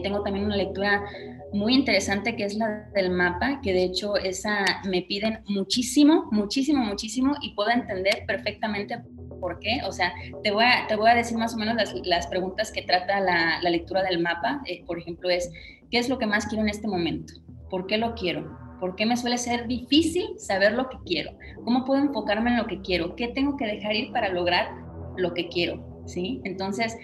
Tengo 0.02 0.22
también 0.22 0.44
una 0.44 0.56
lectura 0.56 1.04
muy 1.52 1.74
interesante 1.74 2.36
que 2.36 2.44
es 2.44 2.56
la 2.56 2.88
del 2.94 3.10
mapa, 3.10 3.60
que 3.62 3.72
de 3.72 3.84
hecho 3.84 4.16
esa 4.16 4.64
me 4.88 5.02
piden 5.02 5.40
muchísimo, 5.48 6.28
muchísimo, 6.32 6.84
muchísimo 6.84 7.34
y 7.40 7.54
puedo 7.54 7.70
entender 7.70 8.24
perfectamente 8.26 8.94
por 9.40 9.58
qué. 9.58 9.80
O 9.86 9.92
sea, 9.92 10.12
te 10.42 10.50
voy 10.50 10.64
a, 10.64 10.86
te 10.86 10.96
voy 10.96 11.10
a 11.10 11.14
decir 11.14 11.36
más 11.36 11.54
o 11.54 11.58
menos 11.58 11.74
las, 11.74 11.94
las 12.04 12.26
preguntas 12.26 12.72
que 12.72 12.82
trata 12.82 13.20
la, 13.20 13.60
la 13.62 13.70
lectura 13.70 14.02
del 14.02 14.20
mapa. 14.20 14.62
Eh, 14.66 14.84
por 14.86 14.98
ejemplo, 14.98 15.30
es, 15.30 15.50
¿qué 15.90 15.98
es 15.98 16.08
lo 16.08 16.18
que 16.18 16.26
más 16.26 16.46
quiero 16.46 16.62
en 16.62 16.70
este 16.70 16.88
momento? 16.88 17.34
¿Por 17.70 17.86
qué 17.86 17.98
lo 17.98 18.14
quiero? 18.14 18.58
¿Por 18.80 18.94
qué 18.96 19.06
me 19.06 19.16
suele 19.16 19.38
ser 19.38 19.66
difícil 19.66 20.38
saber 20.38 20.72
lo 20.72 20.88
que 20.88 20.98
quiero? 21.06 21.32
¿Cómo 21.64 21.84
puedo 21.84 22.02
enfocarme 22.02 22.50
en 22.50 22.58
lo 22.58 22.66
que 22.66 22.80
quiero? 22.82 23.16
¿Qué 23.16 23.28
tengo 23.28 23.56
que 23.56 23.66
dejar 23.66 23.94
ir 23.94 24.12
para 24.12 24.28
lograr 24.28 24.68
lo 25.16 25.32
que 25.32 25.48
quiero? 25.48 26.02
¿Sí? 26.04 26.40
Entonces, 26.44 26.96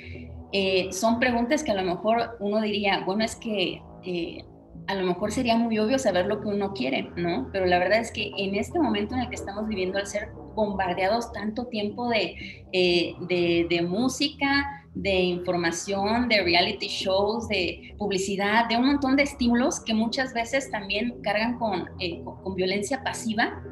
eh, 0.52 0.92
son 0.92 1.18
preguntas 1.18 1.64
que 1.64 1.72
a 1.72 1.74
lo 1.74 1.82
mejor 1.82 2.36
uno 2.40 2.60
diría, 2.60 3.02
bueno, 3.06 3.24
es 3.24 3.36
que 3.36 3.80
eh, 4.04 4.44
a 4.86 4.94
lo 4.94 5.06
mejor 5.06 5.32
sería 5.32 5.56
muy 5.56 5.78
obvio 5.78 5.98
saber 5.98 6.26
lo 6.26 6.40
que 6.40 6.48
uno 6.48 6.72
quiere, 6.74 7.10
¿no? 7.16 7.48
Pero 7.52 7.66
la 7.66 7.78
verdad 7.78 8.00
es 8.00 8.12
que 8.12 8.30
en 8.36 8.54
este 8.54 8.78
momento 8.78 9.14
en 9.14 9.22
el 9.22 9.28
que 9.28 9.34
estamos 9.34 9.66
viviendo, 9.66 9.98
al 9.98 10.06
ser 10.06 10.28
bombardeados 10.54 11.32
tanto 11.32 11.66
tiempo 11.66 12.08
de, 12.08 12.64
eh, 12.72 13.14
de, 13.28 13.66
de 13.68 13.82
música, 13.82 14.86
de 14.94 15.20
información, 15.20 16.28
de 16.28 16.42
reality 16.42 16.88
shows, 16.88 17.48
de 17.48 17.94
publicidad, 17.98 18.68
de 18.68 18.76
un 18.76 18.86
montón 18.86 19.16
de 19.16 19.22
estímulos 19.22 19.80
que 19.80 19.94
muchas 19.94 20.34
veces 20.34 20.70
también 20.70 21.20
cargan 21.22 21.58
con, 21.58 21.88
eh, 21.98 22.22
con, 22.22 22.54
violencia 22.54 23.02
pasiva, 23.02 23.62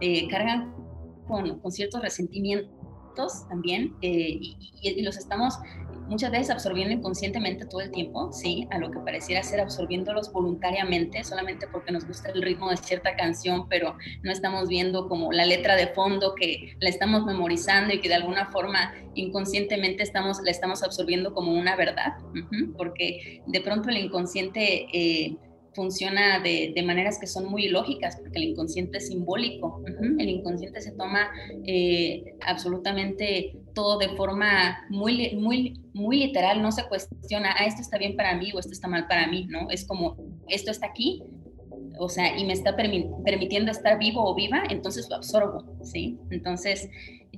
eh, 0.00 0.28
cargan 0.28 0.74
con, 1.26 1.58
con, 1.60 1.72
ciertos 1.72 2.02
resentimientos 2.02 3.48
también, 3.48 3.94
y, 4.02 5.02
los 5.02 5.16
estamos 5.16 5.58
muchas 6.12 6.30
veces 6.30 6.50
absorbiendo 6.50 6.94
inconscientemente 6.94 7.64
todo 7.64 7.80
el 7.80 7.90
tiempo, 7.90 8.32
sí, 8.32 8.68
a 8.70 8.78
lo 8.78 8.90
que 8.90 9.00
pareciera 9.00 9.42
ser 9.42 9.60
absorbiéndolos 9.60 10.30
voluntariamente, 10.30 11.24
solamente 11.24 11.66
porque 11.66 11.90
nos 11.90 12.06
gusta 12.06 12.30
el 12.30 12.42
ritmo 12.42 12.68
de 12.68 12.76
cierta 12.76 13.16
canción, 13.16 13.66
pero 13.68 13.96
no 14.22 14.30
estamos 14.30 14.68
viendo 14.68 15.08
como 15.08 15.32
la 15.32 15.46
letra 15.46 15.74
de 15.74 15.88
fondo 15.88 16.34
que 16.34 16.76
la 16.80 16.90
estamos 16.90 17.24
memorizando 17.24 17.94
y 17.94 18.00
que 18.00 18.08
de 18.08 18.16
alguna 18.16 18.50
forma 18.52 18.94
inconscientemente 19.14 20.02
estamos, 20.02 20.40
la 20.42 20.50
estamos 20.50 20.82
absorbiendo 20.82 21.32
como 21.32 21.52
una 21.52 21.76
verdad, 21.76 22.18
porque 22.76 23.42
de 23.46 23.60
pronto 23.60 23.88
el 23.88 23.96
inconsciente... 23.96 24.86
Eh, 24.92 25.36
funciona 25.74 26.40
de, 26.40 26.72
de, 26.74 26.82
maneras 26.82 27.18
que 27.18 27.26
son 27.26 27.46
muy 27.46 27.66
ilógicas, 27.66 28.16
porque 28.16 28.38
el 28.38 28.44
inconsciente 28.50 28.98
es 28.98 29.08
simbólico. 29.08 29.82
El 30.18 30.28
inconsciente 30.28 30.80
se 30.80 30.92
toma 30.92 31.30
eh, 31.66 32.34
absolutamente 32.40 33.56
todo 33.74 33.98
de 33.98 34.10
forma 34.10 34.84
muy, 34.90 35.34
muy, 35.36 35.80
muy 35.94 36.18
literal, 36.18 36.60
no 36.62 36.72
se 36.72 36.86
cuestiona, 36.88 37.54
ah, 37.58 37.64
esto 37.64 37.80
está 37.80 37.98
bien 37.98 38.16
para 38.16 38.34
mí 38.36 38.52
o 38.52 38.58
esto 38.58 38.72
está 38.72 38.88
mal 38.88 39.06
para 39.06 39.26
mí, 39.26 39.46
¿no? 39.48 39.70
Es 39.70 39.86
como, 39.86 40.16
esto 40.48 40.70
está 40.70 40.86
aquí, 40.86 41.22
o 41.98 42.08
sea, 42.08 42.38
y 42.38 42.44
me 42.44 42.52
está 42.52 42.76
permitiendo 42.76 43.70
estar 43.70 43.98
vivo 43.98 44.24
o 44.24 44.34
viva, 44.34 44.62
entonces 44.68 45.08
lo 45.08 45.16
absorbo, 45.16 45.64
¿sí? 45.82 46.18
Entonces, 46.30 46.88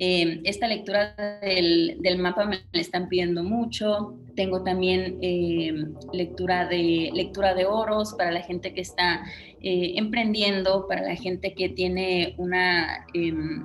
eh, 0.01 0.41
esta 0.45 0.67
lectura 0.67 1.15
del, 1.41 1.99
del, 2.01 2.19
mapa 2.19 2.47
me 2.47 2.61
la 2.73 2.81
están 2.81 3.09
pidiendo 3.09 3.45
mucho. 3.45 4.15
Tengo 4.35 4.63
también 4.65 5.19
eh, 5.23 5.73
lectura, 6.13 6.67
de, 6.67 7.11
lectura 7.13 7.55
de 7.55 7.67
oros 7.67 8.15
para 8.15 8.33
la 8.33 8.41
gente 8.41 8.75
que 8.75 8.81
está 8.81 9.25
eh, 9.61 9.93
emprendiendo, 9.97 10.89
para 10.89 11.03
la 11.03 11.15
gente 11.15 11.55
que 11.55 11.69
tiene 11.69 12.35
una, 12.39 13.07
em, 13.15 13.65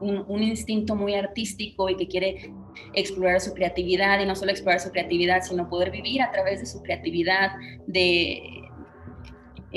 un, 0.00 0.24
un 0.28 0.42
instinto 0.42 0.94
muy 0.94 1.14
artístico 1.14 1.88
y 1.88 1.96
que 1.96 2.06
quiere 2.06 2.52
explorar 2.92 3.40
su 3.40 3.54
creatividad 3.54 4.20
y 4.20 4.26
no 4.26 4.36
solo 4.36 4.50
explorar 4.50 4.80
su 4.80 4.90
creatividad, 4.90 5.42
sino 5.42 5.70
poder 5.70 5.90
vivir 5.90 6.20
a 6.20 6.30
través 6.30 6.60
de 6.60 6.66
su 6.66 6.82
creatividad, 6.82 7.52
de 7.86 8.65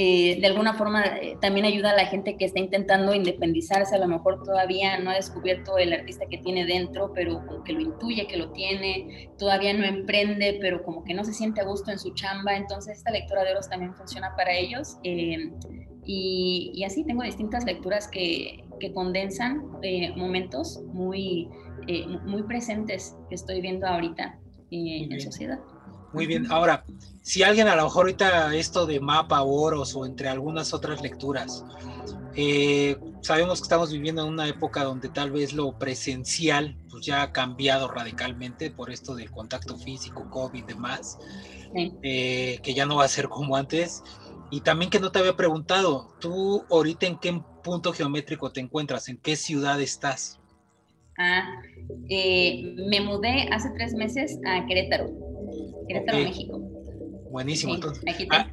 eh, 0.01 0.39
de 0.39 0.47
alguna 0.47 0.75
forma 0.75 1.03
eh, 1.03 1.37
también 1.41 1.65
ayuda 1.65 1.89
a 1.89 1.93
la 1.93 2.05
gente 2.05 2.37
que 2.37 2.45
está 2.45 2.57
intentando 2.57 3.13
independizarse, 3.13 3.95
a 3.95 3.97
lo 3.97 4.07
mejor 4.07 4.41
todavía 4.45 4.97
no 4.97 5.09
ha 5.09 5.15
descubierto 5.15 5.77
el 5.77 5.91
artista 5.91 6.25
que 6.29 6.37
tiene 6.37 6.65
dentro, 6.65 7.11
pero 7.13 7.45
como 7.45 7.65
que 7.65 7.73
lo 7.73 7.81
intuye, 7.81 8.25
que 8.25 8.37
lo 8.37 8.53
tiene, 8.53 9.29
todavía 9.37 9.73
no 9.73 9.83
emprende, 9.83 10.57
pero 10.61 10.83
como 10.83 11.03
que 11.03 11.13
no 11.13 11.25
se 11.25 11.33
siente 11.33 11.59
a 11.59 11.65
gusto 11.65 11.91
en 11.91 11.99
su 11.99 12.13
chamba, 12.13 12.55
entonces 12.55 12.99
esta 12.99 13.11
lectura 13.11 13.43
de 13.43 13.51
oros 13.51 13.67
también 13.67 13.93
funciona 13.93 14.33
para 14.37 14.53
ellos. 14.53 14.95
Eh, 15.03 15.51
y, 16.05 16.81
así 16.85 17.03
tengo 17.03 17.23
distintas 17.23 17.65
lecturas 17.65 18.07
que, 18.07 18.63
que 18.79 18.93
condensan 18.93 19.61
momentos 20.15 20.81
muy, 20.93 21.49
muy 22.25 22.43
presentes 22.43 23.17
que 23.27 23.35
estoy 23.35 23.59
viendo 23.59 23.85
ahorita 23.85 24.39
en 24.71 25.09
la 25.09 25.19
sociedad. 25.19 25.59
Muy 26.13 26.25
bien. 26.25 26.51
Ahora, 26.51 26.83
si 27.21 27.43
alguien 27.43 27.67
a 27.67 27.75
lo 27.75 27.83
mejor 27.83 28.05
ahorita 28.05 28.55
esto 28.55 28.85
de 28.85 28.99
mapa, 28.99 29.41
oros 29.43 29.95
o 29.95 30.05
entre 30.05 30.29
algunas 30.29 30.73
otras 30.73 31.01
lecturas, 31.01 31.63
eh, 32.35 32.97
sabemos 33.21 33.59
que 33.59 33.65
estamos 33.65 33.91
viviendo 33.91 34.23
en 34.23 34.29
una 34.29 34.47
época 34.47 34.83
donde 34.83 35.09
tal 35.09 35.31
vez 35.31 35.53
lo 35.53 35.77
presencial 35.77 36.75
pues 36.89 37.05
ya 37.05 37.21
ha 37.21 37.31
cambiado 37.31 37.87
radicalmente 37.87 38.71
por 38.71 38.91
esto 38.91 39.15
del 39.15 39.29
contacto 39.29 39.77
físico, 39.77 40.29
COVID 40.29 40.63
y 40.63 40.65
demás, 40.65 41.17
eh, 42.01 42.59
que 42.63 42.73
ya 42.73 42.85
no 42.85 42.95
va 42.97 43.05
a 43.05 43.09
ser 43.09 43.29
como 43.29 43.55
antes. 43.55 44.03
Y 44.51 44.61
también 44.61 44.89
que 44.89 44.99
no 44.99 45.11
te 45.11 45.19
había 45.19 45.35
preguntado, 45.35 46.15
¿tú 46.19 46.63
ahorita 46.71 47.05
en 47.05 47.19
qué 47.19 47.39
punto 47.63 47.93
geométrico 47.93 48.51
te 48.51 48.61
encuentras? 48.61 49.07
¿En 49.09 49.17
qué 49.17 49.35
ciudad 49.35 49.79
estás? 49.79 50.39
Ah, 51.17 51.45
eh, 52.09 52.73
me 52.89 53.01
mudé 53.01 53.49
hace 53.51 53.69
tres 53.75 53.93
meses 53.93 54.39
a 54.47 54.65
Querétaro. 54.65 55.28
Querétaro, 55.87 56.17
México. 56.17 56.59
Buenísimo. 57.31 57.75
Ah, 58.31 58.47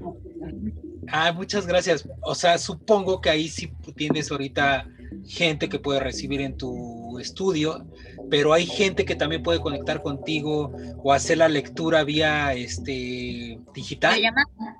ah, 1.08 1.32
muchas 1.32 1.66
gracias. 1.66 2.08
O 2.22 2.34
sea, 2.34 2.58
supongo 2.58 3.20
que 3.20 3.30
ahí 3.30 3.48
sí 3.48 3.72
tienes 3.96 4.30
ahorita 4.30 4.86
gente 5.26 5.68
que 5.68 5.78
puede 5.78 6.00
recibir 6.00 6.40
en 6.40 6.56
tu 6.56 7.18
estudio, 7.18 7.86
pero 8.30 8.52
hay 8.52 8.66
gente 8.66 9.04
que 9.04 9.14
también 9.14 9.42
puede 9.42 9.60
conectar 9.60 10.02
contigo 10.02 10.72
o 11.02 11.12
hacer 11.12 11.38
la 11.38 11.48
lectura 11.48 12.04
vía 12.04 12.52
este 12.54 13.58
digital. 13.74 14.14
Videollamada. 14.14 14.78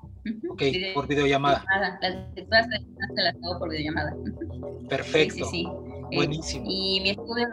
Ok, 0.49 0.61
por 0.93 1.07
videollamada. 1.07 1.63
Las 2.01 2.15
lecturas 2.35 2.67
las 3.15 3.35
hago 3.35 3.59
por 3.59 3.69
videollamada. 3.69 4.15
Perfecto. 4.89 5.45
Sí, 5.45 5.63
sí, 5.63 5.67
eh, 6.11 6.15
Buenísimo. 6.15 6.65
y 6.67 6.99
mi 7.01 7.09
estudio, 7.11 7.47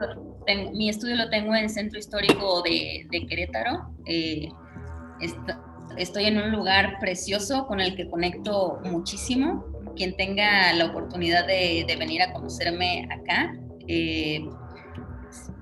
mi 0.72 0.88
estudio 0.88 1.16
lo 1.16 1.30
tengo 1.30 1.55
en 1.55 1.64
el 1.64 1.70
Centro 1.70 1.99
Histórico 1.99 2.62
de, 2.62 3.07
de 3.11 3.26
Querétaro. 3.26 3.90
Eh, 4.07 4.49
Estoy 5.97 6.24
en 6.24 6.38
un 6.38 6.51
lugar 6.51 6.99
precioso 6.99 7.66
con 7.66 7.80
el 7.80 7.95
que 7.95 8.09
conecto 8.09 8.80
muchísimo. 8.84 9.64
Quien 9.95 10.16
tenga 10.16 10.72
la 10.72 10.86
oportunidad 10.86 11.47
de, 11.47 11.86
venir 11.99 12.20
a 12.22 12.32
conocerme 12.32 13.07
acá, 13.12 13.57
eh, 13.86 14.45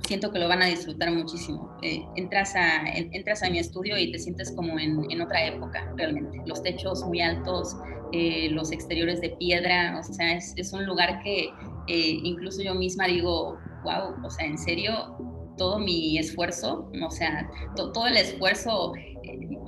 siento 0.07 0.33
que 0.33 0.39
lo 0.39 0.49
van 0.49 0.63
a 0.63 0.67
disfrutar 0.67 1.11
muchísimo. 1.11 1.77
Eh, 1.83 2.03
entras, 2.17 2.57
a, 2.57 2.83
entras 2.95 3.43
a 3.43 3.51
mi 3.51 3.59
estudio 3.59 3.99
y 3.99 4.11
te 4.11 4.19
sientes 4.19 4.53
como 4.53 4.79
en, 4.79 5.05
en 5.11 5.21
otra 5.21 5.45
época, 5.45 5.93
realmente. 5.97 6.41
Los 6.47 6.63
techos 6.63 7.05
muy 7.05 7.21
altos, 7.21 7.77
eh, 8.13 8.49
los 8.51 8.73
exteriores 8.73 9.21
de 9.21 9.31
piedra, 9.31 9.99
o 9.99 10.03
sea, 10.03 10.33
es, 10.33 10.55
es 10.57 10.73
un 10.73 10.87
lugar 10.87 11.23
que 11.23 11.51
incluso 11.89 12.63
yo 12.63 12.75
misma 12.75 13.07
digo, 13.07 13.59
wow, 13.83 14.15
o 14.25 14.31
sea, 14.31 14.47
en 14.47 14.59
serio, 14.59 15.17
todo 15.57 15.79
mi 15.79 16.19
esfuerzo, 16.19 16.91
o 17.05 17.11
sea, 17.11 17.49
todo 17.77 18.07
el 18.07 18.17
esfuerzo 18.17 18.93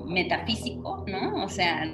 metafísico, 0.06 1.04
¿no? 1.06 1.44
O 1.44 1.48
sea, 1.48 1.84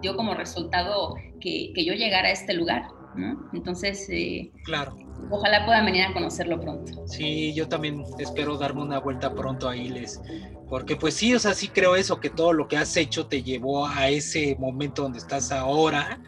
dio 0.00 0.16
como 0.16 0.34
resultado 0.34 1.14
que, 1.40 1.72
que 1.74 1.84
yo 1.84 1.94
llegara 1.94 2.28
a 2.28 2.32
este 2.32 2.54
lugar, 2.54 2.84
¿no? 3.16 3.50
Entonces, 3.52 4.08
eh, 4.10 4.50
claro. 4.64 4.96
Ojalá 5.30 5.64
puedan 5.64 5.86
venir 5.86 6.02
a 6.02 6.12
conocerlo 6.12 6.60
pronto. 6.60 7.06
Sí, 7.06 7.54
yo 7.54 7.66
también 7.66 8.04
espero 8.18 8.58
darme 8.58 8.82
una 8.82 9.00
vuelta 9.00 9.34
pronto 9.34 9.68
ahí, 9.68 9.88
les, 9.88 10.20
porque 10.68 10.96
pues 10.96 11.14
sí, 11.14 11.34
o 11.34 11.38
sea, 11.38 11.54
sí 11.54 11.68
creo 11.68 11.96
eso, 11.96 12.20
que 12.20 12.30
todo 12.30 12.52
lo 12.52 12.68
que 12.68 12.76
has 12.76 12.96
hecho 12.96 13.26
te 13.26 13.42
llevó 13.42 13.86
a 13.86 14.10
ese 14.10 14.56
momento 14.58 15.02
donde 15.02 15.18
estás 15.18 15.50
ahora 15.52 16.20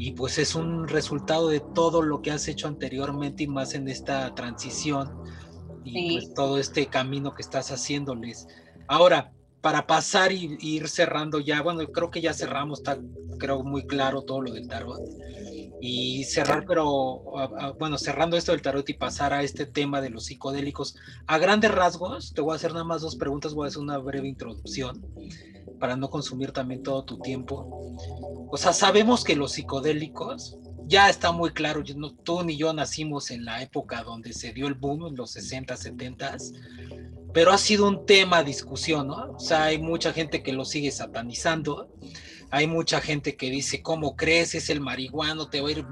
y 0.00 0.12
pues 0.12 0.38
es 0.38 0.54
un 0.54 0.86
resultado 0.86 1.48
de 1.48 1.58
todo 1.58 2.02
lo 2.02 2.22
que 2.22 2.30
has 2.30 2.46
hecho 2.46 2.68
anteriormente 2.68 3.42
y 3.42 3.48
más 3.48 3.74
en 3.74 3.88
esta 3.88 4.32
transición 4.32 5.10
y 5.82 6.20
pues 6.20 6.34
todo 6.34 6.58
este 6.58 6.86
camino 6.86 7.34
que 7.34 7.42
estás 7.42 7.72
haciéndoles. 7.72 8.46
Ahora, 8.86 9.32
para 9.60 9.88
pasar 9.88 10.30
y, 10.30 10.56
ir 10.60 10.88
cerrando 10.88 11.40
ya, 11.40 11.62
bueno, 11.62 11.84
creo 11.88 12.12
que 12.12 12.20
ya 12.20 12.32
cerramos, 12.32 12.78
está 12.78 12.96
creo 13.40 13.64
muy 13.64 13.88
claro 13.88 14.22
todo 14.22 14.40
lo 14.40 14.52
del 14.52 14.68
tarot. 14.68 15.00
Y 15.80 16.22
cerrar, 16.24 16.64
pero 16.64 17.24
bueno, 17.80 17.98
cerrando 17.98 18.36
esto 18.36 18.52
del 18.52 18.62
tarot 18.62 18.88
y 18.88 18.94
pasar 18.94 19.32
a 19.32 19.42
este 19.42 19.66
tema 19.66 20.00
de 20.00 20.10
los 20.10 20.26
psicodélicos, 20.26 20.94
a 21.26 21.38
grandes 21.38 21.72
rasgos, 21.72 22.32
te 22.34 22.40
voy 22.40 22.52
a 22.52 22.56
hacer 22.56 22.72
nada 22.72 22.84
más 22.84 23.02
dos 23.02 23.16
preguntas, 23.16 23.52
voy 23.52 23.64
a 23.64 23.68
hacer 23.68 23.82
una 23.82 23.98
breve 23.98 24.28
introducción 24.28 25.04
para 25.78 25.96
no 25.96 26.10
consumir 26.10 26.52
también 26.52 26.82
todo 26.82 27.04
tu 27.04 27.18
tiempo. 27.18 27.96
O 28.50 28.56
sea, 28.56 28.72
sabemos 28.72 29.24
que 29.24 29.36
los 29.36 29.52
psicodélicos, 29.52 30.58
ya 30.86 31.10
está 31.10 31.32
muy 31.32 31.50
claro, 31.50 31.82
tú 32.24 32.42
ni 32.42 32.56
yo 32.56 32.72
nacimos 32.72 33.30
en 33.30 33.44
la 33.44 33.62
época 33.62 34.02
donde 34.02 34.32
se 34.32 34.52
dio 34.52 34.66
el 34.66 34.74
boom, 34.74 35.06
en 35.06 35.16
los 35.16 35.32
60, 35.32 35.76
70 35.76 36.36
pero 37.32 37.52
ha 37.52 37.58
sido 37.58 37.86
un 37.86 38.06
tema 38.06 38.38
de 38.38 38.46
discusión, 38.46 39.08
¿no? 39.08 39.32
O 39.32 39.38
sea, 39.38 39.64
hay 39.64 39.78
mucha 39.78 40.12
gente 40.12 40.42
que 40.42 40.52
lo 40.52 40.64
sigue 40.64 40.90
satanizando, 40.90 41.88
hay 42.50 42.66
mucha 42.66 43.00
gente 43.00 43.36
que 43.36 43.50
dice, 43.50 43.82
¿cómo 43.82 44.16
crees? 44.16 44.54
Es 44.54 44.70
el 44.70 44.80
marihuano, 44.80 45.48
te 45.48 45.60
va 45.60 45.68
a 45.68 45.72
ir, 45.72 45.84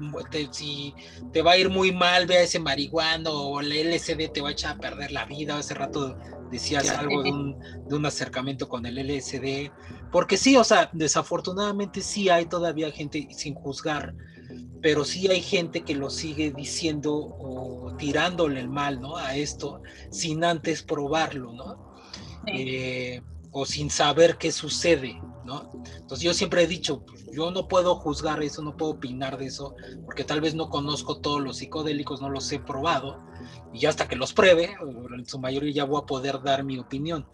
si 0.51 0.93
te 1.31 1.41
va 1.41 1.51
a 1.51 1.57
ir 1.57 1.69
muy 1.69 1.91
mal, 1.91 2.25
vea 2.25 2.41
ese 2.41 2.59
marihuano, 2.59 3.31
o 3.31 3.61
el 3.61 3.71
LSD 3.71 4.31
te 4.33 4.41
va 4.41 4.49
a 4.49 4.51
echar 4.53 4.75
a 4.75 4.79
perder 4.79 5.11
la 5.11 5.25
vida. 5.25 5.57
Hace 5.57 5.73
rato 5.73 6.17
decías 6.51 6.89
algo 6.89 7.23
de 7.23 7.31
un, 7.31 7.59
de 7.87 7.95
un 7.95 8.05
acercamiento 8.05 8.67
con 8.67 8.85
el 8.85 8.95
LSD, 8.95 9.71
porque 10.11 10.37
sí, 10.37 10.57
o 10.57 10.63
sea, 10.63 10.89
desafortunadamente 10.93 12.01
sí 12.01 12.29
hay 12.29 12.45
todavía 12.45 12.91
gente 12.91 13.27
sin 13.31 13.53
juzgar 13.53 14.13
pero 14.81 15.03
sí 15.05 15.27
hay 15.27 15.41
gente 15.41 15.81
que 15.81 15.95
lo 15.95 16.09
sigue 16.09 16.51
diciendo 16.51 17.13
o 17.13 17.95
tirándole 17.97 18.59
el 18.59 18.69
mal, 18.69 19.01
¿no? 19.01 19.17
A 19.17 19.35
esto 19.35 19.81
sin 20.11 20.43
antes 20.43 20.83
probarlo, 20.83 21.51
¿no? 21.53 21.95
Eh, 22.47 23.21
o 23.51 23.65
sin 23.65 23.89
saber 23.89 24.37
qué 24.37 24.51
sucede, 24.51 25.19
Entonces 25.47 26.21
yo 26.21 26.33
siempre 26.33 26.63
he 26.63 26.67
dicho, 26.67 27.05
pues, 27.05 27.25
yo 27.31 27.51
no 27.51 27.67
puedo 27.67 27.95
juzgar 27.95 28.41
eso, 28.43 28.61
no 28.61 28.75
puedo 28.75 28.93
opinar 28.93 29.37
de 29.37 29.45
eso, 29.45 29.75
porque 30.05 30.23
tal 30.23 30.41
vez 30.41 30.55
no 30.55 30.69
conozco 30.69 31.19
todos 31.19 31.41
los 31.41 31.57
psicodélicos, 31.57 32.21
no 32.21 32.29
los 32.29 32.51
he 32.51 32.59
probado, 32.59 33.23
y 33.73 33.79
ya 33.79 33.89
hasta 33.89 34.07
que 34.07 34.15
los 34.15 34.33
pruebe, 34.33 34.75
en 35.15 35.25
su 35.25 35.39
mayoría 35.39 35.73
ya 35.73 35.83
voy 35.85 36.01
a 36.01 36.05
poder 36.05 36.41
dar 36.43 36.63
mi 36.63 36.77
opinión. 36.77 37.27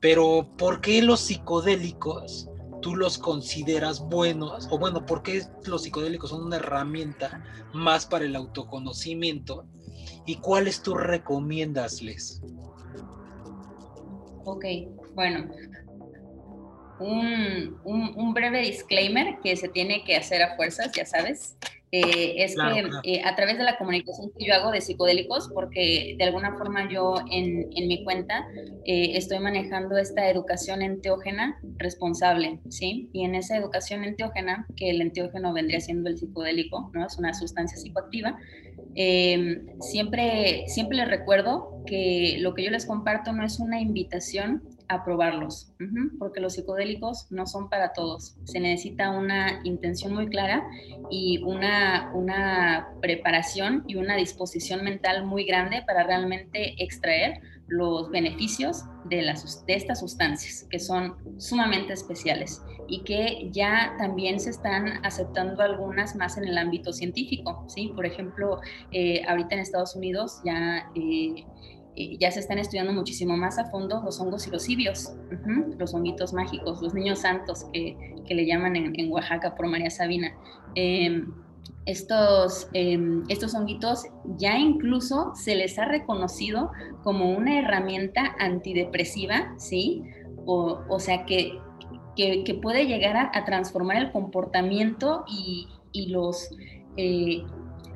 Pero 0.00 0.48
¿por 0.58 0.80
qué 0.80 1.02
los 1.02 1.20
psicodélicos 1.20 2.48
tú 2.82 2.96
los 2.96 3.16
consideras 3.16 4.00
buenos, 4.00 4.68
o 4.70 4.78
bueno, 4.78 5.06
¿por 5.06 5.22
qué 5.22 5.42
los 5.64 5.84
psicodélicos 5.84 6.30
son 6.30 6.44
una 6.44 6.56
herramienta 6.56 7.42
más 7.72 8.04
para 8.04 8.26
el 8.26 8.36
autoconocimiento? 8.36 9.64
¿Y 10.26 10.36
cuáles 10.36 10.82
tú 10.82 10.94
recomiendasles? 10.94 12.42
Ok, 14.44 14.64
bueno, 15.14 15.48
un, 16.98 17.80
un, 17.84 18.34
breve 18.34 18.60
disclaimer 18.60 19.38
que 19.42 19.56
se 19.56 19.68
tiene 19.68 20.04
que 20.04 20.16
hacer 20.16 20.42
a 20.42 20.56
fuerzas, 20.56 20.92
ya 20.92 21.04
sabes. 21.04 21.56
Eh, 21.96 22.42
es 22.42 22.56
que 22.56 22.90
eh, 23.04 23.22
a 23.24 23.36
través 23.36 23.56
de 23.56 23.62
la 23.62 23.78
comunicación 23.78 24.32
que 24.36 24.46
yo 24.46 24.54
hago 24.54 24.72
de 24.72 24.80
psicodélicos, 24.80 25.48
porque 25.54 26.16
de 26.18 26.24
alguna 26.24 26.56
forma 26.56 26.90
yo 26.90 27.14
en, 27.30 27.68
en 27.72 27.86
mi 27.86 28.02
cuenta 28.02 28.48
eh, 28.84 29.12
estoy 29.14 29.38
manejando 29.38 29.96
esta 29.96 30.28
educación 30.28 30.82
enteógena 30.82 31.60
responsable, 31.76 32.58
¿sí? 32.68 33.10
Y 33.12 33.24
en 33.24 33.36
esa 33.36 33.56
educación 33.56 34.02
enteógena, 34.02 34.66
que 34.74 34.90
el 34.90 35.02
enteógeno 35.02 35.52
vendría 35.52 35.80
siendo 35.80 36.10
el 36.10 36.18
psicodélico, 36.18 36.90
¿no? 36.94 37.06
Es 37.06 37.16
una 37.16 37.32
sustancia 37.32 37.78
psicoactiva, 37.78 38.38
siempre, 39.80 40.64
siempre 40.66 40.98
les 40.98 41.08
recuerdo 41.08 41.80
que 41.86 42.38
lo 42.40 42.54
que 42.54 42.64
yo 42.64 42.70
les 42.72 42.86
comparto 42.86 43.32
no 43.32 43.44
es 43.44 43.60
una 43.60 43.80
invitación 43.80 44.62
a 44.88 45.04
probarlos, 45.04 45.72
porque 46.18 46.40
los 46.40 46.54
psicodélicos 46.54 47.30
no 47.30 47.46
son 47.46 47.68
para 47.68 47.92
todos. 47.92 48.36
Se 48.44 48.60
necesita 48.60 49.10
una 49.10 49.60
intención 49.64 50.14
muy 50.14 50.28
clara 50.28 50.66
y 51.10 51.42
una, 51.42 52.10
una 52.14 52.88
preparación 53.00 53.84
y 53.86 53.96
una 53.96 54.16
disposición 54.16 54.84
mental 54.84 55.24
muy 55.24 55.44
grande 55.44 55.82
para 55.86 56.04
realmente 56.04 56.82
extraer 56.82 57.40
los 57.66 58.10
beneficios 58.10 58.84
de, 59.06 59.22
las, 59.22 59.64
de 59.66 59.74
estas 59.74 60.00
sustancias, 60.00 60.66
que 60.70 60.78
son 60.78 61.16
sumamente 61.38 61.94
especiales 61.94 62.62
y 62.86 63.02
que 63.04 63.48
ya 63.50 63.94
también 63.98 64.38
se 64.38 64.50
están 64.50 65.04
aceptando 65.04 65.62
algunas 65.62 66.14
más 66.14 66.36
en 66.36 66.44
el 66.44 66.58
ámbito 66.58 66.92
científico. 66.92 67.64
¿sí? 67.68 67.92
Por 67.94 68.04
ejemplo, 68.04 68.60
eh, 68.92 69.22
ahorita 69.26 69.54
en 69.54 69.60
Estados 69.60 69.96
Unidos 69.96 70.40
ya... 70.44 70.90
Eh, 70.94 71.46
ya 71.96 72.30
se 72.30 72.40
están 72.40 72.58
estudiando 72.58 72.92
muchísimo 72.92 73.36
más 73.36 73.58
a 73.58 73.66
fondo 73.66 74.02
los 74.04 74.20
hongos 74.20 74.46
y 74.46 74.50
los 74.50 74.68
ibios, 74.68 75.12
los 75.78 75.94
honguitos 75.94 76.32
mágicos, 76.32 76.82
los 76.82 76.94
niños 76.94 77.20
santos 77.20 77.66
que, 77.72 77.96
que 78.26 78.34
le 78.34 78.46
llaman 78.46 78.76
en, 78.76 79.12
Oaxaca 79.12 79.54
por 79.54 79.68
María 79.68 79.90
Sabina. 79.90 80.34
Em, 80.74 81.32
estos, 81.86 82.68
em, 82.72 83.22
estos 83.28 83.54
honguitos 83.54 84.06
ya 84.38 84.58
incluso 84.58 85.32
se 85.34 85.54
les 85.54 85.78
ha 85.78 85.84
reconocido 85.84 86.72
como 87.02 87.30
una 87.30 87.58
herramienta 87.58 88.34
antidepresiva, 88.38 89.54
¿sí? 89.58 90.02
O, 90.46 90.80
o 90.88 90.98
sea 90.98 91.24
que, 91.26 91.58
que, 92.16 92.58
puede 92.60 92.86
llegar 92.86 93.16
a, 93.16 93.30
a, 93.34 93.44
transformar 93.44 93.98
el 93.98 94.12
comportamiento 94.12 95.24
y, 95.28 95.68
y 95.92 96.08
los... 96.08 96.50
Eh, 96.96 97.44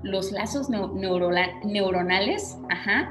los 0.02 0.32
lazos 0.32 0.68
neuronales 0.70 2.56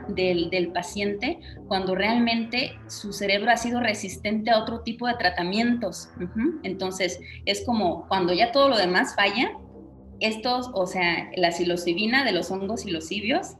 del, 0.09 0.71
paciente 0.73 1.39
cuando 1.67 1.95
realmente 1.95 2.77
su 2.87 3.13
cerebro 3.13 3.51
ha 3.51 3.57
sido 3.57 3.79
resistente 3.79 4.51
a 4.51 4.59
otro 4.59 4.81
tipo 4.81 5.07
de 5.07 5.15
tratamientos. 5.15 6.09
Entonces, 6.63 7.19
es 7.45 7.65
como 7.65 8.07
cuando 8.07 8.33
ya 8.33 8.51
todo 8.51 8.69
lo 8.69 8.77
demás 8.77 9.15
falla, 9.15 9.51
estos, 10.19 10.69
o 10.73 10.87
sea, 10.87 11.29
la 11.35 11.51
psilocibina 11.51 12.23
de 12.25 12.31
los 12.31 12.49
hongos 12.51 12.81
silocibios 12.81 13.55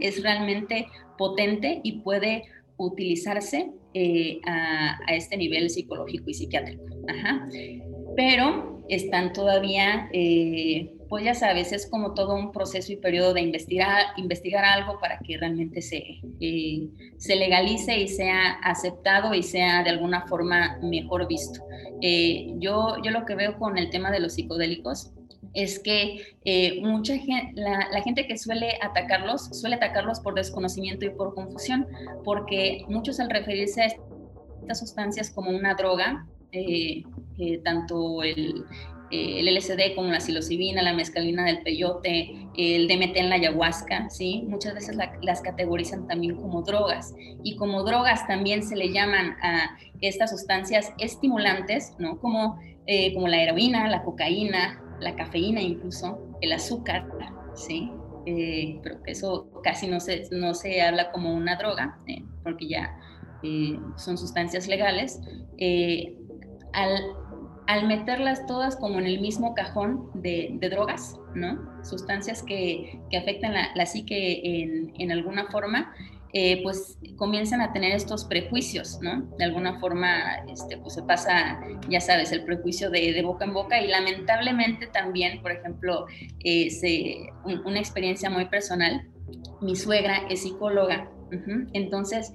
es 0.00 0.22
realmente 0.22 0.86
potente 1.18 1.80
y 1.82 2.00
puede 2.00 2.44
utilizarse 2.76 3.70
eh, 3.94 4.40
a, 4.46 4.98
este 5.08 5.36
nivel 5.36 5.68
psicológico 5.68 6.30
y 6.30 6.34
psiquiátrico. 6.34 6.84
Pero 8.16 8.84
están 8.88 9.32
todavía... 9.32 10.08
Eh, 10.12 10.94
pues 11.08 11.24
ya 11.24 11.34
sabes, 11.34 11.72
es 11.72 11.88
como 11.88 12.12
todo 12.12 12.34
un 12.34 12.52
proceso 12.52 12.92
y 12.92 12.96
periodo 12.96 13.32
de 13.32 13.40
investigar, 13.40 14.06
investigar 14.16 14.64
algo 14.64 14.98
para 15.00 15.18
que 15.18 15.38
realmente 15.38 15.80
se, 15.80 16.20
eh, 16.40 16.88
se 17.16 17.36
legalice 17.36 17.98
y 17.98 18.08
sea 18.08 18.58
aceptado 18.62 19.32
y 19.32 19.42
sea 19.42 19.82
de 19.82 19.90
alguna 19.90 20.26
forma 20.26 20.78
mejor 20.82 21.26
visto. 21.26 21.60
Eh, 22.02 22.52
yo, 22.58 22.96
yo 23.02 23.10
lo 23.10 23.24
que 23.24 23.34
veo 23.34 23.58
con 23.58 23.78
el 23.78 23.88
tema 23.90 24.10
de 24.10 24.20
los 24.20 24.34
psicodélicos 24.34 25.12
es 25.54 25.78
que 25.78 26.36
eh, 26.44 26.80
mucha 26.82 27.16
gente, 27.16 27.52
la, 27.54 27.88
la, 27.90 28.02
gente 28.02 28.26
que 28.26 28.36
suele 28.36 28.78
atacarlos, 28.82 29.46
suele 29.58 29.76
atacarlos 29.76 30.20
por 30.20 30.34
desconocimiento 30.34 31.06
y 31.06 31.10
por 31.10 31.34
confusión, 31.34 31.86
porque 32.22 32.84
muchos 32.86 33.18
al 33.18 33.30
referirse 33.30 33.82
a 33.82 33.86
estas 33.86 34.78
sustancias 34.78 35.30
como 35.30 35.50
una 35.50 35.74
droga, 35.74 36.26
tanto 37.64 38.22
el, 38.22 38.64
eh, 39.10 39.40
el 39.40 39.56
LSD 39.56 39.94
como 39.94 40.08
la 40.08 40.20
psilocibina, 40.20 40.82
la 40.82 40.92
mescalina 40.92 41.44
del 41.44 41.62
peyote, 41.62 42.30
el 42.56 42.88
DMT 42.88 43.16
en 43.16 43.30
la 43.30 43.36
ayahuasca, 43.36 44.10
¿sí? 44.10 44.44
Muchas 44.48 44.74
veces 44.74 44.96
las 45.22 45.40
categorizan 45.40 46.06
también 46.06 46.36
como 46.36 46.62
drogas. 46.62 47.14
Y 47.42 47.56
como 47.56 47.84
drogas 47.84 48.26
también 48.26 48.62
se 48.62 48.76
le 48.76 48.92
llaman 48.92 49.36
a 49.42 49.78
estas 50.00 50.30
sustancias 50.30 50.92
estimulantes, 50.98 51.94
¿no? 51.98 52.18
Como, 52.18 52.58
eh, 52.86 53.14
como 53.14 53.28
la 53.28 53.42
heroína, 53.42 53.88
la 53.88 54.02
cocaína, 54.02 54.82
la 55.00 55.14
cafeína 55.16 55.62
incluso, 55.62 56.18
el 56.42 56.52
azúcar, 56.52 57.06
¿sí? 57.54 57.90
Eh, 58.26 58.78
pero 58.82 58.98
eso 59.06 59.48
casi 59.62 59.86
no 59.86 60.00
se, 60.00 60.28
no 60.30 60.52
se 60.52 60.82
habla 60.82 61.10
como 61.12 61.32
una 61.32 61.56
droga, 61.56 61.98
porque 62.42 62.68
ya 62.68 62.94
son 63.96 64.18
sustancias 64.18 64.68
legales. 64.68 65.20
al 66.74 67.00
al 67.68 67.86
meterlas 67.86 68.46
todas 68.46 68.76
como 68.76 68.98
en 68.98 69.06
el 69.06 69.20
mismo 69.20 69.54
cajón 69.54 70.10
de, 70.14 70.56
drogas, 70.58 71.20
¿no? 71.34 71.84
Sustancias 71.84 72.42
que, 72.42 72.98
afectan 73.14 73.52
la, 73.52 73.86
psique 73.86 74.90
en, 74.98 75.12
alguna 75.12 75.50
forma, 75.50 75.94
eh, 76.32 76.62
pues 76.62 76.98
comienzan 77.16 77.60
a 77.60 77.74
tener 77.74 77.92
estos 77.92 78.24
prejuicios, 78.24 79.00
¿no? 79.02 79.20
De 79.36 79.44
alguna 79.44 79.78
forma, 79.80 80.36
este, 80.48 80.78
pues 80.78 80.94
se 80.94 81.02
pasa, 81.02 81.60
ya 81.90 82.00
sabes, 82.00 82.32
el 82.32 82.42
prejuicio 82.44 82.88
de, 82.88 83.20
boca 83.22 83.44
en 83.44 83.52
boca 83.52 83.78
y 83.82 83.88
lamentablemente 83.88 84.86
también, 84.86 85.42
por 85.42 85.52
ejemplo, 85.52 86.06
eh, 86.42 86.70
una 87.44 87.78
experiencia 87.78 88.30
muy 88.30 88.46
personal, 88.46 89.06
mi 89.60 89.76
suegra 89.76 90.22
es 90.30 90.40
psicóloga, 90.40 91.10
entonces 91.74 92.32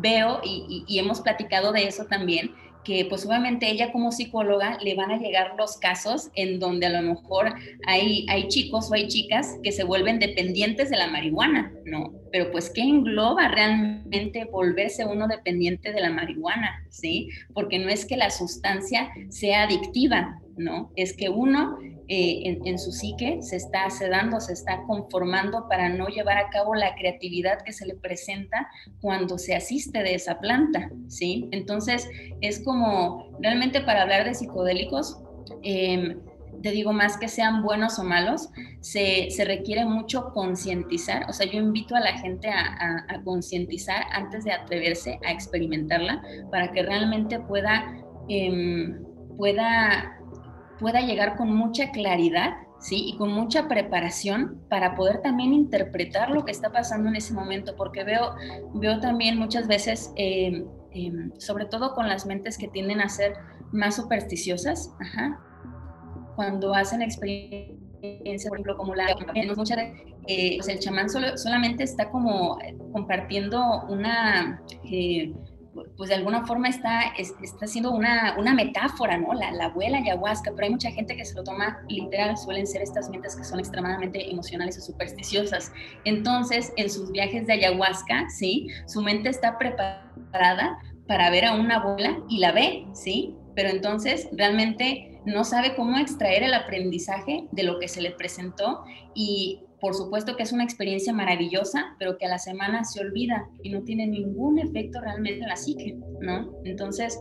veo 0.00 0.40
y 0.44 0.96
hemos 1.00 1.20
platicado 1.22 1.72
de 1.72 1.88
eso 1.88 2.04
también, 2.04 2.52
que 2.84 3.04
pues 3.04 3.26
obviamente 3.26 3.70
ella 3.70 3.92
como 3.92 4.12
psicóloga 4.12 4.78
le 4.82 4.94
van 4.94 5.10
a 5.10 5.18
llegar 5.18 5.54
los 5.56 5.76
casos 5.76 6.30
en 6.34 6.58
donde 6.58 6.86
a 6.86 7.00
lo 7.00 7.02
mejor 7.02 7.54
hay, 7.86 8.26
hay 8.28 8.48
chicos 8.48 8.90
o 8.90 8.94
hay 8.94 9.08
chicas 9.08 9.58
que 9.62 9.72
se 9.72 9.84
vuelven 9.84 10.18
dependientes 10.18 10.90
de 10.90 10.96
la 10.96 11.08
marihuana, 11.08 11.72
¿no? 11.84 12.19
Pero 12.32 12.50
pues 12.50 12.70
¿qué 12.70 12.82
engloba 12.82 13.48
realmente 13.48 14.44
volverse 14.44 15.04
uno 15.04 15.26
dependiente 15.28 15.92
de 15.92 16.00
la 16.00 16.10
marihuana, 16.10 16.84
¿sí? 16.88 17.28
Porque 17.54 17.78
no 17.78 17.88
es 17.88 18.04
que 18.06 18.16
la 18.16 18.30
sustancia 18.30 19.10
sea 19.28 19.64
adictiva, 19.64 20.40
¿no? 20.56 20.92
Es 20.96 21.16
que 21.16 21.28
uno 21.28 21.78
eh, 22.12 22.58
en, 22.64 22.78
su 22.78 22.90
psique 22.90 23.40
se 23.40 23.54
está 23.54 23.88
sedando, 23.88 24.40
se 24.40 24.52
está 24.52 24.82
conformando 24.82 25.68
para 25.68 25.88
no 25.88 26.08
llevar 26.08 26.38
a 26.38 26.50
cabo 26.50 26.74
la 26.74 26.96
creatividad 26.96 27.62
que 27.62 27.72
se 27.72 27.86
le 27.86 27.94
presenta 27.94 28.68
cuando 29.00 29.38
se 29.38 29.54
asiste 29.54 30.02
de 30.02 30.14
esa 30.16 30.40
planta, 30.40 30.90
¿sí? 31.06 31.48
Entonces, 31.52 32.08
es 32.40 32.64
como, 32.64 33.30
realmente 33.40 33.80
para 33.80 34.02
hablar 34.02 34.24
de 34.24 34.34
psicodélicos, 34.34 35.22
em, 35.62 36.18
te 36.62 36.70
digo 36.70 36.92
más 36.92 37.16
que 37.16 37.28
sean 37.28 37.62
buenos 37.62 37.98
o 37.98 38.04
malos, 38.04 38.50
se, 38.80 39.28
requiere 39.44 39.84
mucho 39.84 40.30
concientizar, 40.32 41.28
o 41.28 41.32
sea, 41.32 41.46
yo 41.46 41.58
invito 41.58 41.96
a 41.96 42.00
la 42.00 42.18
gente 42.18 42.48
a, 42.50 43.20
concientizar 43.24 44.04
antes 44.12 44.44
de 44.44 44.52
atreverse 44.52 45.18
a 45.26 45.32
experimentarla 45.32 46.22
para 46.50 46.72
que 46.72 46.82
realmente 46.82 47.38
pueda, 47.40 47.94
em, 48.28 49.02
pueda 49.36 50.16
pueda 50.80 51.00
llegar 51.02 51.36
con 51.36 51.54
mucha 51.54 51.92
claridad, 51.92 52.54
¿sí? 52.80 53.04
Y 53.06 53.16
con 53.18 53.30
mucha 53.30 53.68
preparación 53.68 54.62
para 54.68 54.96
poder 54.96 55.20
también 55.20 55.52
interpretar 55.52 56.30
lo 56.30 56.44
que 56.44 56.50
está 56.50 56.72
pasando 56.72 57.10
en 57.10 57.16
ese 57.16 57.34
momento, 57.34 57.76
porque 57.76 58.02
veo, 58.02 58.34
veo 58.74 58.98
también 58.98 59.38
muchas 59.38 59.68
veces, 59.68 60.12
em, 60.16 60.64
em, 60.92 61.30
sobre 61.38 61.66
todo 61.66 61.94
con 61.94 62.08
las 62.08 62.26
mentes 62.26 62.58
que 62.58 62.66
tienden 62.66 63.00
a 63.00 63.08
ser 63.08 63.34
más 63.70 63.96
supersticiosas, 63.96 64.90
cuando 66.40 66.74
hacen 66.74 67.02
experiencias, 67.02 68.48
por 68.48 68.56
ejemplo, 68.56 68.78
como 68.78 68.94
la 68.94 69.14
muchas 69.54 69.78
eh, 70.26 70.56
pues 70.56 70.68
el 70.68 70.78
chamán 70.78 71.10
solamente 71.10 71.84
está 71.84 72.08
como 72.08 72.58
compartiendo 72.92 73.82
una... 73.90 74.62
Eh, 74.90 75.34
pues 75.98 76.08
de 76.08 76.16
alguna 76.16 76.46
forma 76.46 76.68
está, 76.68 77.12
está 77.18 77.66
siendo 77.66 77.92
una, 77.92 78.36
una 78.38 78.54
metáfora, 78.54 79.18
¿no? 79.18 79.34
La, 79.34 79.52
la 79.52 79.66
abuela 79.66 79.98
ayahuasca, 79.98 80.50
pero 80.52 80.64
hay 80.64 80.70
mucha 80.70 80.90
gente 80.90 81.14
que 81.14 81.26
se 81.26 81.34
lo 81.34 81.44
toma 81.44 81.82
literal, 81.88 82.38
suelen 82.38 82.66
ser 82.66 82.80
estas 82.80 83.10
mentes 83.10 83.36
que 83.36 83.44
son 83.44 83.60
extremadamente 83.60 84.30
emocionales 84.30 84.78
y 84.78 84.80
supersticiosas. 84.80 85.70
Entonces, 86.06 86.72
en 86.76 86.88
sus 86.88 87.12
viajes 87.12 87.46
de 87.46 87.52
ayahuasca, 87.52 88.30
¿sí? 88.30 88.68
Su 88.86 89.02
mente 89.02 89.28
está 89.28 89.58
preparada 89.58 90.78
para 91.06 91.30
ver 91.30 91.44
a 91.44 91.54
una 91.54 91.76
abuela 91.76 92.18
y 92.30 92.38
la 92.38 92.52
ve, 92.52 92.86
¿sí? 92.94 93.36
Pero 93.54 93.68
entonces 93.68 94.28
realmente 94.32 95.09
no 95.24 95.44
sabe 95.44 95.74
cómo 95.76 95.98
extraer 95.98 96.42
el 96.42 96.54
aprendizaje 96.54 97.46
de 97.52 97.62
lo 97.62 97.78
que 97.78 97.88
se 97.88 98.00
le 98.00 98.10
presentó 98.10 98.84
y 99.14 99.60
por 99.80 99.94
supuesto 99.94 100.36
que 100.36 100.42
es 100.42 100.52
una 100.52 100.64
experiencia 100.64 101.12
maravillosa, 101.12 101.96
pero 101.98 102.18
que 102.18 102.26
a 102.26 102.28
la 102.28 102.38
semana 102.38 102.84
se 102.84 103.00
olvida 103.00 103.48
y 103.62 103.70
no 103.70 103.82
tiene 103.82 104.06
ningún 104.06 104.58
efecto 104.58 105.00
realmente 105.00 105.40
en 105.40 105.48
la 105.48 105.56
psique, 105.56 105.96
¿no? 106.20 106.52
Entonces, 106.64 107.18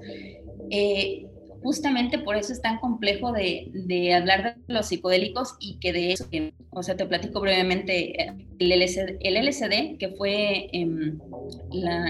eh, 0.69 1.25
justamente 1.61 2.19
por 2.19 2.35
eso 2.35 2.53
es 2.53 2.61
tan 2.61 2.77
complejo 2.79 3.31
de, 3.31 4.13
hablar 4.13 4.57
de 4.67 4.73
los 4.73 4.87
psicodélicos 4.87 5.55
y 5.59 5.79
que 5.79 5.93
de 5.93 6.11
eso, 6.11 6.27
o 6.71 6.83
sea, 6.83 6.95
te 6.95 7.05
platico 7.05 7.39
brevemente, 7.39 8.21
eh, 8.21 8.33
el 8.59 8.71
LSD, 8.71 9.17
el 9.21 9.37
LSD 9.37 9.97
que 9.97 10.09
fue 10.17 10.69
em, 10.73 11.19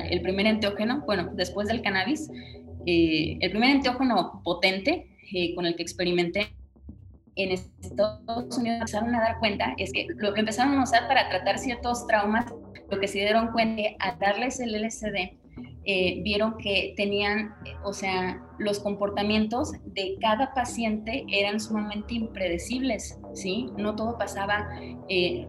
el 0.09 0.21
primer 0.21 0.47
enteógeno, 0.47 1.03
bueno, 1.05 1.31
después 1.35 1.67
del 1.67 1.81
cannabis, 1.81 2.29
eh, 2.85 3.37
el 3.39 3.51
primer 3.51 3.69
enteógeno 3.69 4.41
potente 4.43 5.08
con 5.55 5.65
el 5.65 5.75
que 5.75 5.83
experimenté 5.83 6.53
en 7.35 7.51
Estados 7.51 8.57
Unidos 8.57 8.79
empezaron 8.79 9.15
a 9.15 9.21
dar 9.21 9.39
cuenta 9.39 9.73
es 9.77 9.91
que 9.93 10.07
lo 10.15 10.35
empezaron 10.35 10.77
a 10.77 10.83
usar 10.83 11.07
para 11.07 11.29
tratar 11.29 11.57
ciertos 11.57 12.05
traumas, 12.07 12.45
lo 12.89 12.99
que 12.99 13.07
se 13.07 13.19
dieron 13.19 13.51
cuenta 13.51 13.83
al 13.99 14.19
darles 14.19 14.59
el 14.59 14.75
LSD, 14.75 15.37
eh, 15.85 16.21
vieron 16.21 16.57
que 16.57 16.93
tenían, 16.97 17.55
o 17.83 17.93
sea, 17.93 18.41
los 18.57 18.79
comportamientos 18.79 19.71
de 19.85 20.17
cada 20.21 20.53
paciente 20.53 21.25
eran 21.31 21.59
sumamente 21.59 22.13
impredecibles, 22.15 23.17
¿sí? 23.33 23.69
No 23.77 23.95
todo 23.95 24.17
pasaba 24.17 24.69
eh, 25.07 25.47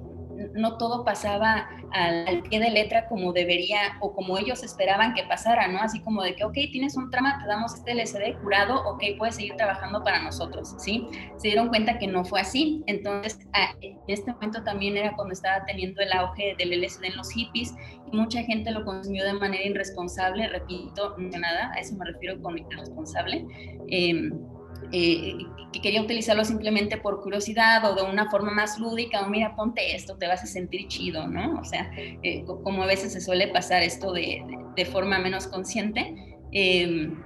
no 0.55 0.78
todo 0.78 1.05
pasaba 1.05 1.68
al, 1.93 2.43
pie 2.43 2.61
de 2.61 2.70
letra 2.70 3.07
como 3.09 3.32
debería 3.32 3.97
o 4.01 4.12
como 4.14 4.38
ellos 4.38 4.62
esperaban 4.62 5.14
que 5.14 5.24
pasara, 5.24 5.68
¿no? 5.68 5.80
Así 5.80 6.01
como 6.01 6.22
de 6.22 6.34
que, 6.34 6.45
ok, 6.45 6.55
tienes 6.72 6.97
un 6.97 7.11
trama, 7.11 7.38
te 7.41 7.47
damos 7.47 7.74
este 7.74 7.95
LSD 7.95 8.41
curado, 8.43 8.82
ok, 8.88 9.03
puedes 9.18 9.36
seguir 9.36 9.57
trabajando 9.57 10.03
para 10.03 10.22
nosotros, 10.22 10.74
¿sí? 10.78 11.07
Se 11.36 11.49
dieron 11.49 11.68
cuenta 11.68 11.99
que 11.99 12.07
no 12.07 12.24
fue 12.24 12.41
así. 12.41 12.82
Entonces, 12.86 13.38
en 13.80 13.99
este 14.07 14.32
momento 14.32 14.62
también 14.62 14.97
era 14.97 15.14
cuando 15.14 15.32
estaba 15.32 15.64
teniendo 15.64 16.01
el 16.01 16.12
auge 16.12 16.55
del 16.59 16.80
LSD 16.80 17.05
en 17.05 17.16
los 17.16 17.30
hippies 17.30 17.74
y 18.11 18.16
mucha 18.16 18.43
gente 18.43 18.70
lo 18.70 18.84
consumió 18.84 19.24
de 19.24 19.34
manera 19.34 19.64
irresponsable, 19.64 20.49
repito, 20.49 21.16
nada, 21.18 21.72
a 21.74 21.80
eso 21.80 21.95
me 21.97 22.05
refiero 22.05 22.41
con 22.41 22.59
irresponsable. 22.59 23.47
Eh, 23.88 24.30
eh, 24.93 25.38
que 25.72 25.80
quería 25.80 26.03
utilizarlo 26.03 26.45
simplemente 26.45 26.97
por 26.97 27.22
curiosidad 27.22 27.84
o 27.84 27.95
de 27.95 28.03
una 28.03 28.28
forma 28.30 28.51
más 28.51 28.78
lúdica, 28.78 29.20
o 29.20 29.28
mira, 29.28 29.55
ponte 29.55 29.95
esto, 29.95 30.16
te 30.16 30.26
vas 30.26 30.43
a 30.43 30.47
sentir 30.47 30.88
chido, 30.88 31.28
¿no? 31.28 31.61
O 31.61 31.64
sea, 31.64 31.91
eh, 31.97 32.45
como 32.45 32.82
a 32.82 32.86
veces 32.86 33.12
se 33.12 33.20
suele 33.20 33.49
pasar 33.49 33.82
esto 33.82 34.12
de, 34.12 34.43
de 34.74 34.84
forma 34.84 35.18
menos 35.18 35.47
consciente. 35.47 36.38
Em, 36.53 37.22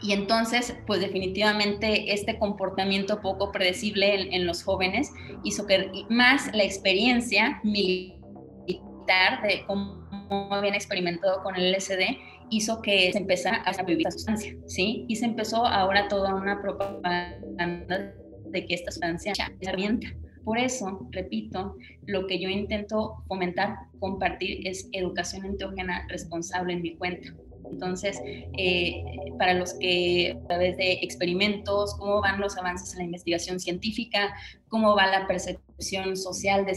y 0.00 0.12
entonces, 0.12 0.76
pues 0.86 1.00
definitivamente 1.00 2.12
este 2.12 2.38
comportamiento 2.38 3.20
poco 3.20 3.50
predecible 3.52 4.14
en, 4.14 4.32
en, 4.32 4.46
los 4.46 4.62
jóvenes 4.62 5.12
hizo 5.42 5.66
que 5.66 5.90
más 6.08 6.54
la 6.54 6.62
experiencia 6.62 7.60
militar 7.64 9.42
de 9.42 9.64
cómo 9.66 10.06
habían 10.30 10.74
experimentado 10.74 11.42
con 11.42 11.56
el 11.56 11.72
LSD 11.72 12.18
hizo 12.50 12.82
que 12.82 13.12
se 13.12 13.18
empezara 13.18 13.62
a 13.62 13.82
vivir 13.82 14.06
esta 14.06 14.18
sustancia, 14.18 14.56
¿sí? 14.66 15.04
Y 15.08 15.16
se 15.16 15.26
empezó 15.26 15.66
ahora 15.66 16.08
toda 16.08 16.34
una 16.34 16.60
propaganda 16.60 18.14
de 18.50 18.66
que 18.66 18.74
esta 18.74 18.90
sustancia 18.90 19.32
es 19.32 19.68
herramienta. 19.68 20.08
Por 20.44 20.58
eso, 20.58 21.06
repito, 21.10 21.76
lo 22.06 22.26
que 22.26 22.38
yo 22.38 22.48
intento 22.48 23.22
fomentar, 23.26 23.76
compartir 23.98 24.66
es 24.66 24.88
educación 24.92 25.44
enteógena 25.44 26.06
responsable 26.08 26.72
en 26.72 26.82
mi 26.82 26.96
cuenta. 26.96 27.34
Entonces, 27.70 28.18
eh, 28.24 29.04
para 29.38 29.52
los 29.52 29.74
que 29.74 30.38
a 30.42 30.46
través 30.46 30.78
de 30.78 30.92
experimentos, 31.02 31.94
cómo 31.98 32.22
van 32.22 32.40
los 32.40 32.56
avances 32.56 32.92
en 32.92 33.00
la 33.00 33.04
investigación 33.04 33.60
científica, 33.60 34.34
cómo 34.68 34.96
va 34.96 35.06
la 35.08 35.26
percepción 35.26 36.16
social 36.16 36.64
de, 36.64 36.72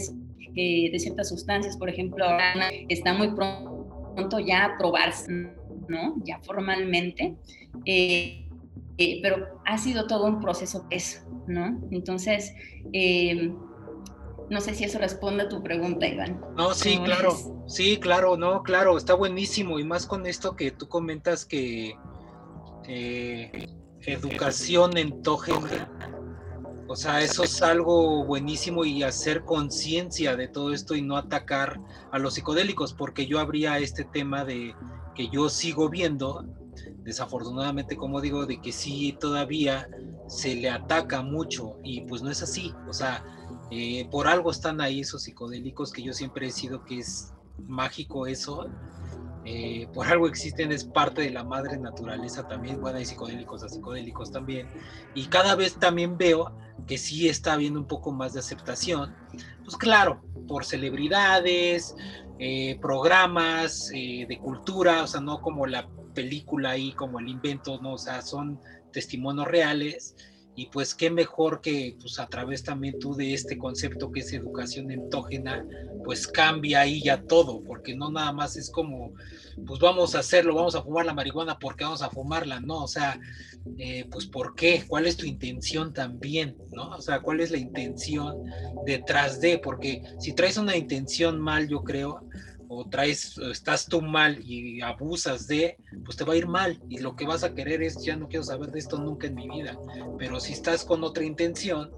eh, 0.54 0.90
de 0.90 0.98
ciertas 0.98 1.30
sustancias, 1.30 1.76
por 1.78 1.88
ejemplo, 1.88 2.26
ahora 2.26 2.68
está 2.90 3.14
muy 3.14 3.34
pronto 3.34 4.38
ya 4.38 4.66
a 4.66 4.78
probarse 4.78 5.32
¿no? 5.88 6.14
Ya 6.24 6.40
formalmente. 6.40 7.36
Eh, 7.84 8.48
eh, 8.98 9.20
pero 9.22 9.60
ha 9.64 9.78
sido 9.78 10.06
todo 10.06 10.26
un 10.26 10.40
proceso 10.40 10.86
eso, 10.90 11.20
¿no? 11.46 11.80
Entonces, 11.90 12.54
eh, 12.92 13.52
no 14.50 14.60
sé 14.60 14.74
si 14.74 14.84
eso 14.84 14.98
responde 14.98 15.44
a 15.44 15.48
tu 15.48 15.62
pregunta, 15.62 16.06
Iván. 16.06 16.40
No, 16.56 16.74
sí, 16.74 16.98
claro, 16.98 17.64
sí, 17.66 17.98
claro, 17.98 18.36
no, 18.36 18.62
claro, 18.62 18.98
está 18.98 19.14
buenísimo 19.14 19.78
y 19.78 19.84
más 19.84 20.06
con 20.06 20.26
esto 20.26 20.56
que 20.56 20.70
tú 20.70 20.88
comentas 20.88 21.44
que 21.46 21.94
educación 24.04 24.96
entógena. 24.98 25.88
O 26.88 26.96
sea, 26.96 27.22
eso 27.22 27.44
es 27.44 27.62
algo 27.62 28.24
buenísimo 28.24 28.84
y 28.84 29.02
hacer 29.02 29.44
conciencia 29.44 30.36
de 30.36 30.48
todo 30.48 30.74
esto 30.74 30.94
y 30.94 31.00
no 31.00 31.16
atacar 31.16 31.80
a 32.10 32.18
los 32.18 32.34
psicodélicos, 32.34 32.92
porque 32.92 33.26
yo 33.26 33.38
habría 33.40 33.78
este 33.78 34.04
tema 34.04 34.44
de 34.44 34.74
que 35.14 35.28
yo 35.28 35.48
sigo 35.48 35.88
viendo, 35.88 36.44
desafortunadamente, 36.98 37.96
como 37.96 38.20
digo, 38.20 38.46
de 38.46 38.60
que 38.60 38.72
sí 38.72 39.16
todavía 39.20 39.88
se 40.26 40.54
le 40.54 40.70
ataca 40.70 41.22
mucho 41.22 41.78
y 41.82 42.02
pues 42.02 42.22
no 42.22 42.30
es 42.30 42.42
así. 42.42 42.72
O 42.88 42.92
sea, 42.92 43.24
eh, 43.70 44.08
por 44.10 44.28
algo 44.28 44.50
están 44.50 44.80
ahí 44.80 45.00
esos 45.00 45.22
psicodélicos 45.22 45.92
que 45.92 46.02
yo 46.02 46.12
siempre 46.12 46.46
he 46.46 46.52
sido 46.52 46.84
que 46.84 46.98
es 46.98 47.32
mágico 47.66 48.26
eso. 48.26 48.66
Eh, 49.44 49.88
por 49.92 50.06
algo 50.06 50.28
existen, 50.28 50.70
es 50.70 50.84
parte 50.84 51.22
de 51.22 51.30
la 51.30 51.42
madre 51.42 51.76
naturaleza 51.76 52.46
también, 52.46 52.80
bueno, 52.80 52.98
hay 52.98 53.04
psicodélicos 53.04 53.64
a 53.64 53.68
psicodélicos 53.68 54.30
también, 54.30 54.68
y 55.14 55.26
cada 55.26 55.56
vez 55.56 55.74
también 55.80 56.16
veo 56.16 56.56
que 56.86 56.96
sí 56.96 57.28
está 57.28 57.54
habiendo 57.54 57.80
un 57.80 57.88
poco 57.88 58.12
más 58.12 58.34
de 58.34 58.38
aceptación, 58.38 59.12
pues 59.64 59.76
claro, 59.76 60.22
por 60.46 60.64
celebridades, 60.64 61.96
eh, 62.44 62.76
programas 62.80 63.92
eh, 63.94 64.26
de 64.28 64.38
cultura, 64.40 65.04
o 65.04 65.06
sea, 65.06 65.20
no 65.20 65.40
como 65.40 65.64
la 65.64 65.88
película 66.12 66.70
ahí, 66.70 66.90
como 66.90 67.20
el 67.20 67.28
invento, 67.28 67.80
no, 67.80 67.92
o 67.92 67.98
sea, 67.98 68.20
son 68.20 68.58
testimonios 68.92 69.46
reales, 69.46 70.16
y 70.56 70.66
pues 70.66 70.92
qué 70.96 71.08
mejor 71.08 71.60
que 71.60 71.96
pues 72.00 72.18
a 72.18 72.26
través 72.26 72.64
también 72.64 72.98
tú 72.98 73.14
de 73.14 73.32
este 73.32 73.56
concepto 73.56 74.10
que 74.10 74.20
es 74.20 74.32
educación 74.32 74.90
entógena, 74.90 75.64
pues 76.04 76.26
cambia 76.26 76.80
ahí 76.80 77.00
ya 77.00 77.22
todo, 77.22 77.62
porque 77.62 77.94
no 77.94 78.10
nada 78.10 78.32
más 78.32 78.56
es 78.56 78.72
como, 78.72 79.12
pues 79.64 79.78
vamos 79.78 80.16
a 80.16 80.18
hacerlo, 80.18 80.56
vamos 80.56 80.74
a 80.74 80.82
fumar 80.82 81.06
la 81.06 81.14
marihuana 81.14 81.60
porque 81.60 81.84
vamos 81.84 82.02
a 82.02 82.10
fumarla, 82.10 82.58
no, 82.58 82.82
o 82.82 82.88
sea, 82.88 83.20
eh, 83.78 84.06
pues 84.10 84.26
¿por 84.26 84.54
qué? 84.54 84.84
¿Cuál 84.86 85.06
es 85.06 85.16
tu 85.16 85.26
intención 85.26 85.92
también? 85.92 86.56
¿No? 86.72 86.90
O 86.90 87.00
sea, 87.00 87.20
¿cuál 87.20 87.40
es 87.40 87.50
la 87.50 87.58
intención 87.58 88.44
detrás 88.86 89.40
de? 89.40 89.58
Porque 89.58 90.02
si 90.18 90.32
traes 90.32 90.56
una 90.56 90.76
intención 90.76 91.40
mal, 91.40 91.68
yo 91.68 91.82
creo, 91.82 92.26
o 92.74 92.88
traes, 92.88 93.36
estás 93.38 93.86
tú 93.86 94.00
mal 94.00 94.38
y 94.42 94.80
abusas 94.80 95.46
de, 95.46 95.76
pues 96.06 96.16
te 96.16 96.24
va 96.24 96.32
a 96.32 96.36
ir 96.36 96.46
mal 96.46 96.80
y 96.88 96.98
lo 96.98 97.14
que 97.14 97.26
vas 97.26 97.44
a 97.44 97.54
querer 97.54 97.82
es, 97.82 98.02
ya 98.02 98.16
no 98.16 98.28
quiero 98.28 98.44
saber 98.44 98.70
de 98.70 98.78
esto 98.78 98.98
nunca 98.98 99.26
en 99.26 99.34
mi 99.34 99.46
vida, 99.46 99.78
pero 100.18 100.40
si 100.40 100.54
estás 100.54 100.82
con 100.82 101.04
otra 101.04 101.22
intención, 101.22 101.90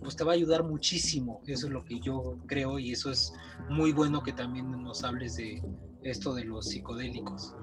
pues 0.00 0.16
te 0.16 0.24
va 0.24 0.32
a 0.32 0.34
ayudar 0.34 0.64
muchísimo, 0.64 1.40
eso 1.46 1.68
es 1.68 1.72
lo 1.72 1.84
que 1.84 2.00
yo 2.00 2.36
creo 2.46 2.80
y 2.80 2.90
eso 2.90 3.12
es 3.12 3.32
muy 3.68 3.92
bueno 3.92 4.20
que 4.22 4.32
también 4.32 4.68
nos 4.82 5.04
hables 5.04 5.36
de 5.36 5.62
esto 6.02 6.34
de 6.34 6.44
los 6.44 6.68
psicodélicos. 6.68 7.54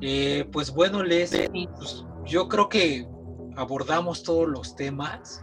Eh, 0.00 0.48
pues 0.52 0.70
bueno, 0.72 1.02
Les, 1.02 1.30
pues 1.76 2.04
yo 2.26 2.48
creo 2.48 2.68
que 2.68 3.06
abordamos 3.56 4.22
todos 4.22 4.48
los 4.48 4.76
temas 4.76 5.42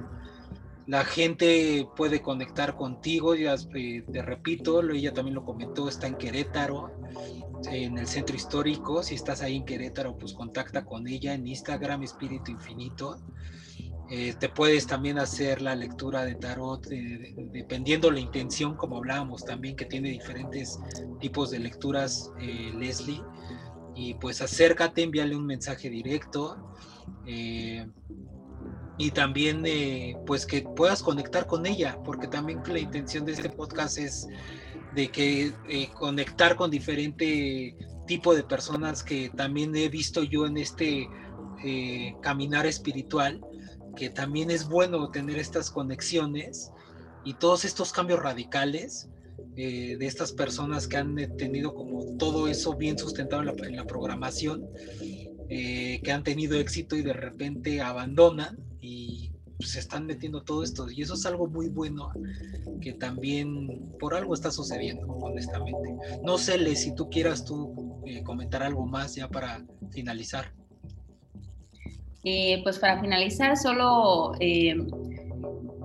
la 0.88 1.04
gente 1.04 1.86
puede 1.98 2.22
conectar 2.22 2.78
contigo, 2.78 3.36
ya 3.36 3.56
eh, 3.76 4.04
te 4.10 4.22
repito, 4.22 4.82
ella 4.90 5.14
también 5.14 5.36
lo 5.36 5.44
comentó, 5.44 5.90
está 5.90 6.08
en 6.08 6.16
Querétaro, 6.16 6.92
en 7.70 7.98
el 7.98 8.08
centro 8.08 8.38
histórico, 8.38 9.04
si 9.04 9.16
estás 9.16 9.42
ahí 9.42 9.58
en 9.58 9.66
Querétaro, 9.66 10.18
pues 10.18 10.34
contacta 10.34 10.86
con 10.86 11.06
ella 11.10 11.34
en 11.34 11.46
Instagram, 11.46 12.04
Espíritu 12.04 12.52
Infinito. 12.52 13.18
Eh, 14.10 14.34
te 14.40 14.50
puedes 14.50 14.88
también 14.88 15.20
hacer 15.20 15.62
la 15.62 15.76
lectura 15.76 16.24
de 16.24 16.36
tarot, 16.36 16.88
eh, 16.92 17.34
dependiendo 17.52 18.10
la 18.10 18.20
intención, 18.20 18.76
como 18.76 18.98
hablábamos 18.98 19.44
también, 19.44 19.76
que 19.76 19.86
tiene 19.86 20.10
diferentes 20.10 20.80
tipos 21.20 21.52
de 21.52 21.60
lecturas, 21.60 22.32
Leslie. 22.40 23.22
Y 23.96 24.14
pues 24.16 24.42
acércate, 24.42 25.04
envíale 25.04 25.36
un 25.36 25.46
mensaje 25.46 25.90
directo 25.90 26.58
y 28.98 29.12
también 29.12 29.64
eh, 29.66 30.18
pues 30.26 30.46
que 30.46 30.62
puedas 30.62 31.04
conectar 31.04 31.46
con 31.46 31.66
ella, 31.66 31.98
porque 32.04 32.28
también 32.28 32.62
la 32.68 32.80
intención 32.80 33.26
de 33.26 33.34
este 33.34 33.50
podcast 33.50 33.98
es 34.00 34.28
de 34.96 35.10
que 35.10 35.54
eh, 35.70 35.90
conectar 35.94 36.56
con 36.56 36.72
diferente 36.72 37.76
tipo 38.08 38.34
de 38.34 38.44
personas 38.44 39.04
que 39.04 39.30
también 39.30 39.76
he 39.76 39.90
visto 39.90 40.24
yo 40.24 40.48
en 40.48 40.58
este 40.58 41.08
eh, 41.64 42.16
caminar 42.22 42.66
espiritual, 42.66 43.40
que 43.98 44.10
también 44.10 44.52
es 44.52 44.68
bueno 44.68 45.10
tener 45.12 45.38
estas 45.38 45.70
conexiones 45.72 46.72
y 47.26 47.34
todos 47.34 47.66
estos 47.66 47.92
cambios 47.92 48.22
radicales 48.22 49.10
de 49.56 49.98
estas 50.02 50.34
personas 50.34 50.88
que 50.88 50.98
han 50.98 51.16
tenido 51.38 51.74
como 51.74 52.16
todo 52.18 52.48
eso 52.48 52.76
bien 52.76 52.98
sustentado 52.98 53.42
en 53.42 53.76
la, 53.76 53.86
programación, 53.86 54.68
que 55.50 56.12
han 56.12 56.24
tenido 56.24 56.56
éxito 56.60 56.96
y 56.96 57.02
de 57.02 57.14
repente 57.14 57.82
abandonan 57.82 58.58
y 58.82 59.32
se 59.60 59.80
están 59.80 60.06
metiendo 60.06 60.44
todo 60.44 60.64
esto. 60.64 60.90
Y 60.90 61.02
eso 61.02 61.16
es 61.16 61.26
algo 61.26 61.48
muy 61.48 61.70
bueno 61.70 62.12
que 62.82 62.94
también 62.94 63.92
por 64.00 64.14
algo 64.14 64.34
está 64.34 64.52
sucediendo, 64.52 65.08
honestamente. 65.08 65.96
No 66.24 66.38
sé, 66.38 66.58
Le, 66.58 66.76
si 66.76 66.94
tú 66.94 67.10
quieras 67.10 67.44
tú 67.46 68.02
eh, 68.06 68.24
comentar 68.24 68.64
algo 68.64 68.86
más 68.86 69.16
ya 69.16 69.28
para 69.28 69.66
finalizar. 69.92 70.54
Eh, 72.30 72.60
pues 72.62 72.78
para 72.78 73.00
finalizar, 73.00 73.56
solo 73.56 74.34
eh, 74.42 74.76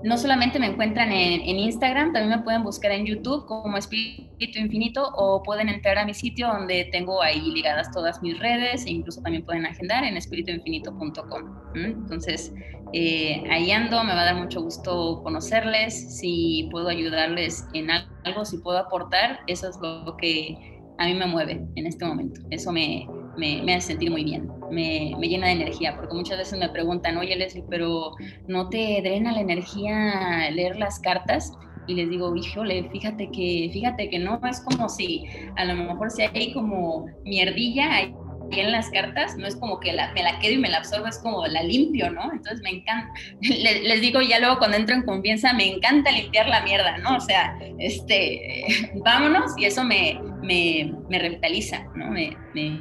no 0.03 0.19
solamente 0.19 0.59
me 0.59 0.67
encuentran 0.67 1.13
en, 1.13 1.57
Instagram, 1.57 2.13
también 2.13 2.37
me 2.37 2.43
pueden 2.43 2.65
buscar 2.65 2.91
en 2.91 3.07
YouTube 3.07 3.47
como 3.47 3.77
Espíritu 3.77 4.59
Infinito 4.59 5.09
o 5.15 5.41
pueden 5.45 5.69
entrar 5.69 5.99
a 5.99 6.05
mi 6.05 6.15
sitio 6.15 6.49
donde 6.49 6.89
tengo 6.91 7.23
ahí 7.23 7.41
ligadas 7.53 7.93
todas 7.93 8.21
mis 8.25 8.37
redes 8.41 8.85
e 8.87 8.91
incluso 8.91 9.23
también 9.23 9.45
pueden 9.45 9.67
agendar 9.67 10.03
en 10.03 10.17
espirituinfinito.com. 10.17 11.77
Entonces, 11.77 12.53
eh, 12.93 13.45
ahí 13.49 13.71
ando, 13.71 14.03
me 14.03 14.13
va 14.13 14.23
a 14.23 14.25
dar 14.25 14.35
mucho 14.35 14.63
gusto 14.63 15.21
conocerles, 15.23 16.19
si 16.19 16.69
puedo 16.73 16.89
ayudarles 16.89 17.69
en 17.73 17.89
algo, 18.25 18.45
si 18.45 18.59
puedo 18.59 18.79
aportar, 18.79 19.39
eso 19.47 19.69
es 19.69 19.79
lo 19.81 20.17
que 20.17 20.81
a 20.99 21.07
mí 21.07 21.15
me 21.15 21.27
mueve 21.27 21.65
en 21.77 21.87
este 21.87 22.05
momento. 22.05 22.41
Eso 22.51 22.73
me, 22.73 23.07
me, 23.37 23.75
hace 23.75 23.89
sentir 23.89 24.11
muy 24.11 24.25
bien, 24.25 24.51
me, 24.71 25.15
llena 25.21 25.49
de 25.49 25.53
energía, 25.53 25.97
porque 25.97 26.15
muchas 26.15 26.39
veces 26.39 26.59
me 26.59 26.69
preguntan, 26.69 27.17
oye 27.17 27.37
Leslie, 27.37 27.65
pero 27.69 28.13
¿no 28.47 28.69
te 28.69 29.01
drena 29.03 29.33
la 29.33 29.41
energía 29.41 30.51
leer 30.51 30.77
las 30.77 30.99
cartas? 31.01 31.53
Y 31.87 31.95
les 31.95 32.11
digo, 32.11 32.35
híjole, 32.37 32.89
fíjate 32.91 33.29
que, 33.33 33.71
fíjate 33.73 34.09
que 34.09 34.19
no, 34.19 34.41
es 34.49 34.61
como 34.61 34.89
si 34.89 35.25
a 35.57 35.65
lo 35.65 35.75
mejor 35.75 36.11
si 36.11 36.23
hay 36.23 36.53
como 36.53 37.07
mierdilla 37.25 37.97
ahí 37.97 38.15
en 38.61 38.73
las 38.73 38.91
cartas, 38.91 39.37
no 39.37 39.47
es 39.47 39.57
como 39.57 39.81
que 39.81 39.93
me 39.93 40.23
la 40.23 40.39
quedo 40.41 40.53
y 40.55 40.59
me 40.59 40.69
la 40.69 40.79
absorbo, 40.79 41.07
es 41.07 41.19
como 41.19 41.47
la 41.47 41.63
limpio, 41.63 42.11
¿no? 42.11 42.31
Entonces 42.33 42.61
me 42.63 42.71
encanta, 42.71 43.09
les, 43.41 43.83
les, 43.83 44.01
digo 44.01 44.21
ya 44.21 44.39
luego 44.39 44.59
cuando 44.59 44.77
entro 44.77 44.95
en 44.95 45.03
confianza, 45.03 45.53
me 45.53 45.75
encanta 45.75 46.11
limpiar 46.11 46.49
la 46.49 46.63
mierda, 46.63 46.99
¿no? 46.99 47.17
O 47.17 47.21
sea, 47.21 47.59
este, 47.79 48.65
vámonos 49.05 49.53
y 49.57 49.65
eso 49.65 49.85
me, 49.85 50.21
me, 50.43 50.93
me 51.09 51.19
revitaliza, 51.19 51.85
¿no? 51.95 52.11
Me, 52.11 52.37
me, 52.55 52.81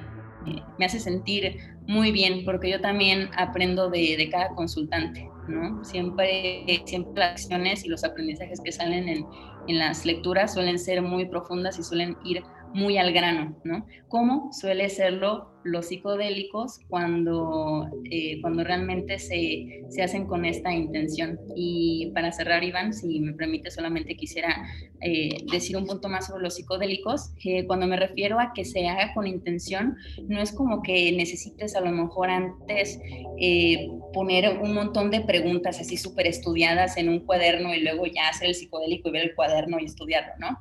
me 0.77 0.85
hace 0.85 0.99
sentir 0.99 1.57
muy 1.87 2.11
bien 2.11 2.43
porque 2.45 2.69
yo 2.69 2.81
también 2.81 3.29
aprendo 3.37 3.89
de, 3.89 4.29
cada 4.31 4.49
consultante, 4.49 5.29
¿no? 5.47 5.83
Siempre, 5.83 6.63
siempre 6.85 7.13
las 7.15 7.31
acciones 7.31 7.85
y 7.85 7.89
los 7.89 8.03
aprendizajes 8.03 8.61
que 8.61 8.71
salen 8.71 9.09
en, 9.09 9.25
en 9.67 9.79
las 9.79 10.05
lecturas 10.05 10.53
suelen 10.53 10.79
ser 10.79 11.01
muy 11.01 11.25
profundas 11.25 11.77
y 11.79 11.83
suelen 11.83 12.17
ir 12.23 12.43
muy 12.73 12.97
al 12.97 13.11
grano, 13.11 13.55
¿no? 13.63 13.85
Como 14.07 14.51
suele 14.53 14.89
serlo 14.89 15.51
los 15.63 15.87
psicodélicos 15.87 16.79
cuando, 16.87 17.87
eh, 18.09 18.41
cuando 18.41 18.63
realmente 18.63 19.19
se, 19.19 19.83
se, 19.89 20.01
hacen 20.01 20.25
con 20.25 20.45
esta 20.45 20.73
intención. 20.73 21.39
Y 21.55 22.11
para 22.13 22.31
cerrar, 22.31 22.63
Iván, 22.63 22.93
si 22.93 23.19
me 23.19 23.33
permite, 23.33 23.71
solamente 23.71 24.15
quisiera 24.15 24.65
eh, 25.01 25.37
decir 25.51 25.77
un 25.77 25.85
punto 25.85 26.09
más 26.09 26.27
sobre 26.27 26.43
los 26.43 26.55
psicodélicos. 26.55 27.31
que 27.41 27.65
cuando 27.65 27.87
me 27.87 27.97
refiero 27.97 28.39
a 28.39 28.53
que 28.53 28.65
se 28.65 28.87
haga 28.87 29.13
con 29.13 29.27
intención, 29.27 29.95
no 30.27 30.41
es 30.41 30.51
como 30.51 30.81
que 30.81 31.11
necesites 31.11 31.75
a 31.75 31.81
lo 31.81 31.91
mejor 31.91 32.29
antes 32.29 32.99
eh, 33.39 33.89
poner 34.13 34.59
un 34.59 34.73
montón 34.73 35.11
de 35.11 35.21
preguntas 35.21 35.79
así 35.79 35.97
súper 35.97 36.27
estudiadas 36.27 36.97
en 36.97 37.09
un 37.09 37.19
cuaderno 37.21 37.73
y 37.73 37.81
luego 37.81 38.05
ya 38.05 38.29
hacer 38.29 38.49
el 38.49 38.55
psicodélico 38.55 39.09
y 39.09 39.11
ver 39.11 39.23
el 39.23 39.35
cuaderno 39.35 39.79
y 39.79 39.85
estudiarlo, 39.85 40.33
¿no? 40.39 40.59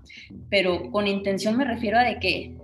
Pero 0.49 0.91
con 0.91 1.07
intención 1.07 1.57
me 1.57 1.65
refiero 1.65 1.99
a 1.99 2.05
de 2.05 2.19
que 2.19 2.57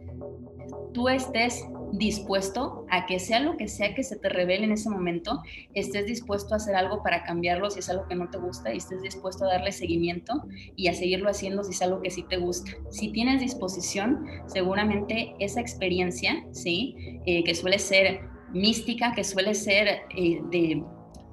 tú 0.93 1.11
estés 1.11 1.63
dispuesto 1.93 2.87
a 2.91 3.07
que 3.07 3.19
sea 3.19 3.41
lo 3.41 3.57
que 3.57 3.69
sea 3.69 3.95
que 3.95 4.03
se 4.03 4.17
te 4.17 4.29
revele 4.29 4.65
en 4.65 4.73
ese 4.73 4.91
momento, 4.91 5.43
estés 5.75 6.07
dispuesto 6.07 6.55
a 6.55 6.57
hacer 6.57 6.75
algo 6.75 7.03
para 7.03 7.25
cambiarlo 7.25 7.71
si 7.71 7.81
es 7.81 7.89
algo 7.89 8.07
que 8.09 8.15
no 8.15 8.29
te 8.31 8.39
gusta 8.39 8.73
y 8.73 8.79
estés 8.79 9.03
dispuesto 9.03 9.45
a 9.45 9.49
darle 9.49 9.73
seguimiento 9.73 10.45
y 10.77 10.89
a 10.89 10.95
seguirlo 10.95 11.31
haciendo 11.31 11.65
si 11.65 11.73
es 11.73 11.83
algo 11.83 12.03
que 12.03 12.11
sí 12.11 12.25
te 12.29 12.37
gusta. 12.37 12.73
Si 12.91 13.13
tienes 13.13 13.41
disposición, 13.41 14.27
seguramente 14.47 15.35
esa 15.41 15.61
experiencia, 15.61 16.45
¿sí? 16.53 16.95
Eh, 17.27 17.45
que 17.45 17.55
suele 17.55 17.79
ser 17.79 18.21
mística, 18.53 19.13
que 19.15 19.25
suele 19.25 19.55
ser 19.55 19.89
eh, 20.17 20.41
de 20.51 20.83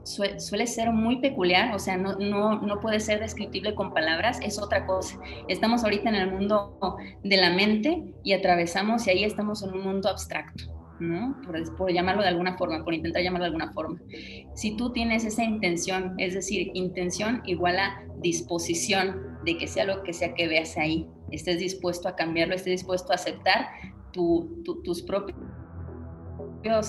suele 0.04 0.68
ser 0.68 0.92
muy 0.92 1.18
peculiar, 1.18 1.74
o 1.74 1.80
sea, 1.80 1.98
no, 1.98 2.18
no, 2.18 2.62
no, 2.62 2.80
puede 2.80 3.00
ser 3.00 3.20
descriptible 3.20 3.74
con 3.74 3.94
palabras, 3.94 4.40
es 4.44 4.60
otra 4.60 4.86
cosa. 4.86 5.18
Estamos 5.48 5.84
ahorita 5.84 6.10
en 6.10 6.16
el 6.16 6.32
mundo 6.32 6.78
de 7.24 7.38
la 7.38 7.52
mente 7.52 8.04
y 8.24 8.34
atravesamos 8.34 9.08
y 9.08 9.12
ahí 9.12 9.24
estamos 9.24 9.64
en 9.64 9.74
un 9.74 9.82
mundo 9.82 10.10
abstracto, 10.10 10.66
¿no? 11.00 11.38
Por, 11.46 11.76
por, 11.78 11.92
llamarlo 11.92 12.22
de 12.22 12.28
alguna 12.28 12.58
forma, 12.58 12.84
por 12.84 12.94
intentar 12.94 13.24
llamarlo 13.24 13.46
de 13.46 13.48
alguna 13.48 13.72
forma. 13.72 14.00
Si 14.56 14.76
tú 14.76 14.92
tienes 14.92 15.24
esa 15.24 15.44
intención, 15.44 16.16
es 16.18 16.34
decir, 16.34 16.72
intención 16.74 17.42
igual 17.46 17.80
a 17.80 18.04
disposición 18.18 19.40
de 19.46 19.58
que 19.58 19.68
sea 19.68 19.86
lo 19.86 20.04
que 20.04 20.14
sea 20.14 20.34
que 20.34 20.48
veas 20.48 20.78
ahí, 20.78 21.08
estés 21.32 21.60
dispuesto 21.60 22.08
a 22.08 22.16
cambiarlo, 22.16 22.56
estés 22.56 22.82
dispuesto 22.82 23.12
a 23.14 23.16
aceptar 23.16 23.68
tus 24.12 25.02
propios 25.04 25.38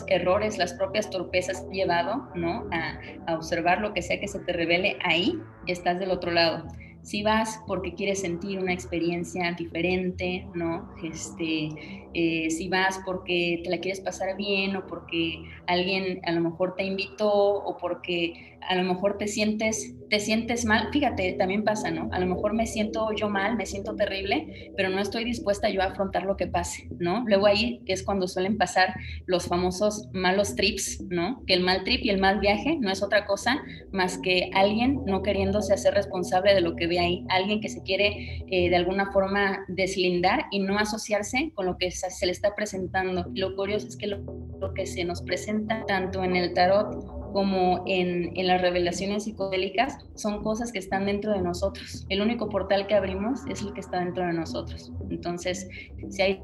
errores, 0.09 0.59
las 0.59 0.75
propias 0.75 1.11
torpezas 1.11 1.67
llevado, 1.71 2.29
¿no? 2.35 2.69
A, 2.73 2.99
a 3.27 3.37
observar 3.37 3.81
lo 3.81 3.93
que 3.95 4.03
sea 4.03 4.21
que 4.21 4.29
se 4.29 4.39
te 4.41 4.53
revele 4.53 4.99
ahí, 5.05 5.39
estás 5.67 5.99
del 5.99 6.11
otro 6.11 6.31
lado 6.31 6.65
si 7.05 7.23
vas 7.23 7.63
porque 7.67 7.95
quieres 7.95 8.23
sentir 8.23 8.59
una 8.59 8.73
experiencia 8.73 9.53
diferente, 9.53 10.49
¿no? 10.55 10.91
Este, 11.03 11.69
eh, 12.15 12.51
si 12.51 12.69
vas 12.69 12.99
porque 13.05 13.61
te 13.63 13.69
la 13.69 13.79
quieres 13.79 14.01
pasar 14.01 14.37
bien 14.39 14.75
o 14.75 14.87
porque 14.87 15.43
alguien 15.67 16.21
a 16.25 16.33
lo 16.33 16.41
mejor 16.41 16.75
te 16.77 16.85
invitó 16.85 17.31
o 17.31 17.77
porque 17.77 18.54
a 18.69 18.75
lo 18.75 18.85
mejor 18.85 19.19
te 19.19 19.29
sientes, 19.29 19.95
te 20.11 20.21
sientes 20.21 20.65
mal, 20.65 20.89
fíjate, 20.93 21.33
también 21.33 21.65
pasa, 21.65 21.91
¿no? 21.91 22.09
A 22.13 22.19
lo 22.19 22.27
mejor 22.27 22.55
me 22.55 22.67
siento 22.67 23.13
yo 23.13 23.29
mal, 23.29 23.57
me 23.57 23.67
siento 23.67 23.95
terrible, 23.95 24.73
pero 24.77 24.89
no 24.89 25.01
estoy 25.01 25.25
dispuesta 25.25 25.69
yo 25.69 25.83
a 25.83 25.87
afrontar 25.87 26.25
lo 26.25 26.37
que 26.37 26.47
pase, 26.47 26.89
¿no? 26.99 27.25
Luego 27.27 27.47
ahí 27.47 27.81
es 27.87 28.03
cuando 28.03 28.29
suelen 28.29 28.57
pasar 28.57 28.95
los 29.27 29.47
famosos 29.47 30.09
malos 30.13 30.55
trips, 30.57 31.03
¿no? 31.09 31.43
Que 31.47 31.55
el 31.55 31.63
mal 31.63 31.85
trip 31.85 32.05
y 32.05 32.11
el 32.11 32.21
mal 32.21 32.41
viaje 32.41 32.77
no 32.81 32.91
es 32.91 33.03
otra 33.03 33.27
cosa 33.27 33.63
más 33.93 34.19
que 34.19 34.51
alguien 34.55 35.01
no 35.07 35.23
queriéndose 35.23 35.75
hacer 35.75 35.95
responsable 35.95 36.55
de 36.55 36.61
lo 36.61 36.77
que 36.77 36.87
ve 36.87 36.99
ahí, 37.01 37.25
alguien 37.29 37.61
que 37.61 37.69
se 37.69 37.83
quiere 37.83 38.45
eh, 38.51 38.71
de 38.71 38.77
alguna 38.77 39.13
forma 39.13 39.65
deslindar 39.69 40.47
y 40.51 40.61
no 40.61 40.79
asociarse 40.79 41.53
con 41.55 41.67
lo 41.67 41.79
que 41.79 41.91
se 41.91 42.27
le 42.27 42.33
está 42.33 42.55
presentando. 42.55 43.27
Lo 43.35 43.57
curioso 43.57 43.89
es 43.89 43.97
que 43.97 44.07
lo, 44.07 44.19
lo 44.61 44.75
que 44.75 44.87
se 44.87 45.05
nos 45.05 45.23
presenta 45.23 45.85
tanto 45.87 46.25
en 46.25 46.37
el 46.37 46.55
tarot 46.55 47.24
como 47.35 47.83
en, 47.85 48.31
en, 48.37 48.47
las 48.47 48.63
revelaciones 48.63 49.25
psicodélicas, 49.25 49.99
son 50.15 50.45
cosas 50.45 50.71
que 50.71 50.79
están 50.79 51.05
dentro 51.05 51.33
de 51.33 51.43
nosotros. 51.43 52.07
El 52.09 52.23
único 52.23 52.49
portal 52.49 52.87
que 52.87 52.95
abrimos 52.95 53.41
es 53.51 53.61
el 53.61 53.73
que 53.73 53.81
está 53.81 53.99
dentro 53.99 54.25
de 54.25 54.35
nosotros. 54.35 54.93
Entonces, 55.11 55.69
si 56.11 56.23
hay, 56.23 56.41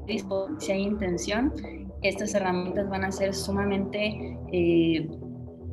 si 0.59 0.71
hay 0.73 0.81
intención, 0.81 1.53
estas 2.01 2.35
herramientas 2.35 2.89
van 2.89 3.05
a 3.05 3.11
ser 3.13 3.33
sumamente, 3.33 4.37
eh, 4.51 5.09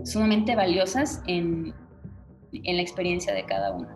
sumamente 0.05 0.55
valiosas 0.55 1.21
en, 1.27 1.75
en 2.53 2.77
la 2.77 2.83
experiencia 2.83 3.35
de 3.35 3.45
cada 3.45 3.73
uno. 3.73 3.89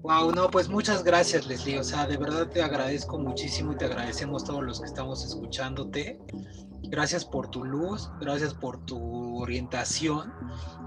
Wow, 0.00 0.32
no, 0.32 0.48
pues 0.48 0.70
muchas 0.70 1.04
gracias, 1.04 1.46
Leslie. 1.46 1.80
O 1.80 1.84
sea, 1.84 2.06
de 2.06 2.16
verdad 2.16 2.48
te 2.48 2.62
agradezco 2.62 3.18
muchísimo 3.18 3.72
y 3.72 3.76
te 3.76 3.84
agradecemos 3.84 4.42
todos 4.42 4.64
los 4.64 4.80
que 4.80 4.86
estamos 4.86 5.22
escuchándote. 5.22 6.18
Gracias 6.82 7.24
por 7.24 7.48
tu 7.50 7.64
luz, 7.64 8.10
gracias 8.20 8.54
por 8.54 8.84
tu 8.84 9.38
orientación, 9.40 10.32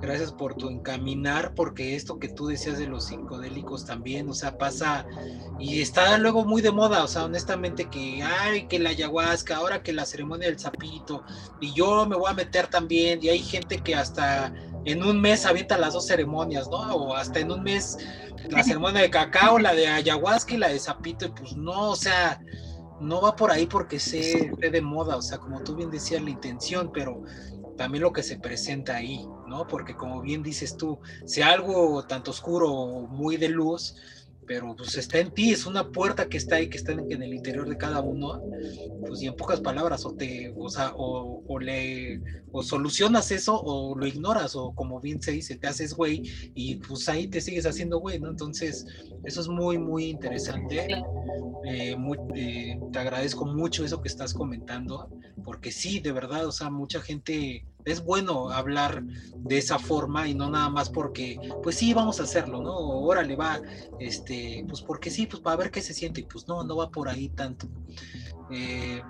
gracias 0.02 0.32
por 0.32 0.56
tu 0.56 0.70
encaminar, 0.70 1.54
porque 1.56 1.96
esto 1.96 2.20
que 2.20 2.30
tú 2.30 2.48
decías 2.48 2.78
de 2.78 2.88
los 2.88 3.08
psicodélicos 3.08 3.86
también, 3.86 4.30
o 4.30 4.34
sea, 4.34 4.58
pasa 4.58 5.06
y 5.60 5.82
está 5.82 6.18
luego 6.18 6.46
muy 6.46 6.62
de 6.62 6.72
moda, 6.72 7.04
o 7.04 7.08
sea, 7.08 7.26
honestamente 7.26 7.90
que, 7.90 8.24
ay, 8.24 8.68
que 8.68 8.80
la 8.80 8.92
ayahuasca, 8.92 9.58
ahora 9.58 9.84
que 9.84 9.92
la 9.92 10.06
ceremonia 10.06 10.48
del 10.48 10.60
sapito, 10.60 11.24
y 11.60 11.74
yo 11.74 12.06
me 12.06 12.16
voy 12.16 12.32
a 12.32 12.34
meter 12.34 12.68
también, 12.68 13.20
y 13.22 13.30
hay 13.30 13.40
gente 13.40 13.80
que 13.80 13.96
hasta 13.96 14.54
en 14.86 15.04
un 15.04 15.20
mes 15.20 15.46
avienta 15.46 15.78
las 15.78 15.94
dos 15.94 16.08
ceremonias, 16.08 16.70
¿no? 16.70 16.78
O 16.78 17.16
hasta 17.16 17.40
en 17.40 17.52
un 17.52 17.64
mes 17.64 17.98
la 18.50 18.64
ceremonia 18.64 19.02
de 19.02 19.10
cacao, 19.10 19.60
la 19.60 19.74
de 19.74 19.88
ayahuasca 19.88 20.54
y 20.54 20.58
la 20.58 20.70
de 20.70 20.80
sapito, 20.80 21.26
y 21.26 21.30
pues 21.32 21.58
no, 21.58 21.92
o 21.92 21.96
sea 21.96 22.40
no 23.00 23.22
va 23.22 23.36
por 23.36 23.52
ahí 23.52 23.66
porque 23.66 24.00
se 24.00 24.52
ve 24.58 24.70
de 24.70 24.82
moda, 24.82 25.16
o 25.16 25.22
sea, 25.22 25.38
como 25.38 25.62
tú 25.64 25.76
bien 25.76 25.90
decías, 25.90 26.22
la 26.22 26.30
intención, 26.30 26.92
pero 26.94 27.24
también 27.78 28.04
lo 28.04 28.12
que 28.12 28.24
se 28.24 28.38
presenta 28.38 28.98
ahí, 28.98 29.26
¿no? 29.48 29.66
Porque 29.66 29.96
como 29.96 30.22
bien 30.22 30.44
dices 30.44 30.76
tú, 30.76 31.00
sea 31.26 31.52
algo 31.54 32.06
tanto 32.06 32.32
oscuro 32.32 32.72
o 32.72 33.08
muy 33.08 33.38
de 33.38 33.50
luz, 33.50 33.96
pero 34.50 34.76
pues 34.76 34.98
está 34.98 35.20
en 35.20 35.30
ti, 35.30 35.52
es 35.52 35.68
una 35.68 35.92
puerta 35.92 36.28
que 36.28 36.38
está 36.38 36.56
ahí, 36.56 36.70
que 36.70 36.78
está 36.78 36.94
en, 36.94 37.22
el 37.22 37.36
interior 37.36 37.70
de 37.70 37.78
cada 37.78 38.02
uno, 38.02 38.42
pues 39.00 39.22
y 39.22 39.28
en 39.28 39.36
pocas 39.36 39.62
palabras, 39.62 40.08
o 40.08 40.16
te, 40.16 40.52
o 40.58 40.68
sea, 40.70 40.92
o, 40.96 41.60
le, 41.60 42.20
o 42.52 42.64
solucionas 42.64 43.30
eso, 43.30 43.62
o 43.62 43.96
lo 43.96 44.08
ignoras, 44.08 44.56
o 44.56 44.72
como 44.74 45.00
bien 45.00 45.22
se 45.22 45.34
dice, 45.34 45.56
te 45.56 45.68
haces 45.68 45.94
güey, 45.94 46.24
y 46.56 46.78
pues 46.78 47.08
ahí 47.10 47.28
te 47.28 47.42
sigues 47.42 47.68
haciendo 47.68 48.00
güey, 48.00 48.20
¿no? 48.20 48.32
Entonces, 48.32 48.88
eso 49.24 49.40
es 49.40 49.48
muy, 49.48 49.78
muy 49.78 50.06
interesante. 50.06 50.96
Eh, 51.68 51.96
eh, 52.36 52.80
te 52.92 53.00
agradezco 53.00 53.46
mucho 53.46 53.86
eso 53.86 54.02
que 54.02 54.08
estás 54.08 54.34
comentando, 54.34 55.12
porque 55.46 55.72
sí, 55.72 56.00
de 56.00 56.12
verdad, 56.12 56.48
o 56.48 56.52
sea, 56.52 56.72
mucha 56.72 57.02
gente 57.02 57.68
es 57.90 58.04
bueno 58.04 58.50
hablar 58.50 59.04
de 59.36 59.58
esa 59.58 59.80
forma 59.80 60.28
y 60.28 60.34
no 60.34 60.50
nada 60.50 60.70
más 60.70 60.90
porque, 60.90 61.40
pues 61.64 61.78
sí, 61.78 61.94
vamos 61.94 62.20
a 62.20 62.24
hacerlo, 62.24 62.62
¿no? 62.62 62.76
Órale, 62.78 63.36
va, 63.36 63.62
este, 64.00 64.66
pues 64.68 64.82
porque 64.82 65.10
sí, 65.10 65.26
pues 65.26 65.42
para 65.42 65.58
ver 65.58 65.72
qué 65.72 65.82
se 65.82 65.94
siente, 65.94 66.22
y 66.22 66.24
pues 66.24 66.48
no, 66.48 66.64
no 66.64 66.78
va 66.78 66.90
por 66.90 67.10
ahí 67.10 67.30
tanto. 67.30 67.68
Eh, 68.52 69.02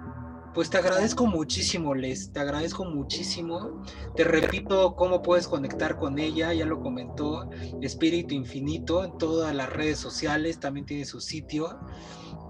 pues 0.53 0.69
te 0.69 0.77
agradezco 0.77 1.25
muchísimo, 1.27 1.93
Les, 1.93 2.32
te 2.32 2.39
agradezco 2.39 2.84
muchísimo. 2.86 3.84
Te 4.15 4.23
repito 4.23 4.95
cómo 4.95 5.21
puedes 5.21 5.47
conectar 5.47 5.97
con 5.97 6.19
ella, 6.19 6.53
ya 6.53 6.65
lo 6.65 6.82
comentó 6.82 7.49
Espíritu 7.82 8.34
Infinito 8.34 9.03
en 9.03 9.17
todas 9.17 9.55
las 9.55 9.69
redes 9.69 9.99
sociales, 9.99 10.59
también 10.59 10.86
tiene 10.86 11.05
su 11.05 11.21
sitio 11.21 11.80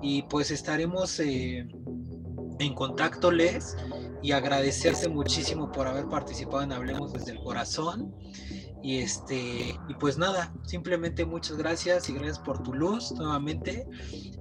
y 0.02 0.24
pues 0.24 0.50
estaremos 0.52 1.20
eh, 1.20 1.68
en 2.60 2.74
contacto, 2.74 3.32
Les 3.32 3.76
y 4.22 4.34
agradecerse 4.34 5.08
muchísimo 5.08 5.72
por 5.72 5.88
haber 5.88 6.08
participado 6.08 6.62
en 6.62 6.74
Hablemos 6.74 7.14
desde 7.14 7.32
el 7.32 7.40
Corazón. 7.40 8.14
Y 8.82 9.00
este, 9.00 9.78
y 9.90 9.94
pues 10.00 10.18
nada, 10.18 10.54
simplemente 10.66 11.26
muchas 11.26 11.58
gracias 11.58 12.10
y 12.10 12.14
gracias 12.14 12.40
por 12.40 12.64
tu 12.64 12.74
luz 12.74 13.12
nuevamente 13.12 13.86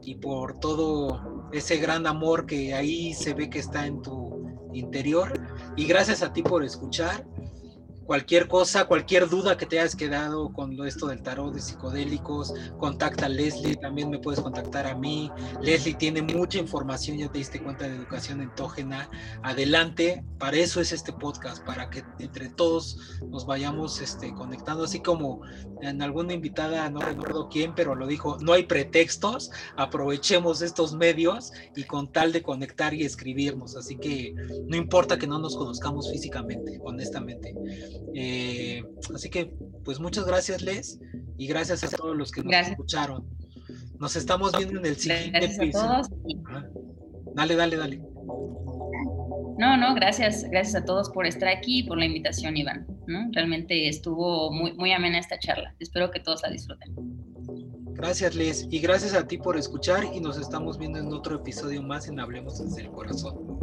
y 0.02 0.14
por 0.16 0.60
todo 0.60 1.48
ese 1.52 1.78
gran 1.78 2.06
amor 2.06 2.46
que 2.46 2.72
ahí 2.72 3.14
se 3.14 3.34
ve 3.34 3.50
que 3.50 3.58
está 3.58 3.86
en 3.86 4.00
tu 4.02 4.68
interior. 4.72 5.32
Y 5.76 5.86
gracias 5.86 6.22
a 6.22 6.32
ti 6.32 6.42
por 6.42 6.64
escuchar 6.64 7.26
cualquier 8.08 8.48
cosa, 8.48 8.86
cualquier 8.86 9.28
duda 9.28 9.58
que 9.58 9.66
te 9.66 9.78
hayas 9.78 9.94
quedado 9.94 10.50
con 10.54 10.72
esto 10.86 11.08
del 11.08 11.22
tarot 11.22 11.52
de 11.52 11.60
psicodélicos, 11.60 12.54
contacta 12.78 13.26
a 13.26 13.28
Leslie, 13.28 13.76
también 13.76 14.08
me 14.08 14.18
puedes 14.18 14.40
contactar 14.40 14.86
a 14.86 14.94
mí. 14.94 15.30
Leslie 15.60 15.92
tiene 15.92 16.22
mucha 16.22 16.58
información, 16.58 17.18
ya 17.18 17.30
te 17.30 17.36
diste 17.36 17.62
cuenta 17.62 17.86
de 17.86 17.96
educación 17.96 18.40
entógena. 18.40 19.10
Adelante, 19.42 20.24
para 20.38 20.56
eso 20.56 20.80
es 20.80 20.92
este 20.92 21.12
podcast, 21.12 21.62
para 21.66 21.90
que 21.90 22.02
entre 22.18 22.48
todos 22.48 22.96
nos 23.28 23.44
vayamos 23.44 24.00
este, 24.00 24.32
conectando, 24.32 24.84
así 24.84 25.00
como 25.00 25.42
en 25.82 26.00
alguna 26.00 26.32
invitada, 26.32 26.88
no 26.88 27.00
recuerdo 27.00 27.50
quién, 27.50 27.74
pero 27.74 27.94
lo 27.94 28.06
dijo, 28.06 28.38
no 28.40 28.54
hay 28.54 28.62
pretextos, 28.62 29.50
aprovechemos 29.76 30.62
estos 30.62 30.94
medios 30.94 31.52
y 31.76 31.84
con 31.84 32.10
tal 32.10 32.32
de 32.32 32.42
conectar 32.42 32.94
y 32.94 33.04
escribirnos, 33.04 33.76
así 33.76 33.98
que 33.98 34.34
no 34.66 34.78
importa 34.78 35.18
que 35.18 35.26
no 35.26 35.38
nos 35.38 35.54
conozcamos 35.54 36.10
físicamente, 36.10 36.80
honestamente. 36.82 37.54
Eh, 38.14 38.82
así 39.14 39.30
que, 39.30 39.52
pues 39.84 40.00
muchas 40.00 40.24
gracias, 40.24 40.62
Les, 40.62 40.98
y 41.36 41.46
gracias 41.46 41.84
a 41.84 41.88
todos 41.88 42.16
los 42.16 42.30
que 42.30 42.42
nos 42.42 42.68
escucharon. 42.68 43.26
Nos 43.98 44.16
estamos 44.16 44.52
viendo 44.56 44.78
en 44.78 44.86
el 44.86 44.96
siguiente 44.96 45.44
episodio. 45.44 46.02
Dale, 47.34 47.56
dale, 47.56 47.76
dale. 47.76 48.02
No, 49.58 49.76
no, 49.76 49.94
gracias, 49.94 50.44
gracias 50.50 50.82
a 50.82 50.84
todos 50.84 51.10
por 51.10 51.26
estar 51.26 51.48
aquí 51.48 51.80
y 51.80 51.82
por 51.82 51.98
la 51.98 52.04
invitación, 52.04 52.56
Iván. 52.56 52.86
Realmente 53.32 53.88
estuvo 53.88 54.52
muy, 54.52 54.72
muy 54.74 54.92
amena 54.92 55.18
esta 55.18 55.38
charla. 55.38 55.74
Espero 55.80 56.10
que 56.10 56.20
todos 56.20 56.42
la 56.42 56.50
disfruten. 56.50 56.94
Gracias, 57.94 58.36
Les, 58.36 58.68
y 58.70 58.78
gracias 58.78 59.14
a 59.14 59.26
ti 59.26 59.38
por 59.38 59.56
escuchar 59.56 60.04
y 60.14 60.20
nos 60.20 60.38
estamos 60.38 60.78
viendo 60.78 61.00
en 61.00 61.12
otro 61.12 61.34
episodio 61.34 61.82
más 61.82 62.06
en 62.06 62.20
Hablemos 62.20 62.64
desde 62.64 62.82
el 62.82 62.90
Corazón. 62.92 63.58